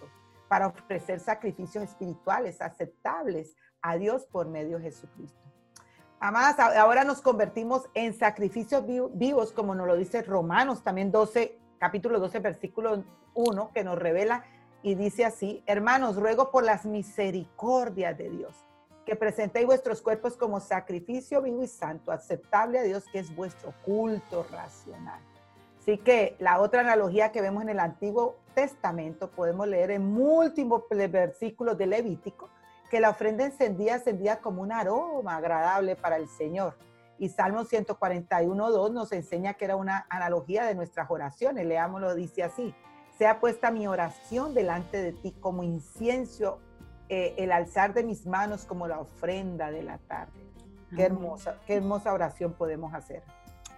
para 0.49 0.69
ofrecer 0.69 1.21
sacrificios 1.21 1.85
espirituales 1.85 2.63
aceptables 2.63 3.55
a 3.83 3.99
Dios 3.99 4.25
por 4.25 4.49
medio 4.49 4.79
de 4.79 4.85
Jesucristo. 4.85 5.39
Amadas, 6.19 6.59
ahora 6.59 7.05
nos 7.05 7.21
convertimos 7.21 7.83
en 7.93 8.15
sacrificios 8.15 8.83
vivos, 9.13 9.53
como 9.53 9.75
nos 9.75 9.87
lo 9.87 9.95
dice 9.95 10.23
Romanos 10.23 10.83
también 10.83 11.13
12, 11.13 11.59
capítulo 11.85 12.19
12, 12.19 12.39
versículo 12.39 13.05
1, 13.35 13.71
que 13.75 13.85
nos 13.85 13.99
revela 13.99 14.47
y 14.83 14.95
dice 14.95 15.27
así, 15.27 15.63
hermanos, 15.67 16.17
ruego 16.17 16.51
por 16.51 16.65
las 16.65 16.87
misericordias 16.87 18.17
de 18.17 18.31
Dios, 18.31 18.57
que 19.05 19.17
presentéis 19.17 19.67
vuestros 19.67 20.01
cuerpos 20.01 20.35
como 20.35 20.61
sacrificio 20.61 21.43
vivo 21.43 21.63
y 21.63 21.67
santo, 21.67 22.11
aceptable 22.11 22.79
a 22.79 22.85
Dios, 22.85 23.05
que 23.13 23.19
es 23.19 23.37
vuestro 23.37 23.75
culto 23.85 24.47
racional. 24.51 25.21
Así 25.79 25.99
que 25.99 26.37
la 26.39 26.59
otra 26.59 26.81
analogía 26.81 27.33
que 27.33 27.43
vemos 27.43 27.63
en 27.63 27.69
el 27.69 27.81
Antiguo 27.81 28.37
Testamento 28.55 29.31
podemos 29.31 29.69
leer 29.69 29.91
en 29.91 30.07
múltiples 30.07 31.13
versículos 31.13 31.77
de 31.77 31.87
Levítico, 31.87 32.49
que 32.89 32.99
la 32.99 33.11
ofrenda 33.11 33.45
encendida 33.45 33.97
ascendía 33.97 34.41
como 34.41 34.63
un 34.63 34.73
aroma 34.73 35.37
agradable 35.37 35.97
para 35.97 36.17
el 36.17 36.29
Señor. 36.29 36.79
Y 37.19 37.29
Salmo 37.29 37.65
141, 37.65 38.71
2 38.71 38.93
nos 38.93 39.13
enseña 39.13 39.55
que 39.55 39.65
era 39.65 39.77
una 39.77 40.07
analogía 40.09 40.65
de 40.65 40.75
nuestras 40.75 41.11
oraciones. 41.11 41.67
Leámoslo, 41.67 42.15
dice 42.15 42.43
así 42.43 42.75
sea 43.19 43.41
puesta 43.41 43.71
mi 43.71 43.87
oración 43.87 44.55
delante 44.55 45.01
de 45.01 45.13
ti 45.13 45.33
como 45.41 45.63
incienso, 45.63 46.59
eh, 47.09 47.35
el 47.39 47.53
alzar 47.53 47.95
de 47.95 48.03
mis 48.03 48.27
manos 48.27 48.65
como 48.65 48.89
la 48.89 48.99
ofrenda 48.99 49.71
de 49.71 49.83
la 49.83 49.99
tarde. 49.99 50.33
Qué 50.95 51.03
hermosa, 51.03 51.59
qué 51.67 51.75
hermosa 51.75 52.13
oración 52.13 52.53
podemos 52.55 52.95
hacer. 52.95 53.23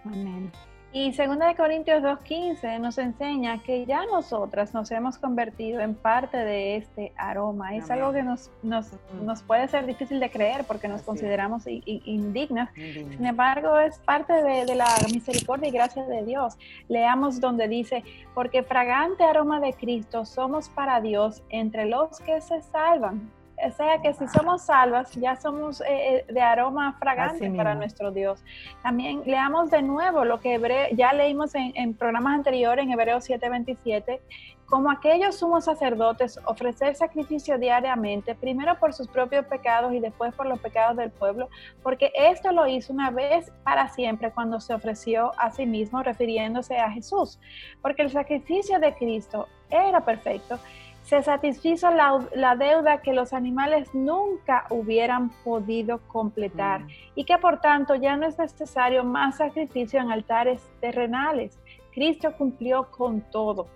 Amén. 0.05 0.51
Y 0.93 1.11
2 1.11 1.37
Corintios 1.57 2.01
2.15 2.01 2.79
nos 2.79 2.97
enseña 2.97 3.61
que 3.61 3.85
ya 3.85 4.05
nosotras 4.05 4.73
nos 4.73 4.89
hemos 4.91 5.17
convertido 5.17 5.81
en 5.81 5.93
parte 5.93 6.37
de 6.37 6.77
este 6.77 7.11
aroma. 7.17 7.75
Es 7.75 7.91
algo 7.91 8.13
que 8.13 8.23
nos, 8.23 8.49
nos, 8.63 8.91
nos, 9.21 9.43
puede 9.43 9.67
ser 9.67 9.85
difícil 9.85 10.19
de 10.21 10.31
creer 10.31 10.63
porque 10.63 10.87
nos 10.87 11.01
consideramos 11.01 11.63
indignas. 11.67 12.69
Sin 12.73 13.25
embargo, 13.25 13.77
es 13.77 13.99
parte 13.99 14.31
de, 14.31 14.65
de, 14.65 14.75
la 14.75 14.87
misericordia 15.13 15.67
y 15.67 15.71
gracia 15.71 16.05
de 16.05 16.23
Dios. 16.23 16.57
Leamos 16.87 17.41
donde 17.41 17.67
dice, 17.67 18.03
porque 18.33 18.63
fragante 18.63 19.25
aroma 19.25 19.59
de 19.59 19.73
Cristo 19.73 20.23
somos 20.23 20.69
para 20.69 21.01
Dios 21.01 21.43
entre 21.49 21.85
los 21.85 22.19
que 22.21 22.39
se 22.39 22.61
salvan 22.61 23.29
o 23.65 23.71
sea 23.71 23.99
que 24.01 24.13
si 24.13 24.27
somos 24.27 24.63
salvas, 24.63 25.11
ya 25.13 25.35
somos 25.35 25.81
eh, 25.81 25.85
eh, 25.89 26.25
de 26.31 26.41
aroma 26.41 26.93
fragante 26.99 27.49
para 27.51 27.73
nuestro 27.73 28.11
Dios. 28.11 28.43
También 28.83 29.23
leamos 29.25 29.71
de 29.71 29.81
nuevo 29.81 30.25
lo 30.25 30.39
que 30.39 30.59
ya 30.93 31.13
leímos 31.13 31.55
en, 31.55 31.93
programas 31.95 32.35
anteriores, 32.35 32.85
en 32.85 32.91
Hebreos 32.91 33.27
7:27, 33.27 34.19
como 34.67 34.91
aquellos 34.91 35.37
sumos 35.37 35.65
sacerdotes 35.65 36.39
ofrecer 36.45 36.95
sacrificio 36.95 37.57
diariamente, 37.57 38.35
primero 38.35 38.77
por 38.77 38.93
sus 38.93 39.07
propios 39.07 39.45
pecados 39.45 39.93
y 39.93 39.99
después 39.99 40.35
por 40.35 40.45
los 40.45 40.59
pecados 40.59 40.97
del 40.97 41.09
pueblo, 41.09 41.49
porque 41.81 42.11
esto 42.15 42.51
lo 42.51 42.67
hizo 42.67 42.93
una 42.93 43.09
vez 43.09 43.51
para 43.63 43.87
siempre 43.87 44.31
cuando 44.31 44.59
se 44.59 44.73
ofreció 44.73 45.31
a 45.39 45.51
sí 45.51 45.65
mismo, 45.65 46.03
refiriéndose 46.03 46.77
a 46.77 46.91
Jesús, 46.91 47.39
porque 47.81 48.03
el 48.03 48.11
sacrificio 48.11 48.79
de 48.79 48.93
Cristo 48.93 49.47
era 49.69 50.01
perfecto 50.01 50.59
se 51.07 51.23
satisfizo 51.23 51.89
la, 51.89 52.55
deuda 52.57 53.01
que 53.01 53.13
los 53.13 53.31
animales 53.31 53.87
nunca 53.93 54.65
hubieran 54.69 55.29
podido 55.45 55.99
completar 56.07 56.81
mm. 56.81 56.89
y 57.15 57.23
que 57.23 57.37
por 57.37 57.61
tanto 57.61 57.95
ya 57.95 58.17
no 58.17 58.27
es 58.27 58.37
necesario 58.37 59.05
más 59.05 59.37
sacrificio 59.37 60.01
en 60.01 60.11
altares 60.11 60.61
terrenales. 60.81 61.57
Cristo 61.93 62.33
cumplió 62.37 62.91
con 62.91 63.21
todo. 63.21 63.67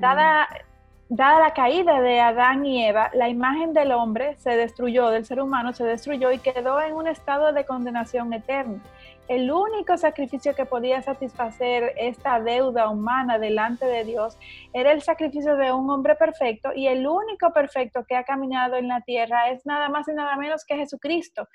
Dada, 0.00 0.48
dada 1.08 1.40
la 1.40 1.54
caída 1.54 2.00
de 2.00 2.20
Adán 2.20 2.66
y 2.66 2.84
Eva, 2.84 3.10
la 3.14 3.28
imagen 3.28 3.72
del 3.72 3.92
hombre 3.92 4.36
se 4.38 4.50
destruyó, 4.56 5.08
del 5.08 5.24
ser 5.24 5.40
humano 5.40 5.72
se 5.72 5.84
destruyó 5.84 6.32
y 6.32 6.38
quedó 6.38 6.80
en 6.80 6.94
un 6.94 7.06
estado 7.08 7.52
de 7.52 7.64
condenación 7.64 8.32
eterna 8.32 8.80
el 9.28 9.50
único 9.50 9.96
sacrificio 9.98 10.54
que 10.54 10.64
podía 10.64 11.02
satisfacer 11.02 11.92
esta 11.98 12.40
deuda 12.40 12.88
humana 12.88 13.38
delante 13.38 13.84
de 13.84 14.04
Dios 14.04 14.38
era 14.72 14.90
el 14.92 15.02
sacrificio 15.02 15.56
de 15.56 15.70
un 15.70 15.88
hombre 15.90 16.14
perfecto 16.14 16.70
y 16.74 16.86
el 16.86 17.06
único 17.06 17.52
perfecto 17.52 18.04
que 18.08 18.16
ha 18.16 18.24
caminado 18.24 18.76
en 18.76 18.88
la 18.88 19.02
tierra 19.02 19.50
es 19.50 19.66
nada 19.66 19.90
más 19.90 20.08
y 20.08 20.14
nada 20.14 20.34
menos 20.36 20.64
que 20.64 20.76
Jesucristo. 20.76 21.46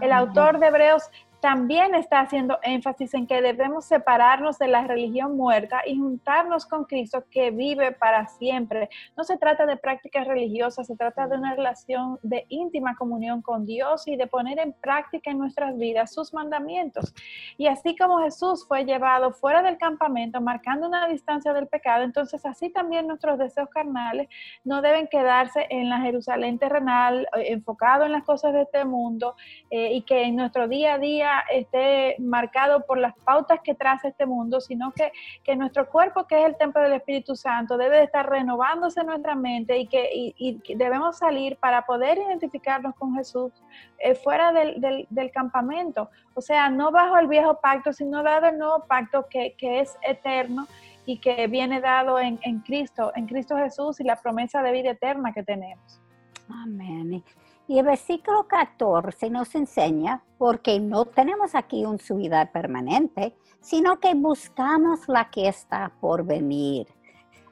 El 0.00 0.12
autor 0.12 0.58
de 0.58 0.68
Hebreos 0.68 1.10
también 1.40 1.94
está 1.94 2.20
haciendo 2.20 2.58
énfasis 2.62 3.14
en 3.14 3.26
que 3.26 3.40
debemos 3.40 3.84
separarnos 3.84 4.58
de 4.58 4.68
la 4.68 4.86
religión 4.86 5.36
muerta 5.36 5.82
y 5.86 5.96
juntarnos 5.96 6.66
con 6.66 6.84
Cristo 6.84 7.24
que 7.30 7.50
vive 7.50 7.92
para 7.92 8.26
siempre. 8.26 8.88
No 9.16 9.24
se 9.24 9.36
trata 9.36 9.64
de 9.64 9.76
prácticas 9.76 10.26
religiosas, 10.26 10.86
se 10.86 10.96
trata 10.96 11.28
de 11.28 11.36
una 11.36 11.54
relación 11.54 12.18
de 12.22 12.44
íntima 12.48 12.96
comunión 12.96 13.40
con 13.42 13.66
Dios 13.66 14.08
y 14.08 14.16
de 14.16 14.26
poner 14.26 14.58
en 14.58 14.72
práctica 14.72 15.30
en 15.30 15.38
nuestras 15.38 15.76
vidas 15.78 16.12
sus 16.12 16.34
mandamientos. 16.34 17.14
Y 17.56 17.66
así 17.68 17.96
como 17.96 18.18
Jesús 18.18 18.66
fue 18.66 18.84
llevado 18.84 19.32
fuera 19.32 19.62
del 19.62 19.78
campamento, 19.78 20.40
marcando 20.40 20.88
una 20.88 21.06
distancia 21.06 21.52
del 21.52 21.68
pecado, 21.68 22.02
entonces 22.02 22.44
así 22.46 22.70
también 22.70 23.06
nuestros 23.06 23.38
deseos 23.38 23.68
carnales 23.68 24.28
no 24.64 24.82
deben 24.82 25.06
quedarse 25.06 25.66
en 25.70 25.88
la 25.88 26.00
Jerusalén 26.00 26.58
terrenal, 26.58 27.28
eh, 27.36 27.52
enfocado 27.52 28.04
en 28.04 28.12
las 28.12 28.24
cosas 28.24 28.52
de 28.52 28.62
este 28.62 28.84
mundo 28.84 29.36
eh, 29.70 29.92
y 29.92 30.02
que 30.02 30.24
en 30.24 30.36
nuestro 30.36 30.66
día 30.66 30.94
a 30.94 30.98
día 30.98 31.27
esté 31.52 32.16
marcado 32.18 32.84
por 32.86 32.98
las 32.98 33.14
pautas 33.24 33.60
que 33.62 33.74
traza 33.74 34.08
este 34.08 34.26
mundo, 34.26 34.60
sino 34.60 34.92
que, 34.92 35.12
que 35.44 35.56
nuestro 35.56 35.88
cuerpo, 35.88 36.26
que 36.26 36.40
es 36.40 36.46
el 36.46 36.56
templo 36.56 36.82
del 36.82 36.94
Espíritu 36.94 37.36
Santo, 37.36 37.76
debe 37.76 37.98
de 37.98 38.04
estar 38.04 38.28
renovándose 38.28 39.04
nuestra 39.04 39.34
mente 39.34 39.78
y 39.78 39.86
que 39.86 40.08
y, 40.12 40.60
debemos 40.74 41.18
salir 41.18 41.56
para 41.56 41.82
poder 41.86 42.18
identificarnos 42.18 42.94
con 42.94 43.14
Jesús 43.14 43.52
eh, 43.98 44.14
fuera 44.14 44.52
del, 44.52 45.06
del, 45.10 45.30
campamento. 45.30 46.10
O 46.34 46.40
sea, 46.40 46.70
no 46.70 46.90
bajo 46.90 47.18
el 47.18 47.28
viejo 47.28 47.60
pacto, 47.60 47.92
sino 47.92 48.22
dado 48.22 48.46
el 48.46 48.58
nuevo 48.58 48.84
pacto 48.86 49.26
que, 49.28 49.54
que 49.54 49.80
es 49.80 49.96
eterno 50.02 50.66
y 51.06 51.18
que 51.18 51.46
viene 51.46 51.80
dado 51.80 52.18
en, 52.18 52.38
en 52.42 52.60
Cristo, 52.60 53.12
en 53.14 53.26
Cristo 53.26 53.56
Jesús 53.56 54.00
y 54.00 54.04
la 54.04 54.16
promesa 54.16 54.62
de 54.62 54.72
vida 54.72 54.90
eterna 54.90 55.32
que 55.32 55.42
tenemos. 55.42 56.00
Amén. 56.48 57.22
Y 57.68 57.78
el 57.78 57.84
versículo 57.84 58.48
14 58.48 59.28
nos 59.28 59.54
enseña, 59.54 60.22
porque 60.38 60.80
no 60.80 61.04
tenemos 61.04 61.54
aquí 61.54 61.84
un 61.84 61.98
subida 61.98 62.50
permanente, 62.50 63.36
sino 63.60 64.00
que 64.00 64.14
buscamos 64.14 65.06
la 65.06 65.28
que 65.28 65.48
está 65.48 65.92
por 66.00 66.24
venir. 66.24 66.86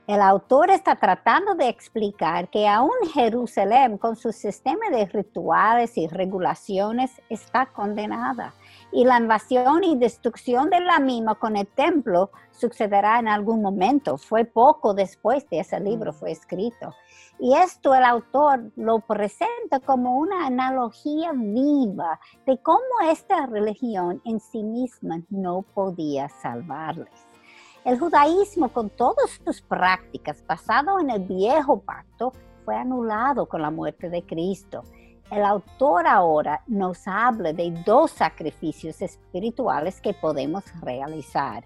El 0.06 0.22
autor 0.22 0.70
está 0.70 0.96
tratando 0.96 1.54
de 1.54 1.68
explicar 1.68 2.48
que 2.48 2.66
aún 2.66 2.92
Jerusalén, 3.12 3.98
con 3.98 4.16
su 4.16 4.32
sistema 4.32 4.88
de 4.88 5.04
rituales 5.04 5.98
y 5.98 6.06
regulaciones, 6.06 7.10
está 7.28 7.66
condenada. 7.66 8.54
Y 8.92 9.04
la 9.04 9.18
invasión 9.18 9.84
y 9.84 9.96
destrucción 9.96 10.70
de 10.70 10.80
la 10.80 11.00
misma 11.00 11.34
con 11.34 11.56
el 11.56 11.66
templo 11.66 12.30
sucederá 12.50 13.18
en 13.18 13.28
algún 13.28 13.60
momento. 13.60 14.16
Fue 14.16 14.44
poco 14.44 14.94
después 14.94 15.48
de 15.50 15.60
ese 15.60 15.80
libro 15.80 16.12
fue 16.12 16.30
escrito. 16.30 16.94
Y 17.38 17.54
esto 17.54 17.94
el 17.94 18.04
autor 18.04 18.72
lo 18.76 19.00
presenta 19.00 19.80
como 19.80 20.18
una 20.18 20.46
analogía 20.46 21.32
viva 21.34 22.18
de 22.46 22.58
cómo 22.62 22.80
esta 23.10 23.46
religión 23.46 24.22
en 24.24 24.40
sí 24.40 24.62
misma 24.62 25.20
no 25.28 25.62
podía 25.62 26.28
salvarles. 26.28 27.26
El 27.84 28.00
judaísmo 28.00 28.70
con 28.70 28.90
todas 28.90 29.40
sus 29.44 29.60
prácticas 29.60 30.42
basado 30.46 30.98
en 30.98 31.10
el 31.10 31.20
viejo 31.20 31.80
pacto 31.80 32.32
fue 32.64 32.74
anulado 32.74 33.46
con 33.46 33.62
la 33.62 33.70
muerte 33.70 34.10
de 34.10 34.24
Cristo. 34.24 34.82
El 35.30 35.44
autor 35.44 36.06
ahora 36.06 36.62
nos 36.68 37.08
habla 37.08 37.52
de 37.52 37.70
dos 37.84 38.12
sacrificios 38.12 39.02
espirituales 39.02 40.00
que 40.00 40.14
podemos 40.14 40.64
realizar. 40.80 41.64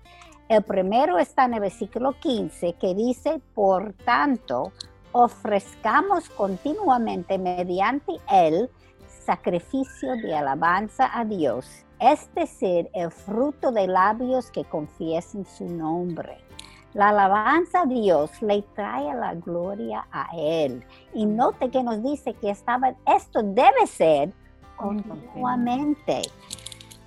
El 0.49 0.63
primero 0.63 1.19
está 1.19 1.45
en 1.45 1.55
el 1.55 1.61
versículo 1.61 2.13
15 2.19 2.73
que 2.75 2.95
dice, 2.95 3.41
por 3.55 3.93
tanto, 4.05 4.73
ofrezcamos 5.13 6.29
continuamente 6.31 7.39
mediante 7.39 8.15
él 8.31 8.71
sacrificio 9.31 10.17
de 10.17 10.35
alabanza 10.35 11.11
a 11.13 11.25
Dios, 11.25 11.85
es 12.01 12.33
decir, 12.35 12.89
el 12.95 13.11
fruto 13.11 13.71
de 13.71 13.87
labios 13.87 14.51
que 14.51 14.65
confiesen 14.65 15.45
su 15.45 15.67
nombre. 15.67 16.39
La 16.93 17.11
alabanza 17.11 17.83
a 17.83 17.87
Dios 17.87 18.31
le 18.43 18.63
trae 18.75 19.15
la 19.15 19.35
gloria 19.35 20.07
a 20.11 20.29
Él. 20.37 20.85
Y 21.15 21.25
note 21.25 21.71
que 21.71 21.83
nos 21.83 22.03
dice 22.03 22.35
que 22.35 22.51
estaba, 22.51 22.95
esto 23.07 23.43
debe 23.43 23.87
ser 23.87 24.33
continuamente. 24.77 26.23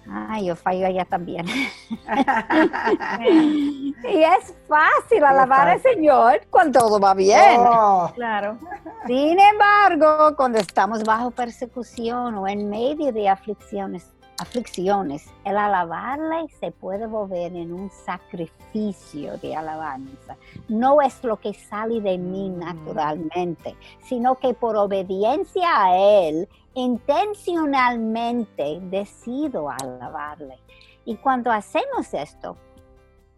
Ay, 0.10 0.46
yo 0.46 0.56
fallo 0.56 0.86
allá 0.86 1.06
también. 1.06 1.46
y 3.30 3.96
es 4.04 4.54
fácil 4.68 5.24
alabar 5.24 5.70
al 5.70 5.82
Señor 5.82 6.42
cuando 6.50 6.80
todo 6.80 7.00
va 7.00 7.14
bien. 7.14 7.60
Oh. 7.60 8.12
Claro. 8.14 8.58
Sin 9.06 9.40
embargo, 9.40 10.36
cuando 10.36 10.60
estamos 10.60 11.04
bajo 11.04 11.32
persecución 11.32 12.36
o 12.36 12.48
en 12.48 12.70
medio 12.70 13.14
de 13.14 13.30
aflicciones, 13.30 14.13
aflicciones, 14.40 15.30
el 15.46 15.58
alabarle 15.58 16.48
se 16.60 16.72
puede 16.72 17.08
volver 17.08 17.56
en 17.56 17.74
un 17.74 17.90
sacrificio 17.90 19.38
de 19.38 19.56
alabanza. 19.56 20.36
No 20.68 21.02
es 21.02 21.24
lo 21.24 21.38
que 21.38 21.54
sale 21.54 22.02
de 22.02 22.18
mí 22.18 22.50
mm. 22.50 22.60
naturalmente, 22.60 23.78
sino 24.02 24.38
que 24.40 24.54
por 24.54 24.76
obediencia 24.76 25.86
a 25.86 25.98
Él, 25.98 26.50
intencionalmente 26.74 28.82
decido 28.84 29.70
alabarle. 29.70 30.58
Y 31.06 31.18
cuando 31.18 31.52
hacemos 31.52 32.14
esto, 32.14 32.56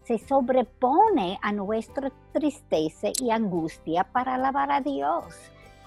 se 0.04 0.20
sobrepone 0.20 1.40
a 1.42 1.52
nuestra 1.52 2.12
tristeza 2.32 3.08
y 3.20 3.32
angustia 3.32 4.04
para 4.04 4.36
alabar 4.36 4.72
a 4.72 4.82
Dios. 4.82 5.34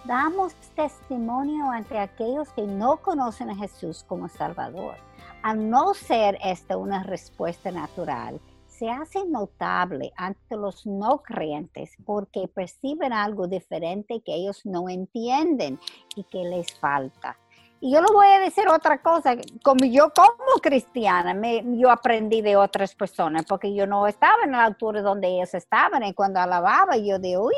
Damos 0.04 0.54
testimonio 0.74 1.70
ante 1.70 1.98
aquellos 1.98 2.48
que 2.50 2.62
no 2.62 2.98
conocen 2.98 3.50
a 3.50 3.56
Jesús 3.56 4.04
como 4.06 4.28
Salvador. 4.28 4.96
Al 5.42 5.68
no 5.68 5.92
ser 5.94 6.38
esta 6.42 6.76
una 6.76 7.02
respuesta 7.02 7.70
natural, 7.70 8.40
se 8.66 8.88
hace 8.88 9.24
notable 9.26 10.12
ante 10.16 10.56
los 10.56 10.86
no 10.86 11.18
creyentes 11.18 11.96
porque 12.06 12.48
perciben 12.48 13.12
algo 13.12 13.48
diferente 13.48 14.22
que 14.24 14.34
ellos 14.34 14.64
no 14.64 14.88
entienden 14.88 15.80
y 16.14 16.22
que 16.24 16.44
les 16.44 16.72
falta. 16.78 17.36
Y 17.80 17.92
yo 17.92 18.00
le 18.00 18.08
voy 18.12 18.26
a 18.26 18.40
decir 18.40 18.68
otra 18.68 19.00
cosa, 19.02 19.36
como 19.62 19.84
yo 19.84 20.12
como 20.14 20.60
cristiana, 20.60 21.34
me, 21.34 21.62
yo 21.78 21.90
aprendí 21.90 22.40
de 22.40 22.56
otras 22.56 22.94
personas, 22.94 23.44
porque 23.46 23.72
yo 23.72 23.86
no 23.86 24.06
estaba 24.08 24.42
en 24.44 24.52
la 24.52 24.64
altura 24.64 25.00
donde 25.00 25.28
ellos 25.28 25.54
estaban, 25.54 26.02
y 26.02 26.12
cuando 26.12 26.40
alababa 26.40 26.96
yo 26.96 27.20
de, 27.20 27.38
uy, 27.38 27.54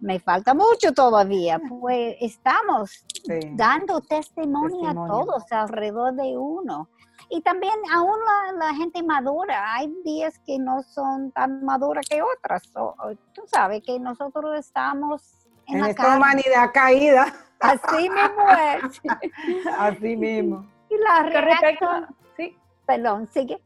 me 0.00 0.18
falta 0.18 0.54
mucho 0.54 0.92
todavía. 0.92 1.60
Pues 1.68 2.16
estamos 2.20 3.04
dando 3.52 4.00
testimonio, 4.00 4.88
a 4.88 4.94
todos 4.94 5.50
alrededor 5.52 6.14
de 6.14 6.36
uno. 6.36 6.88
Y 7.28 7.42
también 7.42 7.74
aún 7.92 8.18
la, 8.58 8.74
gente 8.74 9.02
madura, 9.02 9.74
hay 9.74 9.92
días 10.04 10.38
que 10.44 10.58
no 10.58 10.82
son 10.82 11.30
tan 11.32 11.64
maduras 11.64 12.06
que 12.08 12.20
otras. 12.22 12.62
tú 13.32 13.42
sabes 13.46 13.82
que 13.84 13.98
nosotros 14.00 14.58
estamos 14.58 15.22
en, 15.66 15.78
en 15.78 15.84
esta 15.86 16.16
humanidad 16.16 16.70
caída. 16.72 17.32
Así 17.60 18.08
mismo 18.08 18.48
es. 18.50 19.00
Así 19.78 20.16
mismo. 20.16 20.66
Y 20.88 20.96
la 20.98 21.22
respecto, 21.22 21.86
sí. 22.36 22.56
Perdón, 22.86 23.28
sigue. 23.32 23.62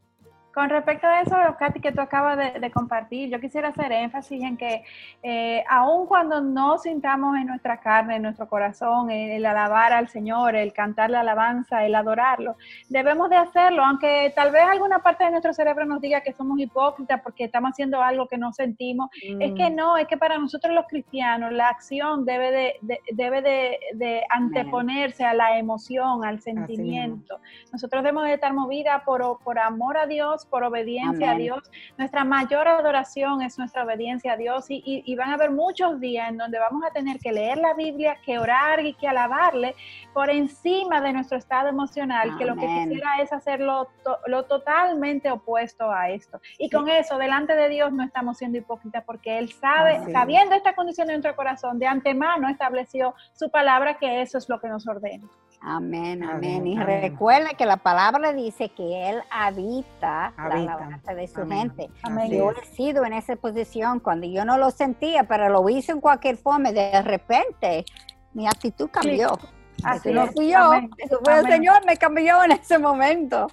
Con 0.55 0.69
respecto 0.69 1.05
a 1.05 1.19
eso, 1.19 1.35
Katy, 1.59 1.81
que 1.81 1.91
tú 1.91 1.99
acabas 1.99 2.37
de, 2.37 2.71
compartir, 2.71 3.29
yo 3.29 3.41
quisiera 3.41 3.67
hacer 3.67 3.91
énfasis 3.91 4.41
en 4.41 4.55
que 4.55 4.85
eh, 5.21 5.61
aun 5.69 6.07
cuando 6.07 6.39
no 6.39 6.77
sintamos 6.77 7.35
en 7.35 7.47
nuestra 7.47 7.81
carne, 7.81 8.15
en 8.15 8.21
nuestro 8.21 8.47
corazón, 8.47 9.11
el, 9.11 9.45
alabar 9.45 9.91
al 9.91 10.07
Señor, 10.07 10.55
el 10.55 10.71
cantar 10.71 11.09
la 11.09 11.19
alabanza, 11.19 11.85
el 11.85 11.93
adorarlo, 11.93 12.55
debemos 12.87 13.29
de 13.29 13.35
hacerlo, 13.35 13.83
aunque 13.83 14.31
tal 14.33 14.53
vez 14.53 14.63
alguna 14.63 14.99
parte 14.99 15.25
de 15.25 15.31
nuestro 15.31 15.53
cerebro 15.53 15.83
nos 15.83 15.99
diga 15.99 16.21
que 16.21 16.31
somos 16.31 16.57
hipócritas 16.57 17.19
porque 17.21 17.43
estamos 17.43 17.71
haciendo 17.71 18.01
algo 18.01 18.25
que 18.29 18.37
no 18.37 18.53
sentimos. 18.53 19.09
Es 19.41 19.51
que 19.55 19.69
mm. 19.69 19.75
no, 19.75 19.97
es 19.97 20.07
que 20.07 20.15
para 20.15 20.37
nosotros 20.37 20.73
los 20.73 20.85
cristianos 20.87 21.51
la 21.51 21.67
acción 21.67 22.23
debe 22.23 22.51
de, 22.81 22.99
debe 23.11 23.41
de, 23.41 24.23
anteponerse 24.29 25.25
a 25.25 25.33
la 25.33 25.59
emoción, 25.59 26.23
al 26.23 26.39
sentimiento. 26.39 27.41
Nosotros 27.73 28.03
debemos 28.03 28.23
de 28.23 28.35
estar 28.35 28.53
movidas 28.53 29.01
por, 29.03 29.37
por 29.43 29.59
amor 29.59 29.97
a 29.97 30.05
Dios 30.05 30.44
por 30.45 30.63
obediencia 30.63 31.31
a 31.31 31.35
Dios. 31.35 31.63
Nuestra 31.97 32.23
mayor 32.23 32.67
adoración 32.67 33.41
es 33.41 33.57
nuestra 33.57 33.83
obediencia 33.83 34.33
a 34.33 34.37
Dios 34.37 34.65
y, 34.69 35.15
van 35.15 35.29
a 35.29 35.33
haber 35.35 35.51
muchos 35.51 35.99
días 35.99 36.29
en 36.29 36.37
donde 36.37 36.59
vamos 36.59 36.83
a 36.83 36.91
tener 36.91 37.19
que 37.19 37.31
leer 37.31 37.57
la 37.57 37.73
Biblia, 37.73 38.17
que 38.25 38.37
orar 38.37 38.85
y 38.85 38.93
que 38.93 39.07
alabarle 39.07 39.75
por 40.13 40.29
encima 40.29 40.99
de 41.01 41.13
nuestro 41.13 41.37
estado 41.37 41.69
emocional, 41.69 42.37
que 42.37 42.45
lo 42.45 42.55
que 42.55 42.67
quisiera 42.67 43.21
es 43.21 43.31
hacerlo 43.31 43.87
lo 44.27 44.43
totalmente 44.43 45.31
opuesto 45.31 45.89
a 45.91 46.09
esto. 46.09 46.39
Y 46.57 46.69
con 46.69 46.89
eso, 46.89 47.17
delante 47.17 47.55
de 47.55 47.69
Dios 47.69 47.93
no 47.93 48.03
estamos 48.03 48.37
siendo 48.37 48.57
hipócritas 48.57 49.03
porque 49.05 49.37
Él 49.37 49.51
sabe, 49.53 50.11
sabiendo 50.11 50.55
esta 50.55 50.75
condición 50.75 51.07
de 51.07 51.13
nuestro 51.13 51.35
corazón, 51.35 51.79
de 51.79 51.87
antemano 51.87 52.49
estableció 52.49 53.13
su 53.33 53.49
palabra 53.49 53.97
que 53.97 54.21
eso 54.21 54.37
es 54.37 54.49
lo 54.49 54.59
que 54.59 54.67
nos 54.67 54.87
ordena. 54.87 55.27
Amén, 55.61 56.23
amén. 56.23 56.67
Y 56.67 56.77
recuerda 56.77 57.49
que 57.57 57.65
la 57.65 57.77
palabra 57.77 58.33
dice 58.33 58.69
que 58.69 59.09
Él 59.09 59.21
habita, 59.31 60.33
la 60.37 60.45
alabanza 60.45 61.13
de 61.13 61.27
su 61.27 61.47
gente. 61.47 61.89
Amén. 62.03 62.31
Yo 62.31 62.51
he 62.51 62.65
sido 62.75 63.05
en 63.05 63.13
esa 63.13 63.35
posición 63.35 63.99
cuando 63.99 64.27
yo 64.27 64.45
no 64.45 64.57
lo 64.57 64.71
sentía, 64.71 65.23
pero 65.23 65.49
lo 65.49 65.67
hice 65.69 65.91
en 65.91 66.01
cualquier 66.01 66.37
forma. 66.37 66.71
De 66.71 67.01
repente, 67.01 67.85
mi 68.33 68.47
actitud 68.47 68.89
cambió. 68.91 69.37
Así 69.83 70.11
no 70.11 70.27
fui 70.27 70.51
yo, 70.51 70.71
eso 70.97 71.19
fue 71.23 71.39
el 71.39 71.47
Señor, 71.47 71.85
me 71.85 71.97
cambió 71.97 72.43
en 72.43 72.53
ese 72.53 72.79
momento. 72.79 73.47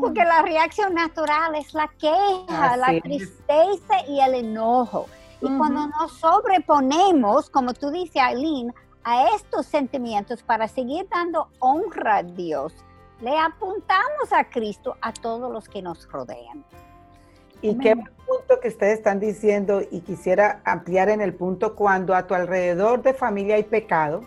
Porque 0.00 0.24
la 0.24 0.42
reacción 0.42 0.94
natural 0.94 1.54
es 1.56 1.74
la 1.74 1.88
queja, 1.98 2.76
la 2.76 3.00
tristeza 3.00 4.06
y 4.08 4.20
el 4.20 4.34
enojo. 4.34 5.06
Y 5.40 5.46
cuando 5.58 5.88
nos 5.88 6.12
sobreponemos, 6.18 7.50
como 7.50 7.74
tú 7.74 7.90
dices, 7.90 8.22
Aileen, 8.22 8.72
a 9.04 9.26
estos 9.34 9.66
sentimientos 9.66 10.42
para 10.42 10.68
seguir 10.68 11.08
dando 11.10 11.48
honra 11.58 12.18
a 12.18 12.22
Dios, 12.22 12.72
le 13.22 13.38
apuntamos 13.38 14.32
a 14.32 14.44
Cristo 14.44 14.96
a 15.00 15.12
todos 15.12 15.50
los 15.50 15.68
que 15.68 15.80
nos 15.80 16.10
rodean. 16.10 16.64
Y 17.62 17.78
qué 17.78 17.94
punto 17.94 18.58
que 18.60 18.68
ustedes 18.68 18.98
están 18.98 19.20
diciendo, 19.20 19.82
y 19.88 20.00
quisiera 20.00 20.60
ampliar 20.64 21.08
en 21.08 21.20
el 21.20 21.32
punto, 21.32 21.76
cuando 21.76 22.14
a 22.14 22.26
tu 22.26 22.34
alrededor 22.34 23.02
de 23.02 23.14
familia 23.14 23.54
hay 23.54 23.62
pecado, 23.62 24.24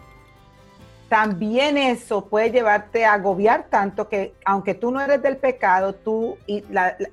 también 1.09 1.77
eso 1.77 2.25
puede 2.25 2.49
llevarte 2.51 3.05
a 3.05 3.13
agobiar 3.13 3.67
tanto 3.69 4.07
que 4.07 4.33
aunque 4.45 4.73
tú 4.73 4.89
no 4.89 5.01
eres 5.01 5.21
del 5.21 5.37
pecado, 5.37 5.93
tú 5.93 6.37
y, 6.47 6.63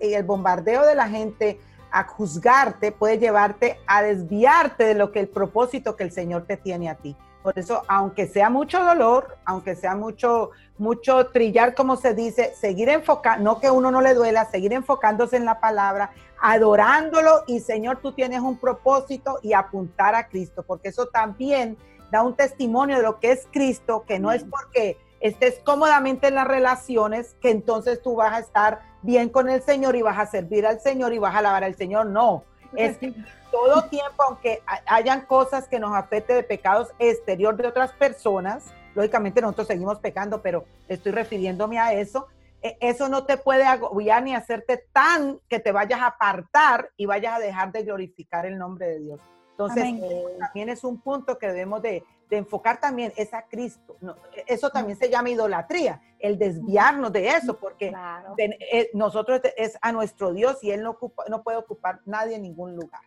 y 0.00 0.14
el 0.14 0.22
bombardeo 0.22 0.86
de 0.86 0.94
la 0.94 1.08
gente 1.08 1.60
a 1.90 2.04
juzgarte 2.04 2.92
puede 2.92 3.18
llevarte 3.18 3.78
a 3.86 4.02
desviarte 4.02 4.84
de 4.84 4.94
lo 4.94 5.10
que 5.10 5.20
el 5.20 5.28
propósito 5.28 5.96
que 5.96 6.04
el 6.04 6.12
Señor 6.12 6.44
te 6.46 6.56
tiene 6.56 6.88
a 6.88 6.94
ti. 6.94 7.16
Por 7.42 7.58
eso, 7.58 7.82
aunque 7.88 8.26
sea 8.26 8.50
mucho 8.50 8.84
dolor, 8.84 9.36
aunque 9.44 9.74
sea 9.74 9.96
mucho, 9.96 10.50
mucho 10.78 11.26
trillar, 11.26 11.74
como 11.74 11.96
se 11.96 12.14
dice, 12.14 12.54
seguir 12.54 12.88
enfocando, 12.88 13.42
no 13.42 13.60
que 13.60 13.70
uno 13.70 13.90
no 13.90 14.00
le 14.00 14.14
duela, 14.14 14.44
seguir 14.44 14.72
enfocándose 14.72 15.36
en 15.36 15.44
la 15.44 15.58
palabra, 15.58 16.12
adorándolo 16.40 17.42
y 17.46 17.60
Señor, 17.60 17.98
tú 18.00 18.12
tienes 18.12 18.40
un 18.40 18.58
propósito 18.58 19.38
y 19.42 19.52
apuntar 19.52 20.14
a 20.14 20.28
Cristo, 20.28 20.64
porque 20.66 20.88
eso 20.88 21.06
también 21.06 21.76
da 22.12 22.22
un 22.22 22.36
testimonio 22.36 22.96
de 22.96 23.02
lo 23.02 23.18
que 23.18 23.32
es 23.32 23.48
Cristo, 23.50 24.04
que 24.06 24.18
no 24.18 24.32
es 24.32 24.44
porque 24.44 24.98
estés 25.20 25.60
cómodamente 25.64 26.28
en 26.28 26.34
las 26.34 26.46
relaciones, 26.46 27.36
que 27.40 27.50
entonces 27.50 28.02
tú 28.02 28.16
vas 28.16 28.34
a 28.34 28.40
estar 28.40 28.80
bien 29.02 29.28
con 29.28 29.48
el 29.48 29.62
Señor 29.62 29.96
y 29.96 30.02
vas 30.02 30.18
a 30.18 30.26
servir 30.26 30.66
al 30.66 30.80
Señor 30.80 31.12
y 31.12 31.18
vas 31.18 31.34
a 31.34 31.38
alabar 31.38 31.64
al 31.64 31.76
Señor. 31.76 32.06
No, 32.06 32.44
es 32.76 32.98
que 32.98 33.14
todo 33.50 33.82
tiempo, 33.84 34.22
aunque 34.28 34.62
hayan 34.86 35.22
cosas 35.22 35.68
que 35.68 35.78
nos 35.78 35.94
afecten 35.94 36.36
de 36.36 36.42
pecados 36.42 36.88
exterior 36.98 37.56
de 37.56 37.68
otras 37.68 37.92
personas, 37.92 38.72
lógicamente 38.94 39.40
nosotros 39.40 39.66
seguimos 39.66 39.98
pecando, 39.98 40.42
pero 40.42 40.64
estoy 40.88 41.12
refiriéndome 41.12 41.78
a 41.78 41.92
eso, 41.92 42.28
e, 42.62 42.76
eso 42.80 43.08
no 43.08 43.24
te 43.24 43.36
puede 43.36 43.64
agobiar 43.64 44.22
ni 44.22 44.34
hacerte 44.34 44.84
tan 44.92 45.38
que 45.48 45.58
te 45.58 45.72
vayas 45.72 46.00
a 46.00 46.06
apartar 46.06 46.90
y 46.96 47.06
vayas 47.06 47.34
a 47.34 47.40
dejar 47.40 47.72
de 47.72 47.82
glorificar 47.82 48.46
el 48.46 48.58
nombre 48.58 48.86
de 48.86 49.00
Dios. 49.00 49.20
Entonces, 49.52 49.84
eh, 49.84 50.24
también 50.38 50.68
es 50.68 50.82
un 50.82 50.98
punto 51.00 51.38
que 51.38 51.46
debemos 51.46 51.82
de, 51.82 52.04
enfocar 52.30 52.80
también, 52.80 53.12
es 53.14 53.34
a 53.34 53.42
Cristo. 53.42 53.98
eso 54.46 54.70
también 54.70 54.98
se 54.98 55.10
llama 55.10 55.28
idolatría, 55.28 56.00
el 56.18 56.38
desviarnos 56.38 57.12
de 57.12 57.28
eso, 57.28 57.58
porque 57.58 57.92
eh, 58.38 58.90
nosotros 58.94 59.42
es 59.54 59.76
a 59.82 59.92
nuestro 59.92 60.32
Dios 60.32 60.64
y 60.64 60.70
Él 60.70 60.82
no, 60.82 60.92
ocupa, 60.92 61.24
no 61.28 61.42
puede 61.42 61.58
ocupar 61.58 62.00
nadie 62.06 62.36
en 62.36 62.42
ningún 62.42 62.74
lugar. 62.74 63.02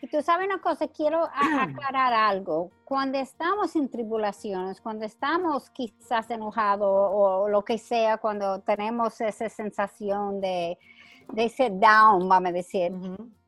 Y 0.00 0.08
tú 0.08 0.22
sabes 0.22 0.46
una 0.46 0.60
cosa, 0.60 0.88
quiero 0.88 1.28
aclarar 1.60 2.14
algo. 2.14 2.70
Cuando 2.86 3.18
estamos 3.18 3.76
en 3.76 3.90
tribulaciones, 3.90 4.80
cuando 4.80 5.04
estamos 5.04 5.68
quizás 5.68 6.30
enojados 6.30 6.88
o 7.12 7.48
lo 7.50 7.62
que 7.62 7.76
sea, 7.76 8.16
cuando 8.16 8.60
tenemos 8.60 9.20
esa 9.20 9.50
sensación 9.50 10.40
de, 10.40 10.78
de 11.32 11.44
ese 11.44 11.70
down, 11.70 12.28
vamos 12.28 12.50
a 12.50 12.52
decir, 12.52 12.92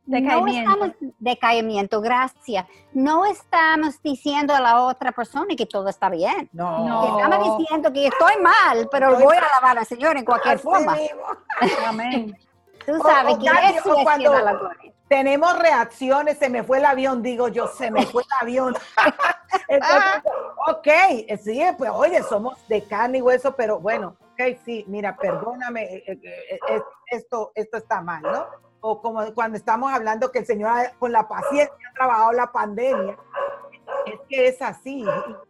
Decaimiento. 0.08 0.70
No 0.70 0.84
estamos, 0.84 1.14
decaimiento, 1.18 2.00
gracias. 2.00 2.66
No 2.92 3.26
estamos 3.26 4.02
diciendo 4.02 4.54
a 4.54 4.60
la 4.60 4.82
otra 4.82 5.12
persona 5.12 5.54
que 5.56 5.66
todo 5.66 5.88
está 5.88 6.08
bien. 6.08 6.48
No. 6.52 7.18
Estamos 7.18 7.58
diciendo 7.58 7.92
que 7.92 8.06
estoy 8.06 8.42
mal, 8.42 8.88
pero 8.90 9.18
voy 9.18 9.36
a 9.36 9.40
alabar 9.40 9.78
al 9.78 9.86
Señor 9.86 10.16
en 10.16 10.24
cualquier 10.24 10.58
forma. 10.58 10.96
Amén. 11.86 12.36
Tú 12.86 12.98
sabes 13.02 13.36
que 13.36 13.46
eso 13.76 13.98
es 13.98 14.02
cuando, 14.04 14.32
la 14.38 14.52
gloria 14.54 14.92
tenemos 15.08 15.58
reacciones, 15.58 16.38
se 16.38 16.50
me 16.50 16.62
fue 16.62 16.78
el 16.78 16.84
avión, 16.84 17.22
digo 17.22 17.48
yo, 17.48 17.66
se 17.66 17.90
me 17.90 18.04
fue 18.06 18.22
el 18.22 18.28
avión. 18.40 18.76
Entonces, 19.68 20.22
ok, 20.66 20.88
sí, 21.42 21.62
pues 21.76 21.90
oye, 21.92 22.22
somos 22.22 22.56
de 22.68 22.82
carne 22.84 23.18
y 23.18 23.22
hueso, 23.22 23.56
pero 23.56 23.80
bueno, 23.80 24.16
ok, 24.32 24.58
sí, 24.64 24.84
mira, 24.86 25.16
perdóname, 25.16 25.82
eh, 25.82 26.04
eh, 26.06 26.58
eh, 26.68 26.82
esto, 27.10 27.52
esto 27.54 27.78
está 27.78 28.02
mal, 28.02 28.22
¿no? 28.22 28.46
O 28.80 29.00
como 29.00 29.34
cuando 29.34 29.56
estamos 29.56 29.92
hablando 29.92 30.30
que 30.30 30.40
el 30.40 30.46
Señor 30.46 30.70
con 30.98 31.12
la 31.12 31.26
paciencia 31.26 31.74
ha 31.90 31.94
trabajado 31.94 32.32
la 32.32 32.52
pandemia. 32.52 33.18
Es 34.06 34.20
que 34.28 34.48
es 34.48 34.62
así. 34.62 35.04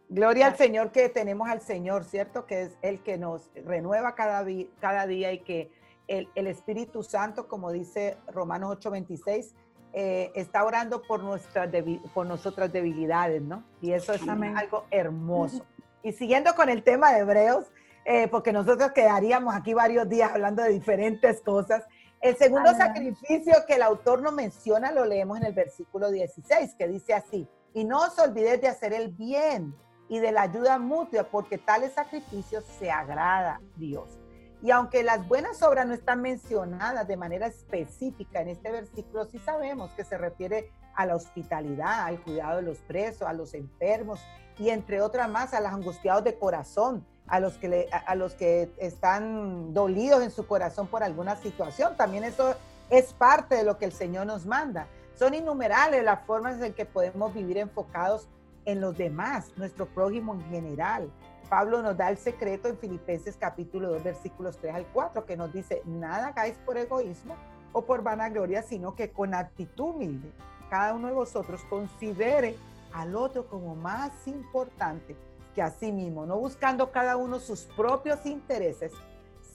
Gloria 0.09 0.47
al 0.47 0.57
Señor 0.57 0.91
que 0.91 1.09
tenemos 1.09 1.49
al 1.49 1.61
Señor, 1.61 2.03
¿cierto? 2.03 2.45
Que 2.45 2.63
es 2.63 2.77
el 2.81 3.01
que 3.01 3.17
nos 3.17 3.51
renueva 3.65 4.15
cada, 4.15 4.45
cada 4.79 5.05
día 5.05 5.31
y 5.31 5.39
que 5.39 5.71
el, 6.09 6.47
Espíritu 6.47 7.03
Santo, 7.03 7.47
como 7.47 7.71
dice 7.71 8.17
Romanos 8.27 8.77
8:26, 8.79 9.53
eh, 9.93 10.31
está 10.35 10.63
orando 10.65 11.01
por, 11.01 11.23
nuestras 11.23 11.69
por 12.13 12.25
nuestras 12.25 12.71
debilidades, 12.71 13.41
¿no? 13.41 13.63
Y 13.81 13.91
eso 13.91 14.13
es 14.13 14.27
algo 14.27 14.85
hermoso. 14.91 15.65
Y 16.01 16.13
siguiendo 16.13 16.55
con 16.55 16.69
el 16.69 16.83
tema 16.83 17.11
de 17.11 17.19
Hebreos, 17.19 17.71
eh, 18.05 18.27
porque 18.27 18.51
nosotros 18.51 18.91
quedaríamos 18.91 19.53
aquí 19.55 19.73
varios 19.73 20.09
días 20.09 20.31
hablando 20.31 20.63
de 20.63 20.69
diferentes 20.69 21.41
cosas. 21.41 21.85
El 22.21 22.35
segundo 22.35 22.73
sacrificio 22.75 23.53
que 23.65 23.75
el 23.75 23.81
autor 23.81 24.21
nos 24.21 24.33
menciona 24.33 24.91
lo 24.91 25.05
leemos 25.05 25.37
en 25.37 25.45
el 25.45 25.53
versículo 25.53 26.11
16, 26.11 26.75
que 26.75 26.87
dice 26.87 27.13
así, 27.13 27.47
y 27.73 27.85
no 27.85 28.01
os 28.01 28.19
olvidéis 28.19 28.59
de 28.61 28.67
hacer 28.67 28.93
el 28.93 29.09
bien 29.09 29.73
y 30.09 30.19
de 30.19 30.31
la 30.33 30.41
ayuda 30.41 30.79
mutua, 30.79 31.23
porque 31.23 31.57
tales 31.57 31.93
sacrificios 31.93 32.65
se 32.77 32.91
agrada 32.91 33.55
a 33.55 33.61
Dios. 33.77 34.18
Y 34.61 34.71
aunque 34.71 35.03
las 35.03 35.25
buenas 35.27 35.61
obras 35.63 35.87
no 35.87 35.93
están 35.93 36.21
mencionadas 36.21 37.07
de 37.07 37.15
manera 37.15 37.47
específica 37.47 38.41
en 38.41 38.49
este 38.49 38.71
versículo, 38.71 39.25
sí 39.25 39.39
sabemos 39.39 39.91
que 39.91 40.03
se 40.03 40.17
refiere 40.17 40.71
a 40.95 41.05
la 41.05 41.15
hospitalidad, 41.15 42.05
al 42.05 42.21
cuidado 42.21 42.57
de 42.57 42.63
los 42.63 42.79
presos, 42.79 43.21
a 43.21 43.31
los 43.31 43.53
enfermos 43.53 44.19
y 44.57 44.69
entre 44.69 45.01
otras 45.01 45.29
más 45.29 45.53
a 45.53 45.61
los 45.61 45.71
angustiados 45.71 46.25
de 46.25 46.37
corazón, 46.37 47.05
a 47.27 47.39
los 47.39 47.53
que, 47.53 47.87
a 47.89 48.15
los 48.15 48.33
que 48.33 48.69
están 48.77 49.73
dolidos 49.73 50.21
en 50.23 50.31
su 50.31 50.45
corazón 50.45 50.87
por 50.87 51.03
alguna 51.03 51.37
situación. 51.37 51.95
También 51.95 52.25
eso 52.25 52.53
es 52.89 53.13
parte 53.13 53.55
de 53.55 53.63
lo 53.63 53.77
que 53.77 53.85
el 53.85 53.93
Señor 53.93 54.27
nos 54.27 54.45
manda. 54.45 54.87
Son 55.15 55.33
innumerables 55.33 56.03
las 56.03 56.25
formas 56.25 56.61
en 56.61 56.73
que 56.73 56.85
podemos 56.85 57.33
vivir 57.33 57.59
enfocados 57.59 58.27
en 58.65 58.81
los 58.81 58.97
demás, 58.97 59.51
nuestro 59.55 59.85
prójimo 59.85 60.33
en 60.33 60.43
general, 60.49 61.09
Pablo 61.49 61.81
nos 61.81 61.97
da 61.97 62.09
el 62.09 62.17
secreto 62.17 62.67
en 62.67 62.77
Filipenses 62.77 63.35
capítulo 63.35 63.89
2, 63.89 64.03
versículos 64.03 64.57
3 64.57 64.75
al 64.75 64.85
4, 64.85 65.25
que 65.25 65.35
nos 65.35 65.51
dice, 65.51 65.81
nada 65.85 66.27
hagáis 66.27 66.55
por 66.59 66.77
egoísmo 66.77 67.35
o 67.73 67.81
por 67.81 68.03
vanagloria, 68.03 68.61
sino 68.61 68.95
que 68.95 69.09
con 69.09 69.33
actitud 69.33 69.95
humilde, 69.95 70.31
cada 70.69 70.93
uno 70.93 71.07
de 71.07 71.13
vosotros 71.13 71.61
considere 71.67 72.55
al 72.93 73.15
otro 73.15 73.47
como 73.47 73.75
más 73.75 74.11
importante 74.27 75.15
que 75.55 75.63
a 75.63 75.71
sí 75.71 75.91
mismo, 75.91 76.27
no 76.27 76.37
buscando 76.37 76.91
cada 76.91 77.17
uno 77.17 77.39
sus 77.39 77.61
propios 77.75 78.25
intereses, 78.27 78.91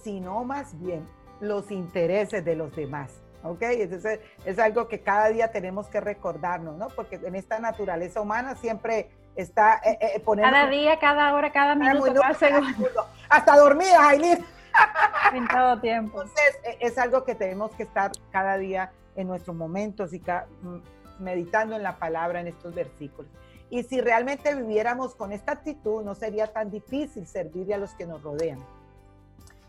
sino 0.02 0.42
más 0.42 0.76
bien 0.80 1.06
los 1.40 1.70
intereses 1.70 2.44
de 2.44 2.56
los 2.56 2.74
demás. 2.74 3.12
¿Ok? 3.44 3.60
Entonces 3.62 4.20
es 4.46 4.58
algo 4.58 4.88
que 4.88 5.00
cada 5.00 5.28
día 5.28 5.52
tenemos 5.52 5.86
que 5.88 6.00
recordarnos, 6.00 6.76
¿no? 6.78 6.88
Porque 6.88 7.16
en 7.16 7.34
esta 7.34 7.58
naturaleza 7.58 8.22
humana 8.22 8.56
siempre 8.56 9.10
está 9.36 9.80
eh, 9.84 9.98
eh, 10.00 10.22
Cada 10.36 10.68
día, 10.68 10.98
cada 10.98 11.34
hora, 11.34 11.52
cada 11.52 11.74
minuto, 11.74 12.20
cada 12.20 12.34
segundo. 12.34 13.06
Hasta 13.28 13.56
dormida, 13.56 14.08
Aileen. 14.08 14.44
En 15.32 15.46
todo 15.46 15.80
tiempo. 15.80 16.22
Entonces 16.22 16.58
e, 16.64 16.78
es 16.80 16.98
algo 16.98 17.24
que 17.24 17.34
tenemos 17.36 17.70
que 17.76 17.84
estar 17.84 18.10
cada 18.32 18.58
día 18.58 18.90
en 19.14 19.28
nuestros 19.28 19.54
momentos 19.56 20.12
y 20.12 20.18
mm, 20.18 21.22
meditando 21.22 21.76
en 21.76 21.82
la 21.82 21.96
palabra 21.96 22.40
en 22.40 22.48
estos 22.48 22.74
versículos. 22.74 23.30
Y 23.70 23.84
si 23.84 24.00
realmente 24.00 24.54
viviéramos 24.54 25.14
con 25.14 25.32
esta 25.32 25.52
actitud, 25.52 26.02
no 26.02 26.14
sería 26.14 26.48
tan 26.52 26.70
difícil 26.70 27.26
servirle 27.26 27.74
a 27.74 27.78
los 27.78 27.94
que 27.94 28.04
nos 28.04 28.22
rodean 28.22 28.58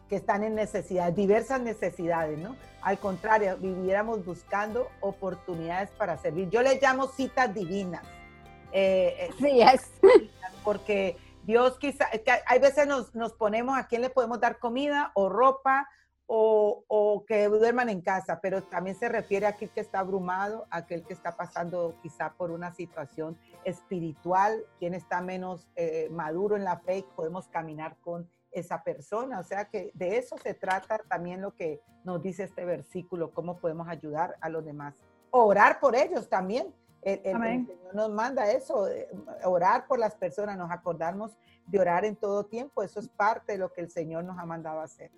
que 0.09 0.17
están 0.17 0.43
en 0.43 0.55
necesidad, 0.55 1.11
diversas 1.11 1.61
necesidades, 1.61 2.37
¿no? 2.37 2.55
Al 2.81 2.99
contrario, 2.99 3.57
viviéramos 3.57 4.23
buscando 4.23 4.87
oportunidades 5.01 5.89
para 5.91 6.17
servir. 6.17 6.49
Yo 6.49 6.61
les 6.61 6.81
llamo 6.81 7.07
citas 7.07 7.53
divinas. 7.53 8.03
Eh, 8.75 9.15
eh 9.19 9.29
sí, 9.39 9.61
es. 9.61 9.89
Porque 10.63 11.15
Dios 11.43 11.77
quizá, 11.79 12.09
hay 12.45 12.59
veces 12.59 12.87
nos, 12.87 13.15
nos, 13.15 13.33
ponemos 13.33 13.77
a 13.77 13.87
quién 13.87 14.01
le 14.01 14.09
podemos 14.09 14.39
dar 14.39 14.59
comida 14.59 15.11
o 15.13 15.29
ropa 15.29 15.87
o, 16.27 16.83
o, 16.87 17.23
que 17.25 17.47
duerman 17.47 17.87
en 17.87 18.01
casa, 18.01 18.39
pero 18.41 18.63
también 18.63 18.97
se 18.97 19.07
refiere 19.07 19.45
a 19.45 19.49
aquel 19.49 19.69
que 19.69 19.79
está 19.79 19.99
abrumado, 19.99 20.65
a 20.71 20.77
aquel 20.77 21.05
que 21.05 21.13
está 21.13 21.37
pasando 21.37 21.95
quizá 22.01 22.33
por 22.33 22.49
una 22.49 22.73
situación 22.73 23.37
espiritual, 23.63 24.65
quien 24.79 24.95
está 24.95 25.21
menos 25.21 25.69
eh, 25.75 26.09
maduro 26.11 26.55
en 26.57 26.63
la 26.63 26.79
fe, 26.79 27.05
podemos 27.15 27.47
caminar 27.47 27.95
con 28.01 28.27
esa 28.51 28.83
persona. 28.83 29.39
O 29.39 29.43
sea 29.43 29.65
que 29.65 29.91
de 29.93 30.17
eso 30.17 30.35
se 30.37 30.55
trata 30.55 30.97
también 31.07 31.41
lo 31.41 31.55
que 31.55 31.79
nos 32.03 32.21
dice 32.23 32.43
este 32.43 32.65
versículo, 32.65 33.31
cómo 33.31 33.57
podemos 33.59 33.87
ayudar 33.87 34.35
a 34.41 34.49
los 34.49 34.65
demás. 34.65 34.95
Orar 35.29 35.79
por 35.79 35.95
ellos 35.95 36.27
también. 36.27 36.73
El, 37.05 37.21
Señor 37.21 37.67
nos 37.93 38.09
manda 38.09 38.51
eso, 38.51 38.87
orar 39.43 39.85
por 39.85 39.99
las 39.99 40.15
personas, 40.15 40.57
nos 40.57 40.71
acordamos 40.71 41.37
de 41.67 41.79
orar 41.79 42.03
en 42.03 42.15
todo 42.15 42.43
tiempo. 42.45 42.81
Eso 42.81 42.99
es 42.99 43.07
parte 43.07 43.53
de 43.53 43.57
lo 43.59 43.71
que 43.71 43.81
el 43.81 43.91
Señor 43.91 44.23
nos 44.23 44.37
ha 44.39 44.45
mandado 44.45 44.81
hacer. 44.81 45.11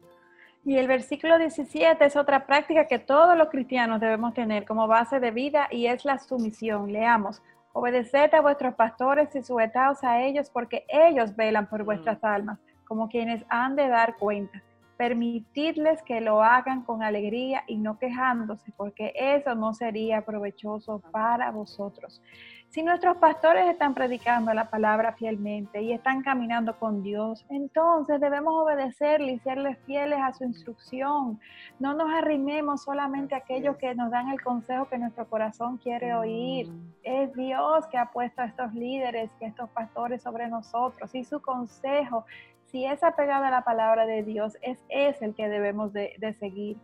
Y 0.65 0.77
el 0.77 0.87
versículo 0.87 1.37
17 1.37 2.03
es 2.03 2.17
otra 2.17 2.45
práctica 2.45 2.87
que 2.87 2.99
todos 2.99 3.37
los 3.37 3.47
cristianos 3.47 4.01
debemos 4.01 4.33
tener 4.33 4.65
como 4.65 4.85
base 4.85 5.21
de 5.21 5.31
vida 5.31 5.69
y 5.71 5.87
es 5.87 6.03
la 6.03 6.19
sumisión. 6.19 6.91
Leamos, 6.91 7.41
obedeced 7.71 8.33
a 8.33 8.41
vuestros 8.41 8.75
pastores 8.75 9.33
y 9.33 9.43
sujetaos 9.43 10.03
a 10.03 10.21
ellos 10.21 10.49
porque 10.49 10.85
ellos 10.89 11.37
velan 11.37 11.69
por 11.69 11.83
vuestras 11.83 12.21
almas 12.21 12.59
como 12.85 13.07
quienes 13.07 13.45
han 13.49 13.77
de 13.77 13.87
dar 13.87 14.17
cuenta. 14.17 14.61
Permitidles 14.97 16.01
que 16.03 16.21
lo 16.21 16.41
hagan 16.43 16.83
con 16.83 17.03
alegría 17.03 17.63
y 17.67 17.77
no 17.77 17.99
quejándose, 17.99 18.71
porque 18.75 19.13
eso 19.15 19.55
no 19.55 19.73
sería 19.73 20.25
provechoso 20.25 21.01
para 21.11 21.51
vosotros. 21.51 22.21
Si 22.69 22.83
nuestros 22.83 23.17
pastores 23.17 23.65
están 23.69 23.93
predicando 23.93 24.53
la 24.53 24.69
palabra 24.69 25.13
fielmente 25.13 25.81
y 25.81 25.93
están 25.93 26.21
caminando 26.21 26.77
con 26.77 27.01
Dios, 27.01 27.45
entonces 27.49 28.19
debemos 28.19 28.53
obedecerle 28.53 29.33
y 29.33 29.39
serles 29.39 29.77
fieles 29.85 30.19
a 30.21 30.33
su 30.33 30.43
instrucción. 30.43 31.39
No 31.79 31.93
nos 31.93 32.11
arrimemos 32.13 32.83
solamente 32.83 33.35
a 33.35 33.39
aquellos 33.39 33.77
que 33.77 33.95
nos 33.95 34.11
dan 34.11 34.29
el 34.29 34.41
consejo 34.41 34.89
que 34.89 34.97
nuestro 34.97 35.27
corazón 35.29 35.77
quiere 35.77 36.13
oír. 36.13 36.67
Mm. 36.67 36.93
Es 37.03 37.33
Dios 37.35 37.87
que 37.87 37.97
ha 37.97 38.11
puesto 38.11 38.41
a 38.41 38.45
estos 38.45 38.73
líderes 38.73 39.31
y 39.39 39.45
a 39.45 39.47
estos 39.47 39.69
pastores 39.69 40.21
sobre 40.21 40.49
nosotros 40.49 41.15
y 41.15 41.23
su 41.23 41.41
consejo 41.41 42.25
si 42.71 42.85
es 42.85 43.03
apegado 43.03 43.45
a 43.45 43.51
la 43.51 43.63
palabra 43.63 44.05
de 44.05 44.23
Dios, 44.23 44.57
es, 44.61 44.79
es 44.89 45.21
el 45.21 45.35
que 45.35 45.47
debemos 45.47 45.93
de, 45.93 46.15
de 46.19 46.33
seguir. 46.33 46.77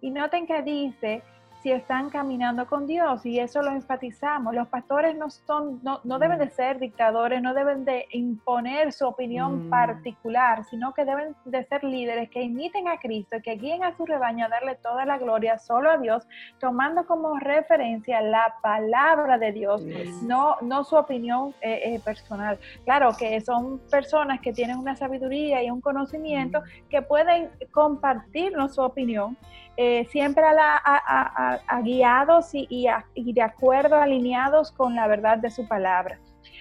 Y 0.00 0.10
noten 0.10 0.46
que 0.46 0.62
dice 0.62 1.22
si 1.62 1.70
están 1.70 2.08
caminando 2.08 2.66
con 2.66 2.86
Dios 2.86 3.24
y 3.26 3.38
eso 3.38 3.62
lo 3.62 3.70
enfatizamos. 3.70 4.54
Los 4.54 4.68
pastores 4.68 5.14
no, 5.16 5.28
son, 5.30 5.80
no, 5.82 6.00
no 6.04 6.18
deben 6.18 6.38
de 6.38 6.46
mm. 6.46 6.50
ser 6.50 6.78
dictadores, 6.78 7.42
no 7.42 7.52
deben 7.52 7.84
de 7.84 8.06
imponer 8.12 8.92
su 8.92 9.06
opinión 9.06 9.66
mm. 9.66 9.70
particular, 9.70 10.64
sino 10.64 10.94
que 10.94 11.04
deben 11.04 11.36
de 11.44 11.64
ser 11.64 11.84
líderes 11.84 12.30
que 12.30 12.42
imiten 12.42 12.88
a 12.88 12.98
Cristo 12.98 13.36
y 13.36 13.42
que 13.42 13.56
guíen 13.56 13.84
a 13.84 13.94
su 13.96 14.06
rebaño 14.06 14.46
a 14.46 14.48
darle 14.48 14.76
toda 14.76 15.04
la 15.04 15.18
gloria 15.18 15.58
solo 15.58 15.90
a 15.90 15.98
Dios, 15.98 16.26
tomando 16.58 17.06
como 17.06 17.38
referencia 17.38 18.22
la 18.22 18.54
palabra 18.62 19.36
de 19.36 19.52
Dios, 19.52 19.82
no, 20.22 20.56
no 20.62 20.84
su 20.84 20.96
opinión 20.96 21.54
eh, 21.60 21.94
eh, 21.94 22.00
personal. 22.02 22.58
Claro 22.84 23.10
que 23.18 23.38
son 23.42 23.80
personas 23.90 24.40
que 24.40 24.52
tienen 24.52 24.78
una 24.78 24.96
sabiduría 24.96 25.62
y 25.62 25.70
un 25.70 25.82
conocimiento 25.82 26.60
mm. 26.60 26.88
que 26.88 27.02
pueden 27.02 27.50
compartirnos 27.70 28.74
su 28.74 28.80
opinión, 28.80 29.36
eh, 29.82 30.06
siempre 30.12 30.44
a, 30.44 31.80
guiados 31.82 32.50
y, 32.52 32.86
de 33.14 33.42
acuerdo, 33.42 33.96
alineados 33.96 34.72
con 34.72 34.94
la 34.94 35.06
verdad 35.06 35.38
de 35.38 35.50
su 35.50 35.66
palabra. 35.66 36.18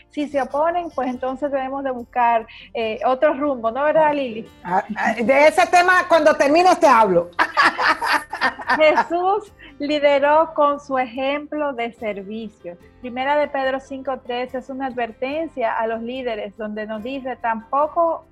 Si 0.09 0.29
se 0.29 0.41
oponen, 0.41 0.89
pues 0.91 1.09
entonces 1.09 1.51
debemos 1.51 1.83
de 1.83 1.91
buscar 1.91 2.47
eh, 2.73 2.97
otro 3.05 3.33
rumbo, 3.33 3.71
¿no 3.71 3.83
verdad, 3.83 4.13
Lili? 4.13 4.49
Ah, 4.63 4.85
ah, 4.95 5.15
de 5.15 5.47
ese 5.47 5.67
tema, 5.67 6.07
cuando 6.07 6.33
termine 6.33 6.73
te 6.77 6.87
hablo. 6.87 7.29
Jesús 8.77 9.51
lideró 9.79 10.53
con 10.53 10.79
su 10.79 10.97
ejemplo 10.97 11.73
de 11.73 11.91
servicio. 11.91 12.77
Primera 13.01 13.35
de 13.35 13.49
Pedro 13.49 13.79
5.3 13.79 14.55
es 14.55 14.69
una 14.69 14.85
advertencia 14.85 15.73
a 15.73 15.87
los 15.87 16.01
líderes 16.01 16.55
donde 16.55 16.87
nos 16.87 17.03
dice, 17.03 17.35
tampoco 17.35 18.28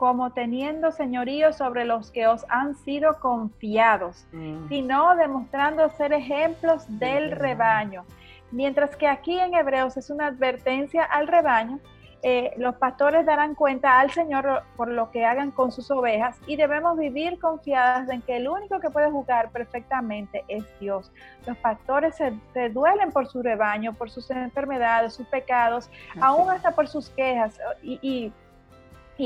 como 0.00 0.30
teniendo 0.30 0.92
señorío 0.92 1.52
sobre 1.52 1.84
los 1.84 2.10
que 2.10 2.26
os 2.26 2.46
han 2.48 2.74
sido 2.74 3.20
confiados, 3.20 4.26
mm. 4.32 4.66
sino 4.70 5.14
demostrando 5.14 5.90
ser 5.90 6.14
ejemplos 6.14 6.86
del 6.98 7.32
rebaño. 7.32 8.06
Mientras 8.50 8.96
que 8.96 9.06
aquí 9.06 9.38
en 9.38 9.52
Hebreos 9.52 9.98
es 9.98 10.08
una 10.08 10.28
advertencia 10.28 11.04
al 11.04 11.28
rebaño, 11.28 11.80
eh, 12.22 12.54
los 12.56 12.76
pastores 12.76 13.26
darán 13.26 13.54
cuenta 13.54 14.00
al 14.00 14.10
Señor 14.10 14.62
por 14.74 14.88
lo 14.88 15.10
que 15.10 15.26
hagan 15.26 15.50
con 15.50 15.70
sus 15.70 15.90
ovejas 15.90 16.38
y 16.46 16.56
debemos 16.56 16.96
vivir 16.96 17.38
confiadas 17.38 18.08
en 18.08 18.22
que 18.22 18.36
el 18.36 18.48
único 18.48 18.80
que 18.80 18.88
puede 18.88 19.10
jugar 19.10 19.50
perfectamente 19.50 20.44
es 20.48 20.64
Dios. 20.80 21.12
Los 21.46 21.58
pastores 21.58 22.16
se, 22.16 22.68
duelen 22.70 23.12
por 23.12 23.26
su 23.26 23.42
rebaño, 23.42 23.92
por 23.92 24.10
sus 24.10 24.30
enfermedades, 24.30 25.12
sus 25.12 25.26
pecados, 25.26 25.90
aún 26.22 26.48
hasta 26.48 26.70
por 26.70 26.88
sus 26.88 27.10
quejas 27.10 27.60
y 27.82 27.98
y 28.02 28.32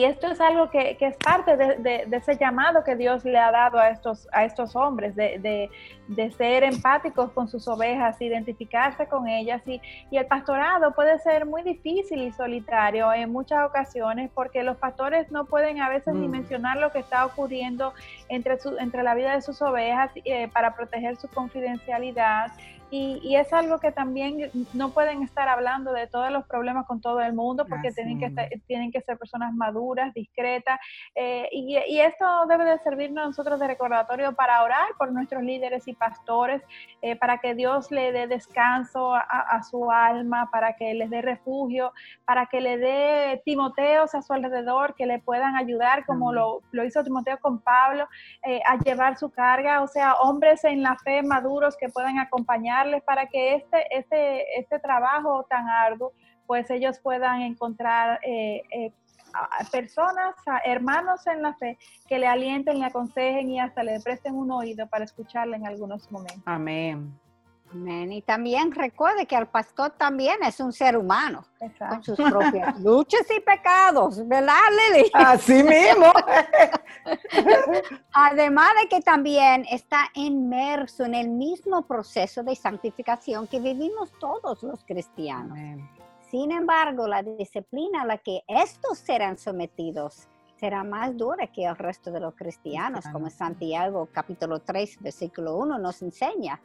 esto 0.02 0.26
es 0.26 0.40
algo 0.40 0.70
que, 0.70 0.96
es 0.98 1.16
parte 1.18 1.56
de, 1.56 2.08
ese 2.10 2.36
llamado 2.36 2.82
que 2.82 2.96
Dios 2.96 3.24
le 3.24 3.38
ha 3.38 3.52
dado 3.52 3.78
a 3.78 3.90
estos, 3.90 4.26
a 4.32 4.44
estos 4.44 4.74
hombres, 4.74 5.14
de, 5.14 5.70
ser 6.36 6.64
empáticos 6.64 7.30
con 7.30 7.46
sus 7.46 7.68
ovejas, 7.68 8.20
identificarse 8.20 9.06
con 9.06 9.28
ellas. 9.28 9.62
Y, 9.68 9.80
el 10.10 10.26
pastorado 10.26 10.92
puede 10.94 11.16
ser 11.20 11.46
muy 11.46 11.62
difícil 11.62 12.22
y 12.22 12.32
solitario 12.32 13.12
en 13.12 13.30
muchas 13.30 13.64
ocasiones 13.64 14.30
porque 14.34 14.64
los 14.64 14.76
pastores 14.78 15.30
no 15.30 15.44
pueden 15.44 15.80
a 15.80 15.88
veces 15.88 16.12
ni 16.14 16.26
mm. 16.26 16.30
mencionar 16.30 16.76
lo 16.78 16.90
que 16.90 16.98
está 16.98 17.24
ocurriendo 17.24 17.92
entre, 18.28 18.58
su, 18.58 18.76
entre 18.78 19.04
la 19.04 19.14
vida 19.14 19.34
de 19.34 19.42
sus 19.42 19.62
ovejas 19.62 20.10
eh, 20.24 20.48
para 20.48 20.74
proteger 20.74 21.16
su 21.16 21.28
confidencialidad. 21.28 22.50
Y, 22.90 23.34
es 23.34 23.52
algo 23.52 23.80
que 23.80 23.90
también 23.90 24.50
no 24.72 24.90
pueden 24.90 25.22
estar 25.22 25.48
hablando 25.48 25.92
de 25.92 26.06
todos 26.06 26.30
los 26.30 26.46
problemas 26.46 26.86
con 26.86 27.00
todo 27.00 27.20
el 27.20 27.32
mundo 27.32 27.66
porque 27.66 27.90
tienen 27.90 28.18
que, 28.20 28.60
tienen 28.66 28.92
que 28.92 29.00
ser 29.00 29.18
personas 29.18 29.52
maduras, 29.54 30.14
discretas. 30.14 30.78
Eh, 31.14 31.48
y, 31.52 31.76
esto 31.98 32.24
debe 32.48 32.64
de 32.64 32.78
servirnos 32.80 33.24
a 33.24 33.26
nosotros 33.28 33.58
de 33.58 33.66
recordatorio 33.66 34.34
para 34.34 34.62
orar 34.62 34.88
por 34.98 35.10
nuestros 35.10 35.42
líderes 35.42 35.88
y 35.88 35.94
pastores, 35.94 36.62
eh, 37.02 37.16
para 37.16 37.38
que 37.38 37.54
Dios 37.54 37.90
le 37.90 38.12
dé 38.12 38.26
descanso 38.26 39.14
a, 39.14 39.62
su 39.62 39.90
alma, 39.90 40.50
para 40.50 40.76
que 40.76 40.94
les 40.94 41.10
dé 41.10 41.22
refugio, 41.22 41.92
para 42.24 42.46
que 42.46 42.60
le 42.60 42.78
dé 42.78 43.42
Timoteos 43.44 44.14
a 44.14 44.22
su 44.22 44.32
alrededor 44.32 44.94
que 44.94 45.06
le 45.06 45.18
puedan 45.18 45.56
ayudar, 45.56 46.04
como 46.04 46.32
lo, 46.32 46.60
lo, 46.70 46.84
hizo 46.84 47.02
Timoteo 47.02 47.38
con 47.38 47.60
Pablo, 47.60 48.08
eh, 48.44 48.60
a 48.66 48.76
llevar 48.78 49.18
su 49.18 49.30
carga. 49.30 49.82
O 49.82 49.88
sea, 49.88 50.14
hombres 50.14 50.64
en 50.64 50.82
la 50.82 50.96
fe 50.96 51.22
maduros 51.22 51.76
que 51.76 51.88
puedan 51.88 52.18
acompañar 52.18 52.73
para 53.04 53.26
que 53.26 53.54
este, 53.54 53.86
este, 53.90 54.58
este 54.58 54.78
trabajo 54.78 55.44
tan 55.48 55.68
arduo, 55.68 56.12
pues 56.46 56.70
ellos 56.70 56.98
puedan 57.00 57.40
encontrar 57.42 58.20
eh, 58.22 58.62
eh, 58.70 58.92
personas, 59.72 60.34
hermanos 60.64 61.26
en 61.26 61.42
la 61.42 61.54
fe, 61.54 61.78
que 62.08 62.18
le 62.18 62.26
alienten, 62.26 62.78
le 62.78 62.86
aconsejen 62.86 63.50
y 63.50 63.60
hasta 63.60 63.82
le 63.82 63.98
presten 64.00 64.34
un 64.34 64.50
oído 64.50 64.86
para 64.88 65.04
escucharle 65.04 65.56
en 65.56 65.66
algunos 65.66 66.10
momentos. 66.10 66.42
Amén. 66.44 67.18
Y 67.74 68.22
también 68.22 68.70
recuerde 68.70 69.26
que 69.26 69.34
el 69.34 69.46
pastor 69.46 69.90
también 69.90 70.36
es 70.44 70.60
un 70.60 70.72
ser 70.72 70.96
humano 70.96 71.44
con 71.58 72.02
sus 72.04 72.16
propias 72.16 72.80
luchas 72.80 73.26
y 73.36 73.40
pecados, 73.40 74.26
¿verdad, 74.28 74.54
Lili? 74.92 75.10
Así 75.12 75.62
mismo. 75.62 76.12
Además 78.12 78.68
de 78.80 78.88
que 78.88 79.00
también 79.00 79.66
está 79.68 80.04
inmerso 80.14 81.04
en 81.04 81.14
el 81.14 81.28
mismo 81.28 81.82
proceso 81.82 82.44
de 82.44 82.54
santificación 82.54 83.48
que 83.48 83.58
vivimos 83.58 84.12
todos 84.20 84.62
los 84.62 84.84
cristianos. 84.84 85.58
Sin 86.30 86.52
embargo, 86.52 87.08
la 87.08 87.22
disciplina 87.22 88.02
a 88.02 88.06
la 88.06 88.18
que 88.18 88.44
estos 88.46 88.98
serán 88.98 89.36
sometidos 89.36 90.28
será 90.56 90.84
más 90.84 91.16
dura 91.16 91.48
que 91.48 91.64
el 91.64 91.76
resto 91.76 92.10
de 92.12 92.20
los 92.20 92.34
cristianos, 92.34 93.04
como 93.12 93.28
Santiago 93.28 94.08
capítulo 94.12 94.60
3, 94.60 94.98
versículo 95.00 95.56
1 95.56 95.78
nos 95.78 96.00
enseña. 96.00 96.60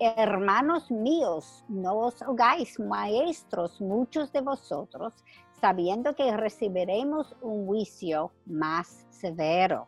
Hermanos 0.00 0.90
míos, 0.90 1.64
no 1.68 1.96
os 1.98 2.20
hagáis 2.20 2.80
maestros 2.80 3.80
muchos 3.80 4.32
de 4.32 4.40
vosotros, 4.40 5.14
sabiendo 5.60 6.16
que 6.16 6.36
recibiremos 6.36 7.36
un 7.40 7.66
juicio 7.66 8.32
más 8.44 9.06
severo. 9.10 9.86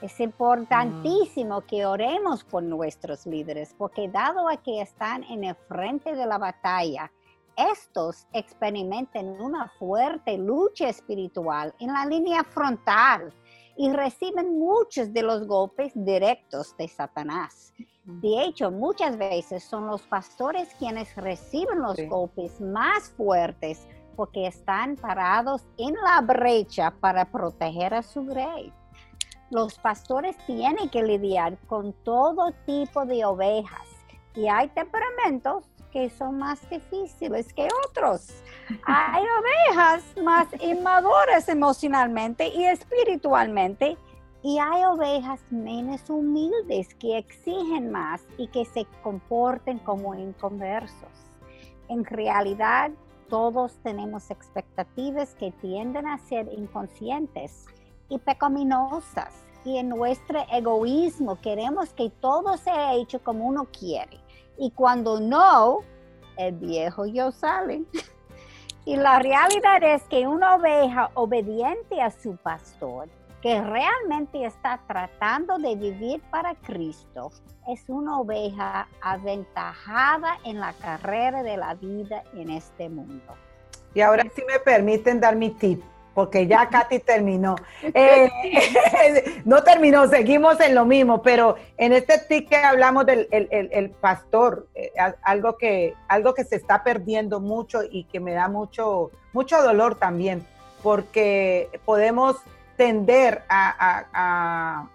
Es 0.00 0.20
importantísimo 0.20 1.62
que 1.62 1.84
oremos 1.84 2.44
por 2.44 2.62
nuestros 2.62 3.26
líderes, 3.26 3.74
porque 3.76 4.08
dado 4.08 4.48
a 4.48 4.56
que 4.56 4.80
están 4.80 5.24
en 5.24 5.42
el 5.42 5.56
frente 5.56 6.14
de 6.14 6.26
la 6.26 6.38
batalla, 6.38 7.10
estos 7.56 8.28
experimentan 8.32 9.40
una 9.40 9.68
fuerte 9.78 10.38
lucha 10.38 10.88
espiritual 10.88 11.74
en 11.80 11.92
la 11.92 12.06
línea 12.06 12.44
frontal 12.44 13.32
y 13.76 13.90
reciben 13.90 14.58
muchos 14.58 15.12
de 15.12 15.22
los 15.22 15.46
golpes 15.46 15.92
directos 15.94 16.76
de 16.76 16.88
Satanás. 16.88 17.72
De 18.04 18.44
hecho, 18.44 18.70
muchas 18.70 19.16
veces 19.16 19.64
son 19.64 19.86
los 19.86 20.02
pastores 20.02 20.68
quienes 20.78 21.14
reciben 21.16 21.80
los 21.80 21.96
golpes 22.08 22.60
más 22.60 23.10
fuertes 23.10 23.86
porque 24.14 24.46
están 24.46 24.96
parados 24.96 25.64
en 25.78 25.94
la 25.94 26.20
brecha 26.20 26.92
para 27.00 27.24
proteger 27.24 27.94
a 27.94 28.02
su 28.02 28.24
grey. 28.24 28.72
Los 29.50 29.78
pastores 29.78 30.36
tienen 30.46 30.88
que 30.88 31.02
lidiar 31.02 31.58
con 31.66 31.92
todo 32.04 32.52
tipo 32.66 33.04
de 33.06 33.24
ovejas 33.24 33.88
y 34.34 34.48
hay 34.48 34.68
temperamentos 34.68 35.64
que 35.94 36.10
son 36.10 36.38
más 36.38 36.68
difíciles 36.68 37.54
que 37.54 37.68
otros. 37.86 38.26
Hay 38.84 39.22
ovejas 39.22 40.02
más 40.24 40.48
inmaduras 40.60 41.48
emocionalmente 41.48 42.48
y 42.48 42.64
espiritualmente 42.64 43.96
y 44.42 44.58
hay 44.58 44.84
ovejas 44.84 45.40
menos 45.50 46.10
humildes 46.10 46.92
que 46.96 47.16
exigen 47.16 47.92
más 47.92 48.22
y 48.36 48.48
que 48.48 48.64
se 48.64 48.86
comporten 49.04 49.78
como 49.78 50.16
inconversos. 50.16 51.30
En 51.88 52.04
realidad, 52.04 52.90
todos 53.30 53.78
tenemos 53.84 54.32
expectativas 54.32 55.36
que 55.36 55.52
tienden 55.52 56.08
a 56.08 56.18
ser 56.18 56.48
inconscientes 56.52 57.66
y 58.08 58.18
pecaminosas. 58.18 59.32
Y 59.64 59.78
en 59.78 59.90
nuestro 59.90 60.40
egoísmo 60.52 61.40
queremos 61.40 61.94
que 61.94 62.10
todo 62.10 62.56
sea 62.56 62.94
hecho 62.94 63.22
como 63.22 63.46
uno 63.46 63.66
quiere. 63.66 64.18
Y 64.58 64.70
cuando 64.70 65.20
no, 65.20 65.80
el 66.36 66.52
viejo 66.56 67.06
yo 67.06 67.32
sale. 67.32 67.82
Y 68.86 68.96
la 68.96 69.18
realidad 69.18 69.82
es 69.82 70.02
que 70.04 70.26
una 70.26 70.56
oveja 70.56 71.10
obediente 71.14 72.02
a 72.02 72.10
su 72.10 72.36
pastor 72.36 73.08
que 73.40 73.60
realmente 73.62 74.44
está 74.44 74.80
tratando 74.86 75.58
de 75.58 75.74
vivir 75.74 76.22
para 76.30 76.54
Cristo, 76.54 77.30
es 77.68 77.82
una 77.88 78.18
oveja 78.18 78.88
aventajada 79.00 80.38
en 80.44 80.60
la 80.60 80.74
carrera 80.74 81.42
de 81.42 81.56
la 81.56 81.74
vida 81.74 82.24
en 82.34 82.50
este 82.50 82.88
mundo. 82.88 83.34
Y 83.94 84.00
ahora 84.00 84.24
si 84.34 84.42
me 84.44 84.58
permiten 84.58 85.20
dar 85.20 85.36
mi 85.36 85.50
tip, 85.50 85.82
porque 86.14 86.46
ya 86.46 86.68
Katy 86.70 87.00
terminó. 87.00 87.56
Eh, 87.82 88.30
no 89.44 89.62
terminó, 89.62 90.08
seguimos 90.08 90.60
en 90.60 90.74
lo 90.74 90.86
mismo, 90.86 91.22
pero 91.22 91.56
en 91.76 91.92
este 91.92 92.46
que 92.46 92.56
hablamos 92.56 93.04
del 93.06 93.28
el, 93.30 93.90
pastor, 93.90 94.68
eh, 94.74 94.92
algo, 95.22 95.56
que, 95.58 95.94
algo 96.08 96.34
que 96.34 96.44
se 96.44 96.56
está 96.56 96.82
perdiendo 96.82 97.40
mucho 97.40 97.82
y 97.88 98.04
que 98.04 98.20
me 98.20 98.32
da 98.32 98.48
mucho, 98.48 99.10
mucho 99.32 99.62
dolor 99.62 99.96
también, 99.96 100.46
porque 100.82 101.68
podemos 101.84 102.36
tender 102.76 103.42
a, 103.48 104.88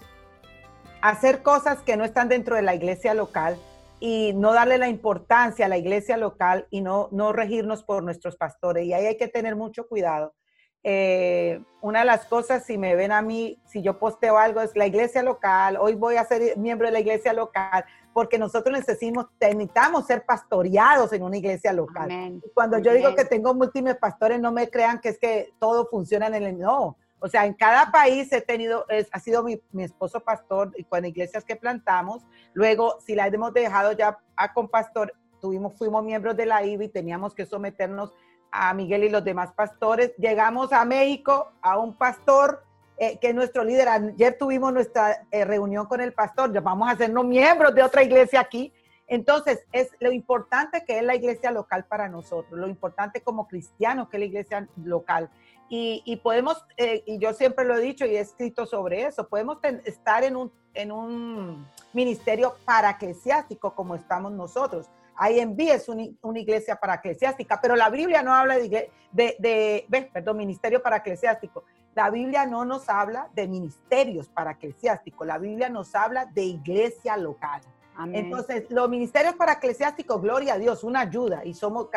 hacer 1.02 1.42
cosas 1.44 1.80
que 1.80 1.96
no 1.96 2.04
están 2.04 2.28
dentro 2.28 2.56
de 2.56 2.62
la 2.62 2.76
iglesia 2.76 3.14
local 3.14 3.58
y 4.02 4.34
no 4.34 4.54
darle 4.54 4.78
la 4.78 4.90
importancia 4.90 5.66
a 5.66 5.70
la 5.70 5.78
iglesia 5.78 6.18
local 6.18 6.68
y 6.70 6.82
no, 6.82 7.08
no 7.12 7.32
regirnos 7.32 7.84
por 7.84 8.04
nuestros 8.04 8.36
pastores. 8.36 8.86
Y 8.86 8.94
ahí 8.94 9.06
hay 9.06 9.18
que 9.18 9.28
tener 9.28 9.56
mucho 9.56 9.88
cuidado. 9.88 10.34
Eh, 10.84 11.62
una 11.82 12.00
de 12.00 12.06
las 12.06 12.26
cosas, 12.26 12.66
si 12.66 12.78
me 12.78 12.96
ven 12.96 13.12
a 13.12 13.22
mí, 13.22 13.60
si 13.66 13.82
yo 13.82 14.00
posteo 14.00 14.38
algo, 14.38 14.62
es 14.62 14.76
la 14.76 14.88
iglesia 14.88 15.24
local, 15.24 15.78
hoy 15.80 15.96
voy 15.96 16.16
a 16.16 16.26
ser 16.26 16.58
miembro 16.58 16.88
de 16.88 16.94
la 16.94 17.00
iglesia 17.00 17.34
local, 17.34 17.86
porque 18.14 18.38
nosotros 18.38 18.78
necesitamos, 18.78 19.28
necesitamos 19.40 20.06
ser 20.08 20.26
pastoreados 20.26 21.12
en 21.14 21.24
una 21.24 21.38
iglesia 21.38 21.74
local. 21.74 22.42
Cuando 22.54 22.80
yo 22.80 22.94
digo 22.94 23.14
que 23.16 23.26
tengo 23.26 23.54
múltiples 23.54 23.98
pastores, 23.98 24.40
no 24.40 24.52
me 24.52 24.70
crean 24.70 25.00
que 25.00 25.10
es 25.10 25.18
que 25.18 25.54
todo 25.60 25.88
funciona 25.88 26.28
en 26.28 26.36
el... 26.36 26.58
No, 26.58 26.98
o 27.20 27.28
sea, 27.28 27.46
en 27.46 27.54
cada 27.54 27.92
país 27.92 28.32
he 28.32 28.42
tenido, 28.42 28.86
ha 29.12 29.20
sido 29.20 29.44
mi, 29.44 29.62
esposo 29.84 30.22
pastor 30.22 30.72
y 30.78 30.86
con 30.86 31.06
iglesias 31.06 31.44
que 31.44 31.58
plantamos. 31.58 32.24
Luego, 32.54 33.00
si 33.02 33.14
la 33.14 33.28
hemos 33.28 33.54
dejado 33.54 33.92
ya 33.92 34.20
a 34.38 34.54
con 34.54 34.70
pastor, 34.70 35.14
tuvimos, 35.42 35.78
fuimos 35.78 36.04
miembros 36.04 36.38
de 36.38 36.46
la 36.46 36.64
IBI, 36.64 36.88
teníamos 36.88 37.36
que 37.36 37.46
someternos 37.46 38.14
a 38.52 38.74
Miguel 38.74 39.04
y 39.04 39.10
los 39.10 39.24
demás 39.24 39.52
pastores. 39.54 40.14
Llegamos 40.18 40.74
a 40.74 40.86
México 40.86 41.52
a 41.62 41.78
un 41.78 41.94
pastor 41.94 42.64
eh, 42.98 43.18
que 43.20 43.30
es 43.30 43.36
nuestro 43.36 43.64
líder. 43.64 43.88
Ayer 43.88 44.38
tuvimos 44.38 44.74
nuestra 44.74 45.26
eh, 45.32 45.46
reunión 45.46 45.86
con 45.86 46.02
el 46.02 46.14
pastor, 46.14 46.52
vamos 46.62 46.90
a 46.90 46.92
hacernos 46.92 47.26
miembros 47.26 47.74
de 47.74 47.82
otra 47.82 48.04
iglesia 48.04 48.42
aquí. 48.42 48.74
Entonces, 49.08 49.66
es 49.72 49.90
lo 50.00 50.12
importante 50.12 50.84
que 50.86 50.98
es 50.98 51.04
la 51.04 51.16
iglesia 51.16 51.50
local 51.50 51.86
para 51.86 52.10
nosotros, 52.10 52.60
lo 52.60 52.68
importante 52.68 53.22
como 53.22 53.48
cristianos 53.48 54.08
que 54.10 54.18
es 54.18 54.20
la 54.20 54.26
iglesia 54.26 54.68
local. 54.84 55.30
Y, 55.72 56.20
podemos, 56.24 56.66
eh, 56.78 57.04
y 57.06 57.20
yo 57.20 57.32
siempre 57.34 57.64
lo 57.64 57.78
he 57.78 57.82
dicho 57.82 58.04
y 58.04 58.16
he 58.16 58.20
escrito 58.20 58.66
sobre 58.66 59.06
eso, 59.06 59.28
podemos 59.28 59.60
estar 59.86 60.24
en 60.24 60.36
un, 60.36 60.52
en 60.74 60.92
un 60.92 61.68
ministerio 61.94 62.56
como 63.76 63.96
estamos 63.96 64.32
nosotros. 64.32 64.88
IMB 65.20 65.60
es 65.60 65.90
una 65.90 66.40
iglesia 66.40 66.76
para 66.78 66.96
eclesiástica, 66.96 67.60
pero 67.62 67.76
la 67.76 67.90
Biblia 67.90 68.24
no 68.24 68.34
habla 68.34 68.58
de, 68.58 68.90
de, 69.12 69.86
de 69.90 70.10
perdón, 70.14 70.38
ministerio 70.38 70.82
eclesiástico. 70.86 71.64
La 71.96 72.10
Biblia 72.10 72.46
no 72.46 72.64
nos 72.64 72.88
habla 72.88 73.30
de 73.34 73.48
ministerios 73.48 74.30
para 74.30 74.52
eclesiásticos, 74.52 75.28
la 75.28 75.38
Biblia 75.38 75.70
nos 75.70 75.96
habla 75.96 76.26
de 76.26 76.44
iglesia 76.44 77.18
local. 77.18 77.62
Entonces, 78.14 78.70
los 78.70 78.90
ministerios 78.90 79.36
para 79.36 79.54
eclesiásticos, 79.54 80.22
gloria 80.22 80.54
a 80.54 80.58
Dios, 80.58 80.86
una 80.86 81.02
ayuda, 81.02 81.44
y 81.44 81.54
somos, 81.54 81.90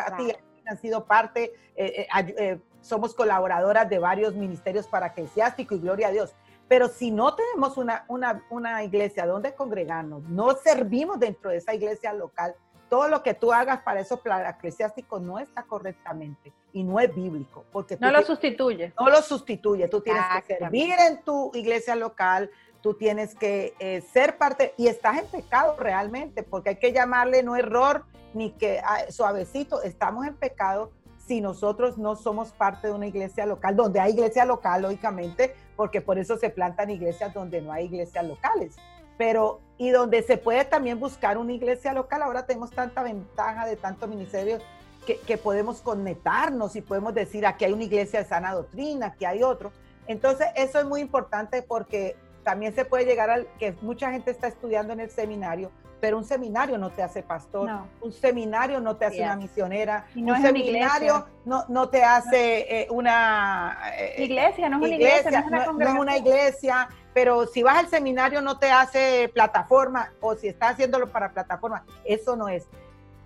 han 0.65 0.77
sido 0.77 1.05
parte, 1.05 1.53
eh, 1.75 2.07
eh, 2.13 2.35
eh, 2.37 2.59
somos 2.81 3.13
colaboradoras 3.13 3.89
de 3.89 3.99
varios 3.99 4.35
ministerios 4.35 4.85
para 4.87 5.07
eclesiásticos 5.07 5.77
y 5.77 5.81
gloria 5.81 6.09
a 6.09 6.11
Dios. 6.11 6.35
Pero 6.67 6.89
si 6.89 7.11
no 7.11 7.35
tenemos 7.35 7.77
una, 7.77 8.03
una, 8.09 8.43
una 8.49 8.83
iglesia 8.83 9.25
donde 9.25 9.53
congregarnos, 9.53 10.23
no 10.23 10.55
servimos 10.55 11.19
dentro 11.19 11.51
de 11.51 11.57
esa 11.57 11.73
iglesia 11.73 12.11
local, 12.11 12.55
todo 12.93 13.07
lo 13.07 13.23
que 13.23 13.33
tú 13.33 13.51
hagas 13.51 13.81
para 13.81 14.01
esos 14.01 14.19
eclesiásticos 14.23 15.19
no 15.19 15.39
está 15.39 15.63
correctamente 15.63 16.53
y 16.73 16.83
no 16.83 16.99
es 16.99 17.11
bíblico. 17.15 17.65
Porque 17.71 17.97
no 17.99 18.11
lo 18.11 18.21
sustituye. 18.21 18.93
No 18.99 19.09
lo 19.09 19.19
sustituye. 19.23 19.87
Tú 19.87 20.01
tienes 20.01 20.21
que 20.45 20.57
servir 20.59 20.93
en 20.99 21.23
tu 21.23 21.49
iglesia 21.55 21.95
local, 21.95 22.51
tú 22.81 22.93
tienes 22.93 23.33
que 23.33 23.73
ser 24.13 24.37
parte, 24.37 24.75
y 24.77 24.89
estás 24.89 25.17
en 25.17 25.25
pecado 25.25 25.75
realmente, 25.75 26.43
porque 26.43 26.69
hay 26.69 26.75
que 26.75 26.93
llamarle 26.93 27.41
no 27.41 27.55
error, 27.55 28.05
ni 28.35 28.51
que 28.51 28.79
ah, 28.85 29.09
suavecito, 29.09 29.81
estamos 29.81 30.27
en 30.27 30.35
pecado 30.35 30.91
si 31.17 31.41
nosotros 31.41 31.97
no 31.97 32.15
somos 32.15 32.51
parte 32.51 32.89
de 32.89 32.93
una 32.93 33.07
iglesia 33.07 33.47
local, 33.47 33.75
donde 33.75 34.01
hay 34.01 34.11
iglesia 34.11 34.45
local, 34.45 34.83
lógicamente, 34.83 35.55
porque 35.75 35.99
por 35.99 36.19
eso 36.19 36.37
se 36.37 36.51
plantan 36.51 36.91
iglesias 36.91 37.33
donde 37.33 37.59
no 37.59 37.71
hay 37.71 37.85
iglesias 37.85 38.23
locales. 38.23 38.75
Pero, 39.17 39.61
y 39.77 39.89
donde 39.89 40.23
se 40.23 40.37
puede 40.37 40.65
también 40.65 40.99
buscar 40.99 41.37
una 41.37 41.53
iglesia 41.53 41.93
local, 41.93 42.21
ahora 42.21 42.45
tenemos 42.45 42.71
tanta 42.71 43.03
ventaja 43.03 43.65
de 43.65 43.75
tanto 43.75 44.07
ministerio 44.07 44.59
que, 45.05 45.19
que 45.19 45.37
podemos 45.37 45.81
conectarnos 45.81 46.75
y 46.75 46.81
podemos 46.81 47.13
decir, 47.13 47.45
aquí 47.45 47.65
hay 47.65 47.73
una 47.73 47.83
iglesia 47.83 48.19
de 48.19 48.25
sana 48.25 48.53
doctrina, 48.53 49.07
aquí 49.07 49.25
hay 49.25 49.43
otro. 49.43 49.71
Entonces, 50.07 50.47
eso 50.55 50.79
es 50.79 50.85
muy 50.85 51.01
importante 51.01 51.61
porque 51.61 52.15
también 52.43 52.73
se 52.75 52.85
puede 52.85 53.05
llegar 53.05 53.29
al 53.29 53.47
que 53.57 53.73
mucha 53.81 54.11
gente 54.11 54.31
está 54.31 54.47
estudiando 54.47 54.93
en 54.93 54.99
el 54.99 55.09
seminario, 55.09 55.71
pero 56.03 56.17
un 56.17 56.25
seminario 56.25 56.77
no 56.77 56.89
te 56.89 57.01
hace 57.01 57.23
pastor, 57.23 57.69
un 58.01 58.11
seminario 58.11 58.81
no 58.81 58.97
te 58.97 59.05
hace 59.05 59.23
una 59.23 59.37
misionera, 59.37 60.05
un 60.13 60.41
seminario 60.41 61.27
no, 61.45 61.63
no, 61.69 61.87
te 61.87 62.03
hace 62.03 62.81
eh, 62.81 62.87
una 62.89 63.77
eh, 63.97 64.25
iglesia, 64.25 64.67
no 64.67 64.79
es 64.79 64.83
una 64.83 64.95
iglesia, 64.95 65.45
no, 65.49 65.81
es 65.81 65.93
una, 65.97 66.17
iglesia, 66.17 66.89
pero 67.13 67.47
si 67.47 67.63
vas 67.63 67.77
al 67.77 67.87
seminario 67.87 68.41
no 68.41 68.59
te 68.59 68.69
hace 68.69 69.31
plataforma 69.33 70.11
o 70.19 70.35
si 70.35 70.49
estás 70.49 70.73
haciéndolo 70.73 71.09
para 71.09 71.31
plataforma, 71.31 71.85
eso 72.03 72.35
no 72.35 72.49
es. 72.49 72.67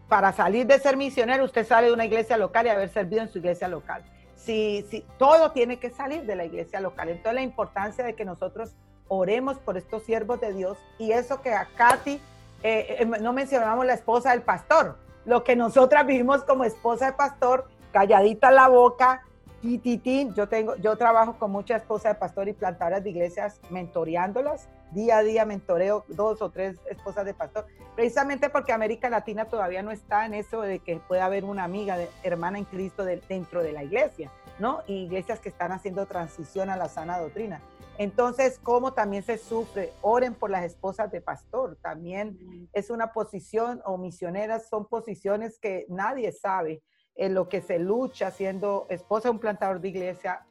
para 0.07 0.32
salir 0.32 0.67
de 0.67 0.78
ser 0.78 0.97
misionero, 0.97 1.45
usted 1.45 1.65
sale 1.65 1.88
de 1.88 1.93
una 1.93 2.05
iglesia 2.05 2.38
local 2.38 2.67
y 2.67 2.69
haber 2.69 2.89
servido 2.89 3.23
en 3.23 3.30
su 3.30 3.39
iglesia 3.39 3.67
local. 3.67 4.03
Si, 4.36 4.86
si, 4.91 5.03
todo 5.17 5.51
tiene 5.51 5.80
que 5.80 5.89
salir 5.89 6.28
de 6.28 6.36
la 6.36 6.45
iglesia 6.45 6.80
local. 6.80 7.09
Entonces 7.09 7.34
la 7.34 7.41
importancia 7.41 8.03
de 8.03 8.13
que 8.13 8.23
nosotros 8.23 8.75
oremos 9.07 9.57
por 9.57 9.78
estos 9.78 10.03
siervos 10.03 10.39
de 10.39 10.53
Dios 10.53 10.78
y 10.99 11.11
eso 11.11 11.41
que 11.41 11.53
a 11.53 11.65
Katy, 11.75 12.21
eh, 12.64 12.97
eh, 12.99 13.05
no 13.05 13.34
mencionamos 13.34 13.86
la 13.86 13.93
esposa 13.93 14.32
del 14.32 14.41
pastor, 14.41 14.97
lo 15.26 15.43
que 15.43 15.55
nosotras 15.55 16.05
vivimos 16.05 16.43
como 16.43 16.64
esposa 16.64 17.08
de 17.08 17.14
pastor, 17.14 17.68
calladita 17.91 18.51
la 18.51 18.68
boca, 18.68 19.24
tititín, 19.62 20.34
yo 20.34 20.47
tengo, 20.47 20.76
yo 20.78 20.95
trabajo 20.95 21.38
con 21.38 21.51
muchas 21.51 21.82
esposas 21.82 22.14
de 22.14 22.20
pastor 22.20 22.47
y 22.47 22.53
plantadoras 22.53 23.03
de 23.03 23.10
iglesias 23.10 23.60
mentoreándolas, 23.70 24.70
día 24.91 25.18
a 25.18 25.24
día 25.24 25.45
mentoreo 25.45 26.05
dos 26.08 26.41
o 26.41 26.49
tres 26.49 26.78
esposas 26.89 27.26
de 27.26 27.34
pastor, 27.34 27.66
precisamente 27.95 28.49
porque 28.49 28.72
América 28.72 29.10
Latina 29.10 29.45
todavía 29.45 29.82
no 29.82 29.91
está 29.91 30.26
en 30.26 30.34
eso 30.34 30.62
de 30.62 30.80
que 30.80 30.97
pueda 30.97 31.26
haber 31.26 31.43
una 31.43 31.64
amiga, 31.64 31.97
hermana 32.24 32.60
en 32.60 32.66
Cristo 32.66 33.03
dentro 33.03 33.64
de 33.64 33.74
la 33.74 33.84
iglesia, 33.84 34.32
¿no? 34.60 34.82
Y 34.88 35.03
iglesias 35.03 35.39
que 35.39 35.49
están 35.49 35.72
haciendo 35.72 36.05
transición 36.05 36.70
a 36.70 36.78
la 36.78 36.88
sana 36.88 37.20
doctrina. 37.20 37.62
Entonces, 37.98 38.60
¿cómo 38.62 38.93
también 38.93 39.24
se 39.24 39.38
sufre? 39.38 39.91
Oren 40.02 40.36
por 40.36 40.50
las 40.50 40.64
esposas 40.64 41.12
de 41.12 41.22
pastor. 41.22 41.78
También 41.82 42.70
es 42.74 42.89
una 42.89 43.12
posición, 43.12 43.82
o 43.86 43.98
misioneras 43.98 44.70
son 44.70 44.86
posiciones 44.86 45.58
que 45.60 45.86
nadie 45.89 46.32
sabe 46.32 46.84
en 47.16 47.34
lo 47.34 47.50
que 47.50 47.62
se 47.62 47.80
lucha 47.80 48.30
siendo 48.30 48.86
esposa 48.89 49.30
de 49.30 49.32
un 49.32 49.39
plantador 49.39 49.82
de 49.82 49.89
iglesia, 49.89 50.45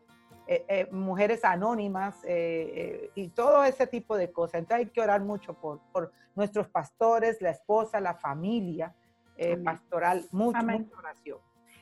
eh, 0.49 0.64
eh, 0.68 0.88
mujeres 0.90 1.44
anónimas 1.44 2.16
eh, 2.24 3.11
y 3.14 3.28
todo 3.28 3.64
ese 3.64 3.86
tipo 3.86 4.16
de 4.16 4.32
cosas. 4.32 4.61
Entonces 4.61 4.86
hay 4.86 4.92
que 4.92 5.01
orar 5.01 5.20
mucho 5.20 5.55
por, 5.55 5.80
por 5.92 6.12
nuestros 6.34 6.68
pastores, 6.68 7.40
la 7.40 7.51
esposa, 7.51 8.01
la 8.01 8.14
familia 8.14 8.94
pastoral, 9.62 10.26
mucho, 10.30 10.62
mucha 10.62 10.97
oración. 10.97 11.38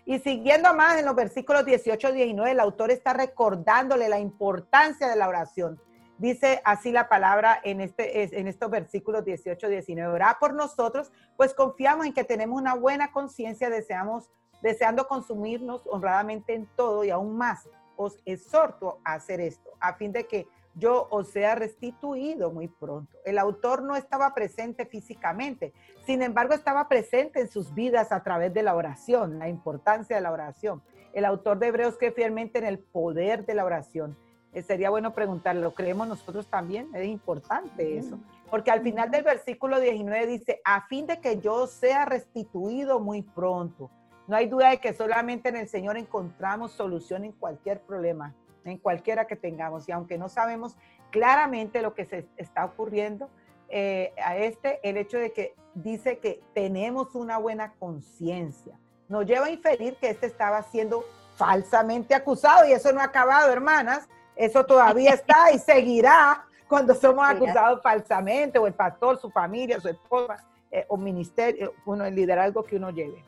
Y 0.07 0.19
siguiendo 0.19 0.75
más 0.75 0.99
en 0.99 1.07
los 1.07 1.15
versículos 1.15 1.65
18 1.65 2.11
y 2.11 2.13
19, 2.13 2.51
el 2.51 2.61
autor 2.61 2.91
está 2.91 3.15
recordándole 3.15 4.09
la 4.09 4.19
importancia 4.19 5.09
de 5.09 5.17
la 5.17 5.29
oración. 5.29 5.81
Dice 6.19 6.61
así 6.65 6.93
la 6.93 7.09
palabra 7.09 7.59
en, 7.65 7.81
este, 7.81 8.39
en 8.39 8.47
estos 8.47 8.71
versículos 8.71 9.25
18 9.25 9.67
y 9.67 9.71
19. 9.71 10.13
Orá 10.13 10.37
por 10.39 10.55
nosotros, 10.55 11.11
pues 11.37 11.55
confiamos 11.55 12.07
en 12.07 12.13
que 12.13 12.23
tenemos 12.23 12.61
una 12.61 12.75
buena 12.75 13.11
conciencia, 13.13 13.71
deseamos, 13.71 14.31
deseando 14.63 15.09
consumirnos 15.09 15.83
honradamente 15.87 16.55
en 16.55 16.67
todo 16.77 17.03
y 17.05 17.11
aún 17.11 17.37
más. 17.37 17.69
Os 17.97 18.19
exhorto 18.27 19.01
a 19.05 19.15
hacer 19.15 19.41
esto, 19.41 19.71
a 19.81 19.95
fin 19.95 20.13
de 20.13 20.27
que 20.27 20.47
yo 20.75 21.07
os 21.11 21.29
sea 21.29 21.55
restituido 21.55 22.51
muy 22.51 22.69
pronto. 22.69 23.17
El 23.25 23.39
autor 23.39 23.83
no 23.83 23.97
estaba 23.97 24.35
presente 24.35 24.87
físicamente, 24.87 25.73
sin 26.05 26.23
embargo 26.23 26.55
estaba 26.55 26.89
presente 26.89 27.41
en 27.41 27.49
sus 27.49 27.75
vidas 27.75 28.13
a 28.13 28.23
través 28.23 28.53
de 28.53 28.63
la 28.63 28.75
oración, 28.75 29.39
la 29.39 29.49
importancia 29.49 30.17
de 30.17 30.23
la 30.23 30.33
oración. 30.33 30.83
El 31.13 31.25
autor 31.25 31.59
de 31.59 31.69
Hebreos 31.69 31.97
cree 31.97 32.11
fielmente 32.11 32.59
en 32.59 32.65
el 32.65 32.79
poder 32.79 33.47
de 33.47 33.55
la 33.55 33.65
oración. 33.65 34.17
Eh, 34.53 34.63
sería 34.63 34.91
bueno 34.91 35.15
preguntarle, 35.15 35.63
¿lo 35.63 35.75
creemos 35.75 36.09
nosotros 36.09 36.49
también? 36.49 36.89
Es 36.95 37.07
importante 37.07 37.97
eso. 37.97 38.19
Porque 38.51 38.71
al 38.71 38.83
final 38.83 39.11
del 39.11 39.23
versículo 39.23 39.81
19 39.81 40.27
dice, 40.27 40.61
a 40.65 40.87
fin 40.87 41.07
de 41.07 41.21
que 41.21 41.41
yo 41.41 41.67
sea 41.67 42.05
restituido 42.05 43.01
muy 43.01 43.23
pronto. 43.23 43.91
No 44.27 44.37
hay 44.37 44.47
duda 44.47 44.71
de 44.71 44.79
que 44.79 44.95
solamente 44.95 45.51
en 45.51 45.57
el 45.57 45.69
Señor 45.69 45.97
encontramos 45.97 46.73
solución 46.73 47.25
en 47.25 47.33
cualquier 47.33 47.81
problema 47.81 48.35
en 48.65 48.79
cualquiera 48.79 49.27
que 49.27 49.37
tengamos. 49.37 49.89
Y 49.89 49.93
aunque 49.93 50.19
no 50.19 50.29
sabemos 50.29 50.77
claramente 51.11 51.83
lo 51.83 51.95
que 51.95 52.05
se 52.05 52.27
está 52.37 52.65
ocurriendo 52.65 53.31
eh, 53.69 54.13
a 54.23 54.37
este, 54.37 54.81
el 54.89 54.97
hecho 54.97 55.19
de 55.19 55.33
que 55.33 55.55
dice 55.75 56.19
que 56.19 56.41
tenemos 56.55 57.15
una 57.15 57.39
buena 57.39 57.73
conciencia, 57.79 58.79
nos 59.09 59.27
lleva 59.27 59.47
a 59.47 59.51
inferir 59.51 59.97
que 59.97 60.11
este 60.11 60.27
estaba 60.27 60.63
siendo 60.63 61.05
falsamente 61.37 62.15
acusado 62.15 62.67
y 62.69 62.73
eso 62.73 62.93
no 62.93 63.01
ha 63.01 63.05
acabado, 63.05 63.51
hermanas. 63.51 64.09
Eso 64.37 64.65
todavía 64.65 65.11
está 65.15 65.53
y 65.53 65.59
seguirá 65.59 66.45
cuando 66.69 66.95
somos 66.95 67.25
acusados 67.29 67.83
falsamente, 67.83 68.59
o 68.59 68.67
el 68.67 68.75
pastor, 68.75 69.19
su 69.21 69.31
familia, 69.31 69.81
su 69.81 69.89
esposa, 69.89 70.45
eh, 70.71 70.85
o 70.89 70.97
ministerio, 70.97 71.75
uno, 71.85 72.05
el 72.05 72.15
liderazgo 72.15 72.65
que 72.65 72.77
uno 72.77 72.91
lleve. 72.91 73.23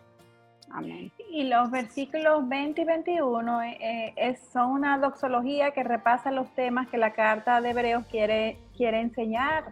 Y 1.30 1.44
los 1.44 1.70
versículos 1.70 2.48
20 2.48 2.80
y 2.80 2.84
21 2.84 3.62
eh, 3.62 4.14
eh, 4.16 4.36
son 4.52 4.70
una 4.70 4.98
doxología 4.98 5.72
que 5.72 5.82
repasa 5.82 6.30
los 6.30 6.48
temas 6.54 6.88
que 6.88 6.98
la 6.98 7.12
carta 7.12 7.60
de 7.60 7.70
Hebreos 7.70 8.04
quiere, 8.10 8.58
quiere 8.76 9.00
enseñar. 9.00 9.64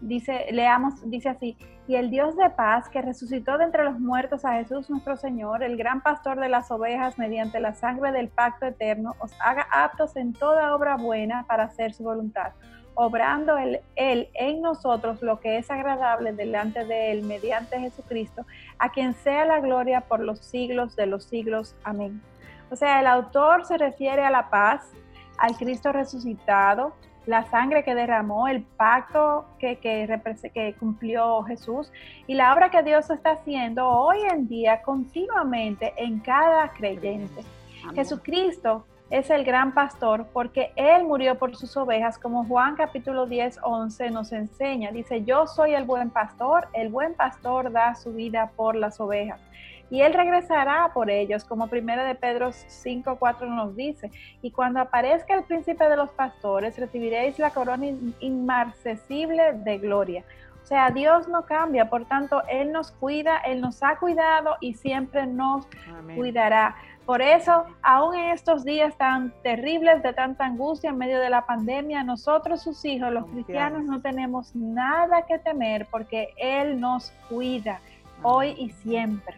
Dice, 0.00 0.46
leamos, 0.52 0.94
dice 1.10 1.28
así, 1.28 1.56
y 1.86 1.96
el 1.96 2.10
Dios 2.10 2.36
de 2.36 2.48
paz 2.50 2.88
que 2.88 3.02
resucitó 3.02 3.58
de 3.58 3.64
entre 3.64 3.84
los 3.84 3.98
muertos 3.98 4.44
a 4.44 4.54
Jesús 4.54 4.88
nuestro 4.88 5.16
Señor, 5.16 5.62
el 5.62 5.76
gran 5.76 6.02
pastor 6.02 6.38
de 6.38 6.48
las 6.48 6.70
ovejas, 6.70 7.18
mediante 7.18 7.60
la 7.60 7.74
sangre 7.74 8.12
del 8.12 8.28
pacto 8.28 8.66
eterno, 8.66 9.16
os 9.18 9.32
haga 9.40 9.66
aptos 9.72 10.16
en 10.16 10.32
toda 10.32 10.74
obra 10.74 10.96
buena 10.96 11.44
para 11.46 11.64
hacer 11.64 11.92
su 11.92 12.04
voluntad 12.04 12.52
obrando 12.94 13.56
él, 13.58 14.28
en 14.34 14.62
nosotros 14.62 15.22
lo 15.22 15.40
que 15.40 15.58
es 15.58 15.70
agradable 15.70 16.32
delante 16.32 16.84
de 16.84 17.12
Él 17.12 17.22
mediante 17.22 17.78
Jesucristo, 17.78 18.44
a 18.78 18.90
quien 18.90 19.14
sea 19.14 19.44
la 19.44 19.60
gloria 19.60 20.02
por 20.02 20.20
los 20.20 20.38
siglos 20.40 20.96
de 20.96 21.06
los 21.06 21.24
siglos. 21.24 21.74
Amén. 21.84 22.20
O 22.70 22.76
sea, 22.76 23.00
el 23.00 23.06
autor 23.06 23.64
se 23.64 23.78
refiere 23.78 24.24
a 24.24 24.30
la 24.30 24.50
paz, 24.50 24.90
al 25.38 25.56
Cristo 25.56 25.92
resucitado, 25.92 26.92
la 27.26 27.44
sangre 27.50 27.84
que 27.84 27.94
derramó, 27.94 28.48
el 28.48 28.62
pacto 28.62 29.44
que, 29.58 29.78
que, 29.78 30.74
cumplió 30.78 31.42
Jesús 31.44 31.92
y 32.26 32.34
la 32.34 32.52
obra 32.52 32.70
que 32.70 32.82
Dios 32.82 33.10
está 33.10 33.32
haciendo 33.32 33.88
hoy 33.88 34.18
en 34.30 34.48
día 34.48 34.82
continuamente 34.82 35.92
en 35.96 36.20
cada 36.20 36.72
creyente. 36.72 37.42
Jesucristo 37.94 38.84
es 39.10 39.28
el 39.28 39.44
gran 39.44 39.74
pastor 39.74 40.26
porque 40.32 40.72
Él 40.76 41.04
murió 41.04 41.36
por 41.36 41.56
sus 41.56 41.76
ovejas, 41.76 42.18
como 42.18 42.44
Juan 42.44 42.76
capítulo 42.76 43.26
10, 43.26 43.58
11 43.62 44.10
nos 44.10 44.32
enseña. 44.32 44.92
Dice, 44.92 45.24
yo 45.24 45.46
soy 45.48 45.74
el 45.74 45.84
buen 45.84 46.10
pastor, 46.10 46.68
el 46.72 46.88
buen 46.88 47.14
pastor 47.14 47.72
da 47.72 47.96
su 47.96 48.12
vida 48.12 48.52
por 48.56 48.76
las 48.76 49.00
ovejas. 49.00 49.40
Y 49.90 50.02
Él 50.02 50.14
regresará 50.14 50.92
por 50.94 51.10
ellos, 51.10 51.42
como 51.42 51.66
primero 51.66 52.04
de 52.04 52.14
Pedro 52.14 52.52
5, 52.52 53.16
4 53.18 53.48
nos 53.48 53.74
dice. 53.74 54.12
Y 54.40 54.52
cuando 54.52 54.78
aparezca 54.78 55.34
el 55.34 55.42
príncipe 55.42 55.88
de 55.88 55.96
los 55.96 56.10
pastores, 56.10 56.78
recibiréis 56.78 57.40
la 57.40 57.50
corona 57.50 57.86
inmarcesible 58.20 59.54
de 59.54 59.78
gloria. 59.78 60.24
O 60.62 60.66
sea, 60.66 60.90
Dios 60.90 61.26
no 61.26 61.44
cambia, 61.46 61.90
por 61.90 62.04
tanto, 62.04 62.42
Él 62.46 62.70
nos 62.70 62.92
cuida, 62.92 63.38
Él 63.38 63.60
nos 63.60 63.82
ha 63.82 63.96
cuidado 63.96 64.56
y 64.60 64.74
siempre 64.74 65.26
nos 65.26 65.66
cuidará. 66.14 66.76
Por 67.10 67.22
eso, 67.22 67.64
aún 67.82 68.14
en 68.14 68.30
estos 68.30 68.62
días 68.62 68.96
tan 68.96 69.32
terribles 69.42 70.00
de 70.00 70.12
tanta 70.12 70.44
angustia 70.44 70.90
en 70.90 70.96
medio 70.96 71.18
de 71.18 71.28
la 71.28 71.44
pandemia, 71.44 72.04
nosotros 72.04 72.62
sus 72.62 72.84
hijos, 72.84 73.12
los 73.12 73.26
cristianos, 73.26 73.82
no 73.82 74.00
tenemos 74.00 74.54
nada 74.54 75.26
que 75.26 75.40
temer 75.40 75.88
porque 75.90 76.32
Él 76.36 76.78
nos 76.78 77.10
cuida 77.28 77.80
hoy 78.22 78.54
y 78.56 78.70
siempre. 78.70 79.34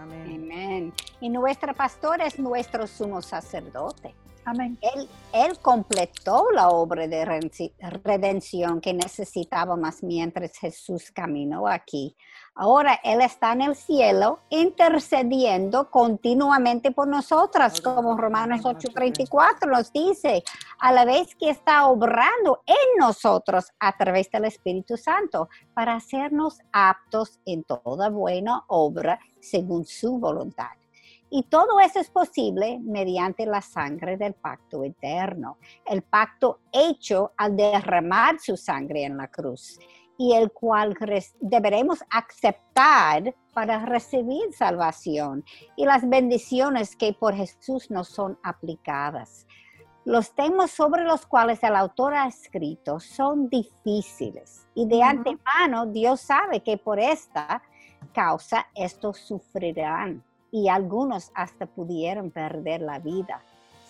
Amén. 0.00 0.92
Y 1.20 1.28
nuestra 1.28 1.74
pastora 1.74 2.26
es 2.26 2.38
nuestro 2.38 2.86
sumo 2.86 3.20
sacerdote. 3.20 4.14
Amén. 4.46 4.78
Él, 4.80 5.08
él 5.32 5.58
completó 5.58 6.46
la 6.52 6.68
obra 6.68 7.08
de 7.08 7.24
redención 7.24 8.80
que 8.80 8.94
necesitábamos 8.94 10.04
mientras 10.04 10.56
Jesús 10.56 11.10
caminó 11.10 11.66
aquí. 11.66 12.16
Ahora 12.54 13.00
Él 13.02 13.20
está 13.20 13.52
en 13.52 13.62
el 13.62 13.74
cielo 13.74 14.38
intercediendo 14.48 15.90
continuamente 15.90 16.92
por 16.92 17.08
nosotras, 17.08 17.80
como 17.80 18.16
Romanos 18.16 18.62
8:34 18.62 19.68
nos 19.68 19.92
dice, 19.92 20.44
a 20.78 20.92
la 20.92 21.04
vez 21.04 21.34
que 21.34 21.50
está 21.50 21.86
obrando 21.88 22.62
en 22.64 22.98
nosotros 22.98 23.66
a 23.80 23.96
través 23.96 24.30
del 24.30 24.46
Espíritu 24.46 24.96
Santo 24.96 25.48
para 25.74 25.96
hacernos 25.96 26.60
aptos 26.72 27.40
en 27.44 27.64
toda 27.64 28.08
buena 28.08 28.62
obra 28.68 29.18
según 29.38 29.84
su 29.84 30.18
voluntad. 30.18 30.70
Y 31.30 31.44
todo 31.44 31.80
eso 31.80 31.98
es 31.98 32.08
posible 32.08 32.78
mediante 32.82 33.46
la 33.46 33.60
sangre 33.60 34.16
del 34.16 34.34
pacto 34.34 34.84
eterno, 34.84 35.58
el 35.84 36.02
pacto 36.02 36.60
hecho 36.72 37.32
al 37.36 37.56
derramar 37.56 38.38
su 38.38 38.56
sangre 38.56 39.04
en 39.04 39.16
la 39.16 39.28
cruz 39.28 39.78
y 40.18 40.32
el 40.32 40.50
cual 40.52 40.96
deberemos 41.40 42.02
aceptar 42.10 43.34
para 43.52 43.84
recibir 43.84 44.52
salvación 44.52 45.44
y 45.76 45.84
las 45.84 46.08
bendiciones 46.08 46.96
que 46.96 47.12
por 47.12 47.34
Jesús 47.34 47.90
nos 47.90 48.08
son 48.08 48.38
aplicadas. 48.42 49.46
Los 50.04 50.34
temas 50.34 50.70
sobre 50.70 51.04
los 51.04 51.26
cuales 51.26 51.62
el 51.64 51.74
autor 51.74 52.14
ha 52.14 52.28
escrito 52.28 53.00
son 53.00 53.48
difíciles 53.48 54.66
y 54.74 54.86
de 54.86 55.02
antemano 55.02 55.86
Dios 55.86 56.20
sabe 56.20 56.62
que 56.62 56.78
por 56.78 57.00
esta 57.00 57.62
causa 58.12 58.68
estos 58.74 59.18
sufrirán 59.18 60.22
y 60.50 60.68
algunos 60.68 61.30
hasta 61.34 61.66
pudieron 61.66 62.30
perder 62.30 62.80
la 62.80 62.98
vida. 62.98 63.42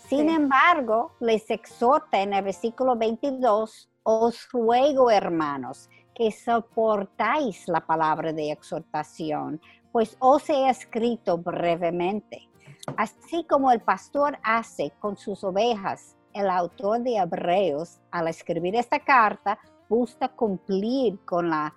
Sin 0.09 0.29
embargo, 0.29 1.13
les 1.21 1.51
exhorta 1.51 2.21
en 2.21 2.33
el 2.33 2.45
versículo 2.45 2.97
22, 2.97 3.89
os 4.05 4.49
ruego 4.53 5.11
hermanos, 5.11 5.89
que 6.15 6.31
soportáis 6.31 7.67
la 7.69 7.85
palabra 7.85 8.33
de 8.33 8.53
exhortación, 8.53 9.61
pues 9.91 10.17
os 10.21 10.49
he 10.49 10.69
escrito 10.69 11.39
brevemente. 11.39 12.49
Así 12.97 13.45
como 13.45 13.73
el 13.73 13.81
pastor 13.81 14.39
hace 14.43 14.93
con 15.01 15.17
sus 15.17 15.43
ovejas, 15.43 16.17
el 16.33 16.49
autor 16.49 17.01
de 17.01 17.17
Hebreos, 17.17 17.99
al 18.11 18.29
escribir 18.29 18.77
esta 18.77 19.01
carta, 19.01 19.59
busca 19.89 20.29
cumplir 20.29 21.19
con 21.25 21.51
la 21.51 21.75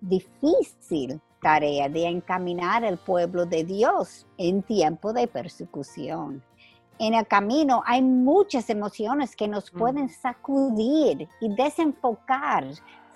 difícil 0.00 1.20
tarea 1.40 1.88
de 1.88 2.06
encaminar 2.06 2.84
el 2.84 2.98
pueblo 2.98 3.46
de 3.46 3.64
Dios 3.64 4.26
en 4.36 4.62
tiempo 4.62 5.12
de 5.12 5.26
persecución. 5.26 6.42
En 6.98 7.14
el 7.14 7.26
camino 7.26 7.82
hay 7.86 8.02
muchas 8.02 8.68
emociones 8.70 9.36
que 9.36 9.46
nos 9.46 9.72
mm. 9.72 9.78
pueden 9.78 10.08
sacudir 10.08 11.28
y 11.40 11.54
desenfocar. 11.54 12.64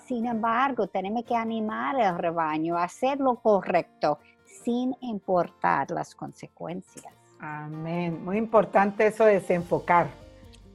Sin 0.06 0.26
embargo, 0.26 0.86
tenemos 0.86 1.24
que 1.24 1.34
animar 1.34 2.00
al 2.00 2.18
rebaño 2.18 2.76
a 2.76 2.84
hacer 2.84 3.18
lo 3.18 3.36
correcto 3.36 4.18
sin 4.64 4.94
importar 5.00 5.90
las 5.90 6.14
consecuencias. 6.14 7.12
Amén. 7.40 8.24
Muy 8.24 8.38
importante 8.38 9.06
eso 9.06 9.24
de 9.24 9.34
desenfocar. 9.34 10.21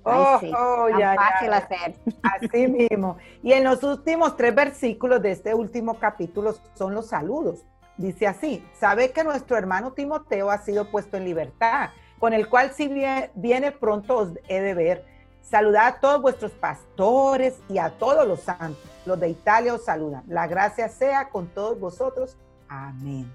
Oh, 0.08 0.39
oh, 0.58 0.99
ya, 0.99 1.16
fácil 1.16 1.53
hacer. 1.53 1.95
Así 2.24 2.68
mismo. 2.89 3.18
Y 3.43 3.53
en 3.53 3.64
los 3.64 3.84
últimos 3.84 4.36
tres 4.38 4.55
versículos 4.55 5.22
de 5.22 5.32
este 5.32 5.53
último 5.53 5.99
capítulo 5.99 6.55
son 6.76 6.93
los 6.93 7.08
saludos. 7.08 7.66
Dice 7.97 8.28
así, 8.28 8.64
sabe 8.80 9.12
que 9.12 9.24
nuestro 9.24 9.58
hermano 9.58 9.91
Timoteo 9.93 10.51
ha 10.51 10.60
sido 10.60 10.86
puesto 10.91 11.18
en 11.18 11.26
libertad, 11.26 11.89
con 12.20 12.34
el 12.34 12.47
cual 12.47 12.72
si 12.72 12.91
viene 13.36 13.72
pronto 13.72 14.18
os 14.18 14.30
he 14.47 14.62
de 14.62 14.74
ver. 14.74 15.05
Saludad 15.41 15.88
a 15.88 15.99
todos 15.99 16.22
vuestros 16.22 16.51
pastores 16.51 17.60
y 17.70 17.78
a 17.78 17.89
todos 17.89 18.28
los 18.28 18.41
santos. 18.41 18.84
Los 19.05 19.20
de 19.20 19.30
Italia 19.30 19.74
os 19.74 19.86
saludan. 19.86 20.24
La 20.28 20.45
gracia 20.45 20.89
sea 20.89 21.30
con 21.30 21.47
todos 21.47 21.80
vosotros. 21.80 22.38
Amén. 22.68 23.32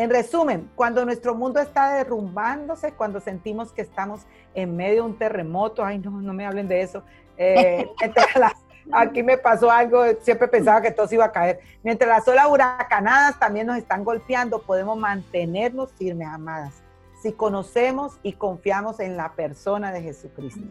En 0.00 0.08
resumen, 0.08 0.70
cuando 0.76 1.04
nuestro 1.04 1.34
mundo 1.34 1.60
está 1.60 1.92
derrumbándose, 1.92 2.92
cuando 2.92 3.20
sentimos 3.20 3.70
que 3.70 3.82
estamos 3.82 4.22
en 4.54 4.74
medio 4.74 5.02
de 5.02 5.10
un 5.10 5.18
terremoto, 5.18 5.84
ay 5.84 5.98
no, 5.98 6.10
no 6.10 6.32
me 6.32 6.46
hablen 6.46 6.68
de 6.68 6.80
eso, 6.80 7.02
eh, 7.36 7.86
aquí 8.92 9.22
me 9.22 9.36
pasó 9.36 9.70
algo, 9.70 10.02
siempre 10.22 10.48
pensaba 10.48 10.80
que 10.80 10.90
todo 10.90 11.06
se 11.06 11.16
iba 11.16 11.26
a 11.26 11.32
caer. 11.32 11.60
Mientras 11.82 12.08
las 12.08 12.26
olas 12.26 12.46
huracanadas 12.48 13.38
también 13.38 13.66
nos 13.66 13.76
están 13.76 14.02
golpeando, 14.02 14.62
podemos 14.62 14.96
mantenernos 14.96 15.92
firmes, 15.92 16.28
amadas, 16.28 16.82
si 17.20 17.32
conocemos 17.32 18.18
y 18.22 18.32
confiamos 18.32 19.00
en 19.00 19.18
la 19.18 19.32
persona 19.32 19.92
de 19.92 20.00
Jesucristo. 20.00 20.64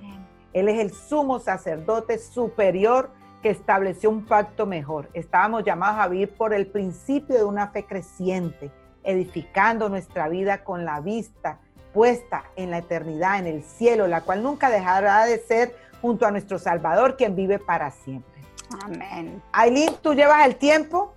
Él 0.54 0.70
es 0.70 0.80
el 0.80 0.92
sumo 0.92 1.38
sacerdote 1.38 2.18
superior 2.18 3.12
que 3.44 3.52
estableció 3.52 4.10
un 4.10 4.26
pacto 4.26 4.66
mejor. 4.66 5.08
Estábamos 5.14 5.64
llamados 5.64 6.00
a 6.00 6.08
vivir 6.08 6.32
por 6.36 6.52
el 6.52 6.66
principio 6.66 7.36
de 7.36 7.44
una 7.44 7.68
fe 7.68 7.86
creciente 7.86 8.72
edificando 9.04 9.90
nuestra 9.90 10.30
vida 10.30 10.64
con 10.64 10.86
la 10.86 11.00
vista 11.00 11.60
puesta 11.94 12.44
en 12.56 12.72
la 12.72 12.80
eternidad, 12.80 13.40
en 13.40 13.48
el 13.48 13.64
cielo, 13.64 14.08
la 14.08 14.22
cual 14.22 14.44
nunca 14.44 14.70
dejará 14.70 15.26
de 15.26 15.40
ser 15.40 15.76
junto 16.02 16.26
a 16.26 16.32
nuestro 16.32 16.60
Salvador, 16.60 17.18
quien 17.18 17.36
vive 17.36 17.60
para 17.60 17.92
siempre. 17.92 18.42
Amén. 18.84 19.42
Aileen, 19.52 19.96
¿tú 20.02 20.14
llevas 20.14 20.46
el 20.46 20.56
tiempo? 20.56 21.14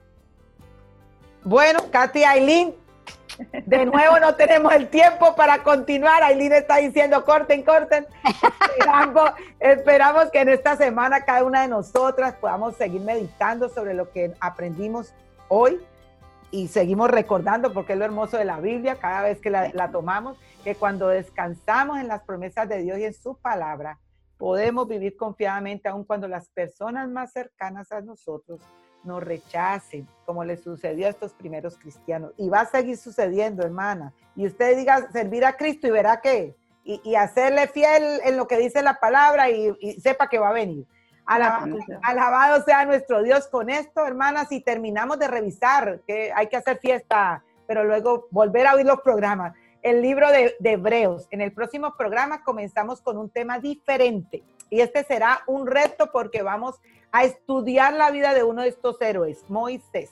Bueno, 1.44 1.80
Katy 1.90 2.24
Aileen, 2.24 2.74
de 3.66 3.86
nuevo 3.86 4.18
no 4.20 4.34
tenemos 4.34 4.72
el 4.72 4.88
tiempo 4.88 5.34
para 5.34 5.62
continuar. 5.62 6.22
Aileen 6.22 6.52
está 6.52 6.76
diciendo, 6.76 7.24
corten, 7.24 7.62
corten. 7.62 8.06
Esperamos, 8.78 9.30
esperamos 9.60 10.30
que 10.30 10.40
en 10.40 10.48
esta 10.48 10.76
semana 10.76 11.24
cada 11.24 11.44
una 11.44 11.62
de 11.62 11.68
nosotras 11.68 12.34
podamos 12.34 12.76
seguir 12.76 13.02
meditando 13.02 13.68
sobre 13.68 13.94
lo 13.94 14.10
que 14.10 14.34
aprendimos 14.40 15.12
hoy 15.48 15.80
y 16.52 16.68
seguimos 16.68 17.10
recordando, 17.10 17.72
porque 17.72 17.94
es 17.94 17.98
lo 17.98 18.04
hermoso 18.04 18.36
de 18.36 18.44
la 18.44 18.60
Biblia, 18.60 19.00
cada 19.00 19.22
vez 19.22 19.40
que 19.40 19.50
la, 19.50 19.90
tomamos, 19.90 20.38
que 20.62 20.74
cuando 20.74 21.08
descansamos 21.08 21.98
en 21.98 22.08
las 22.08 22.22
promesas 22.22 22.68
de 22.68 22.82
Dios 22.82 22.98
y 22.98 23.04
en 23.04 23.14
su 23.14 23.36
palabra, 23.38 23.98
podemos 24.36 24.86
vivir 24.86 25.16
confiadamente 25.16 25.88
aun 25.88 26.04
cuando 26.04 26.28
las 26.28 26.50
personas 26.50 27.08
más 27.08 27.32
cercanas 27.32 27.90
a 27.90 28.02
nosotros 28.02 28.60
nos 29.02 29.22
rechacen, 29.22 30.06
como 30.26 30.44
le 30.44 30.58
sucedió 30.58 31.06
a 31.06 31.10
estos 31.10 31.32
primeros 31.32 31.78
cristianos. 31.78 32.32
Y 32.36 32.50
va 32.50 32.60
a 32.60 32.66
seguir 32.66 32.98
sucediendo, 32.98 33.64
hermana. 33.64 34.12
Y 34.36 34.46
usted 34.46 34.76
diga 34.76 35.10
servir 35.10 35.46
a 35.46 35.56
Cristo 35.56 35.86
y 35.86 35.90
verá 35.90 36.20
que, 36.20 36.54
y, 36.84 37.14
hacerle 37.14 37.66
fiel 37.68 38.20
en 38.24 38.36
lo 38.36 38.46
que 38.46 38.58
dice 38.58 38.82
la 38.82 39.00
palabra 39.00 39.48
y, 39.48 39.74
y 39.80 40.00
sepa 40.00 40.28
que 40.28 40.38
va 40.38 40.50
a 40.50 40.52
venir. 40.52 40.86
Alabado, 41.24 42.62
sea 42.64 42.84
nuestro 42.84 43.22
Dios 43.22 43.46
con 43.46 43.70
esto, 43.70 44.06
hermanas, 44.06 44.50
y 44.52 44.60
terminamos 44.60 45.18
de 45.18 45.28
revisar, 45.28 46.00
que 46.06 46.32
hay 46.34 46.48
que 46.48 46.56
hacer 46.56 46.78
fiesta, 46.78 47.44
pero 47.66 47.84
luego 47.84 48.26
volver 48.30 48.66
a 48.66 48.74
oír 48.74 48.86
los 48.86 49.00
programas. 49.00 49.54
El 49.82 50.02
libro 50.02 50.30
de, 50.30 50.54
de 50.60 50.72
Hebreos. 50.72 51.26
En 51.30 51.40
el 51.40 51.52
próximo 51.52 51.94
programa 51.96 52.44
comenzamos 52.44 53.00
con 53.00 53.18
un 53.18 53.30
tema 53.30 53.58
diferente 53.58 54.42
y 54.70 54.80
este 54.80 55.04
será 55.04 55.42
un 55.46 55.66
reto 55.66 56.10
porque 56.12 56.42
vamos 56.42 56.80
a 57.10 57.24
estudiar 57.24 57.92
la 57.92 58.10
vida 58.10 58.32
de 58.32 58.42
uno 58.42 58.62
de 58.62 58.68
estos 58.68 59.00
héroes, 59.02 59.44
Moisés. 59.48 60.10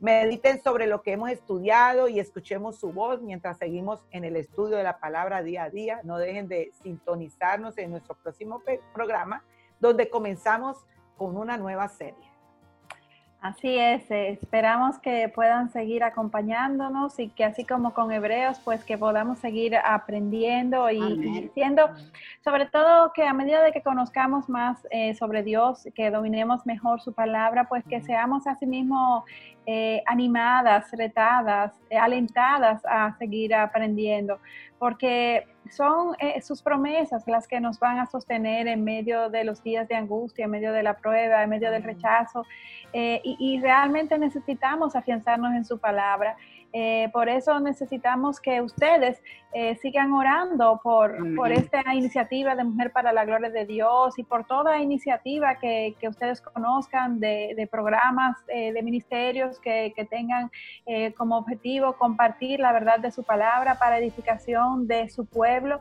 Mediten 0.00 0.62
sobre 0.62 0.86
lo 0.86 1.00
que 1.00 1.12
hemos 1.12 1.30
estudiado 1.30 2.06
y 2.08 2.20
escuchemos 2.20 2.76
su 2.76 2.92
voz 2.92 3.22
mientras 3.22 3.56
seguimos 3.56 4.04
en 4.10 4.24
el 4.24 4.36
estudio 4.36 4.76
de 4.76 4.82
la 4.82 4.98
palabra 4.98 5.42
día 5.42 5.64
a 5.64 5.70
día. 5.70 6.00
No 6.02 6.18
dejen 6.18 6.48
de 6.48 6.72
sintonizarnos 6.82 7.78
en 7.78 7.92
nuestro 7.92 8.14
próximo 8.16 8.62
programa 8.92 9.42
donde 9.80 10.08
comenzamos 10.08 10.76
con 11.16 11.36
una 11.36 11.56
nueva 11.56 11.88
serie. 11.88 12.26
Así 13.40 13.78
es, 13.78 14.10
eh, 14.10 14.30
esperamos 14.30 14.98
que 14.98 15.28
puedan 15.28 15.70
seguir 15.70 16.02
acompañándonos 16.02 17.16
y 17.20 17.28
que 17.28 17.44
así 17.44 17.64
como 17.64 17.94
con 17.94 18.10
Hebreos, 18.10 18.58
pues 18.64 18.82
que 18.82 18.98
podamos 18.98 19.38
seguir 19.38 19.76
aprendiendo 19.76 20.90
y, 20.90 21.48
siendo, 21.54 21.88
sobre 22.42 22.66
todo 22.66 23.12
que 23.12 23.24
a 23.24 23.32
medida 23.32 23.62
de 23.62 23.70
que 23.70 23.82
conozcamos 23.82 24.48
más 24.48 24.84
eh, 24.90 25.14
sobre 25.14 25.44
Dios, 25.44 25.86
que 25.94 26.10
dominemos 26.10 26.66
mejor 26.66 27.00
su 27.00 27.12
palabra, 27.12 27.68
pues 27.68 27.84
que 27.84 28.00
seamos 28.00 28.48
asimismo 28.48 29.24
eh, 29.66 30.02
animadas, 30.06 30.90
retadas, 30.92 31.72
alentadas 32.00 32.82
a 32.86 33.16
seguir 33.18 33.54
aprendiendo, 33.54 34.38
porque 34.78 35.44
son 35.70 36.14
eh, 36.18 36.40
sus 36.42 36.62
promesas 36.62 37.24
las 37.26 37.46
que 37.48 37.60
nos 37.60 37.78
van 37.78 37.98
a 37.98 38.06
sostener 38.06 38.68
en 38.68 38.84
medio 38.84 39.30
de 39.30 39.44
los 39.44 39.62
días 39.62 39.88
de 39.88 39.94
angustia, 39.94 40.44
en 40.44 40.50
medio 40.50 40.72
de 40.72 40.82
la 40.82 40.96
prueba, 40.96 41.42
en 41.42 41.50
medio 41.50 41.70
del 41.70 41.82
rechazo. 41.82 42.44
Eh, 42.92 43.20
y, 43.24 43.60
realmente 43.60 44.18
necesitamos 44.18 44.94
afianzarnos 44.96 45.54
en 45.54 45.64
su 45.64 45.78
palabra. 45.78 46.36
Eh, 46.78 47.08
por 47.10 47.30
eso 47.30 47.58
necesitamos 47.58 48.38
que 48.38 48.60
ustedes 48.60 49.22
eh, 49.54 49.76
sigan 49.76 50.12
orando 50.12 50.78
por, 50.82 51.16
por, 51.34 51.50
esta 51.50 51.80
iniciativa 51.94 52.54
de 52.54 52.64
Mujer 52.64 52.92
para 52.92 53.14
la 53.14 53.24
Gloria 53.24 53.48
de 53.48 53.64
Dios 53.64 54.18
y 54.18 54.24
por 54.24 54.46
toda 54.46 54.78
iniciativa 54.78 55.54
que, 55.54 55.96
que 55.98 56.06
ustedes 56.06 56.42
conozcan 56.42 57.18
de, 57.18 57.54
de 57.56 57.66
programas, 57.66 58.36
eh, 58.48 58.74
de 58.74 58.82
ministerios 58.82 59.58
que, 59.58 59.94
que 59.96 60.04
tengan 60.04 60.50
como 61.16 61.38
objetivo 61.38 61.94
compartir 61.94 62.60
la 62.60 62.72
verdad 62.72 62.98
de 62.98 63.10
su 63.10 63.24
palabra 63.24 63.76
para 63.78 63.98
edificación 63.98 64.86
de 64.86 65.08
su 65.08 65.26
pueblo, 65.26 65.80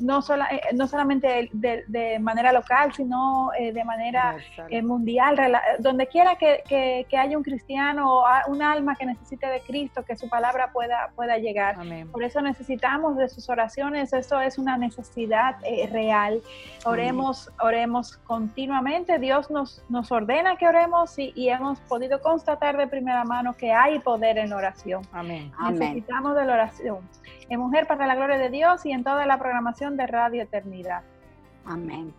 no, 0.00 0.22
sola, 0.22 0.48
no 0.74 0.86
solamente 0.86 1.50
de, 1.52 1.84
de, 1.88 2.18
manera 2.18 2.52
local, 2.52 2.94
sino 2.94 3.50
de 3.58 3.84
manera 3.84 4.36
mundial, 4.82 5.36
donde 5.80 6.06
quiera 6.06 6.36
que, 6.36 6.62
que, 7.08 7.16
haya 7.16 7.36
un 7.36 7.44
cristiano 7.44 8.20
o 8.20 8.24
un 8.48 8.62
alma 8.62 8.96
que 8.96 9.06
necesite 9.06 9.46
de 9.46 9.63
Cristo, 9.64 10.04
que 10.04 10.16
su 10.16 10.28
palabra 10.28 10.70
pueda, 10.72 11.10
pueda 11.14 11.38
llegar. 11.38 11.76
Por 12.10 12.22
eso 12.22 12.40
necesitamos 12.40 13.16
de 13.16 13.28
sus 13.28 13.48
oraciones, 13.48 14.12
eso 14.12 14.40
es 14.40 14.58
una 14.58 14.76
necesidad 14.76 15.56
eh, 15.64 15.88
real. 15.90 16.42
Oremos, 16.84 17.50
oremos 17.60 18.16
continuamente, 18.18 19.18
Dios 19.18 19.50
nos, 19.50 19.82
nos 19.88 20.12
ordena 20.12 20.56
que 20.56 20.68
oremos 20.68 21.18
y, 21.18 21.32
hemos 21.48 21.78
podido 21.80 22.20
constatar 22.20 22.76
de 22.76 22.86
primera 22.86 23.22
mano 23.24 23.54
que 23.54 23.72
hay 23.72 23.98
poder 24.00 24.38
en 24.38 24.52
oración. 24.52 25.02
Amén. 25.12 25.52
Necesitamos 25.70 26.34
de 26.34 26.44
la 26.44 26.54
oración. 26.54 26.98
En 27.48 27.60
Mujer 27.60 27.86
para 27.86 28.06
la 28.06 28.14
Gloria 28.14 28.38
de 28.38 28.50
Dios 28.50 28.84
y 28.86 28.92
en 28.92 29.04
toda 29.04 29.26
la 29.26 29.38
programación 29.38 29.96
de 29.96 30.06
Radio 30.06 30.42
Eternidad. 30.42 31.02
Amén. 31.64 32.12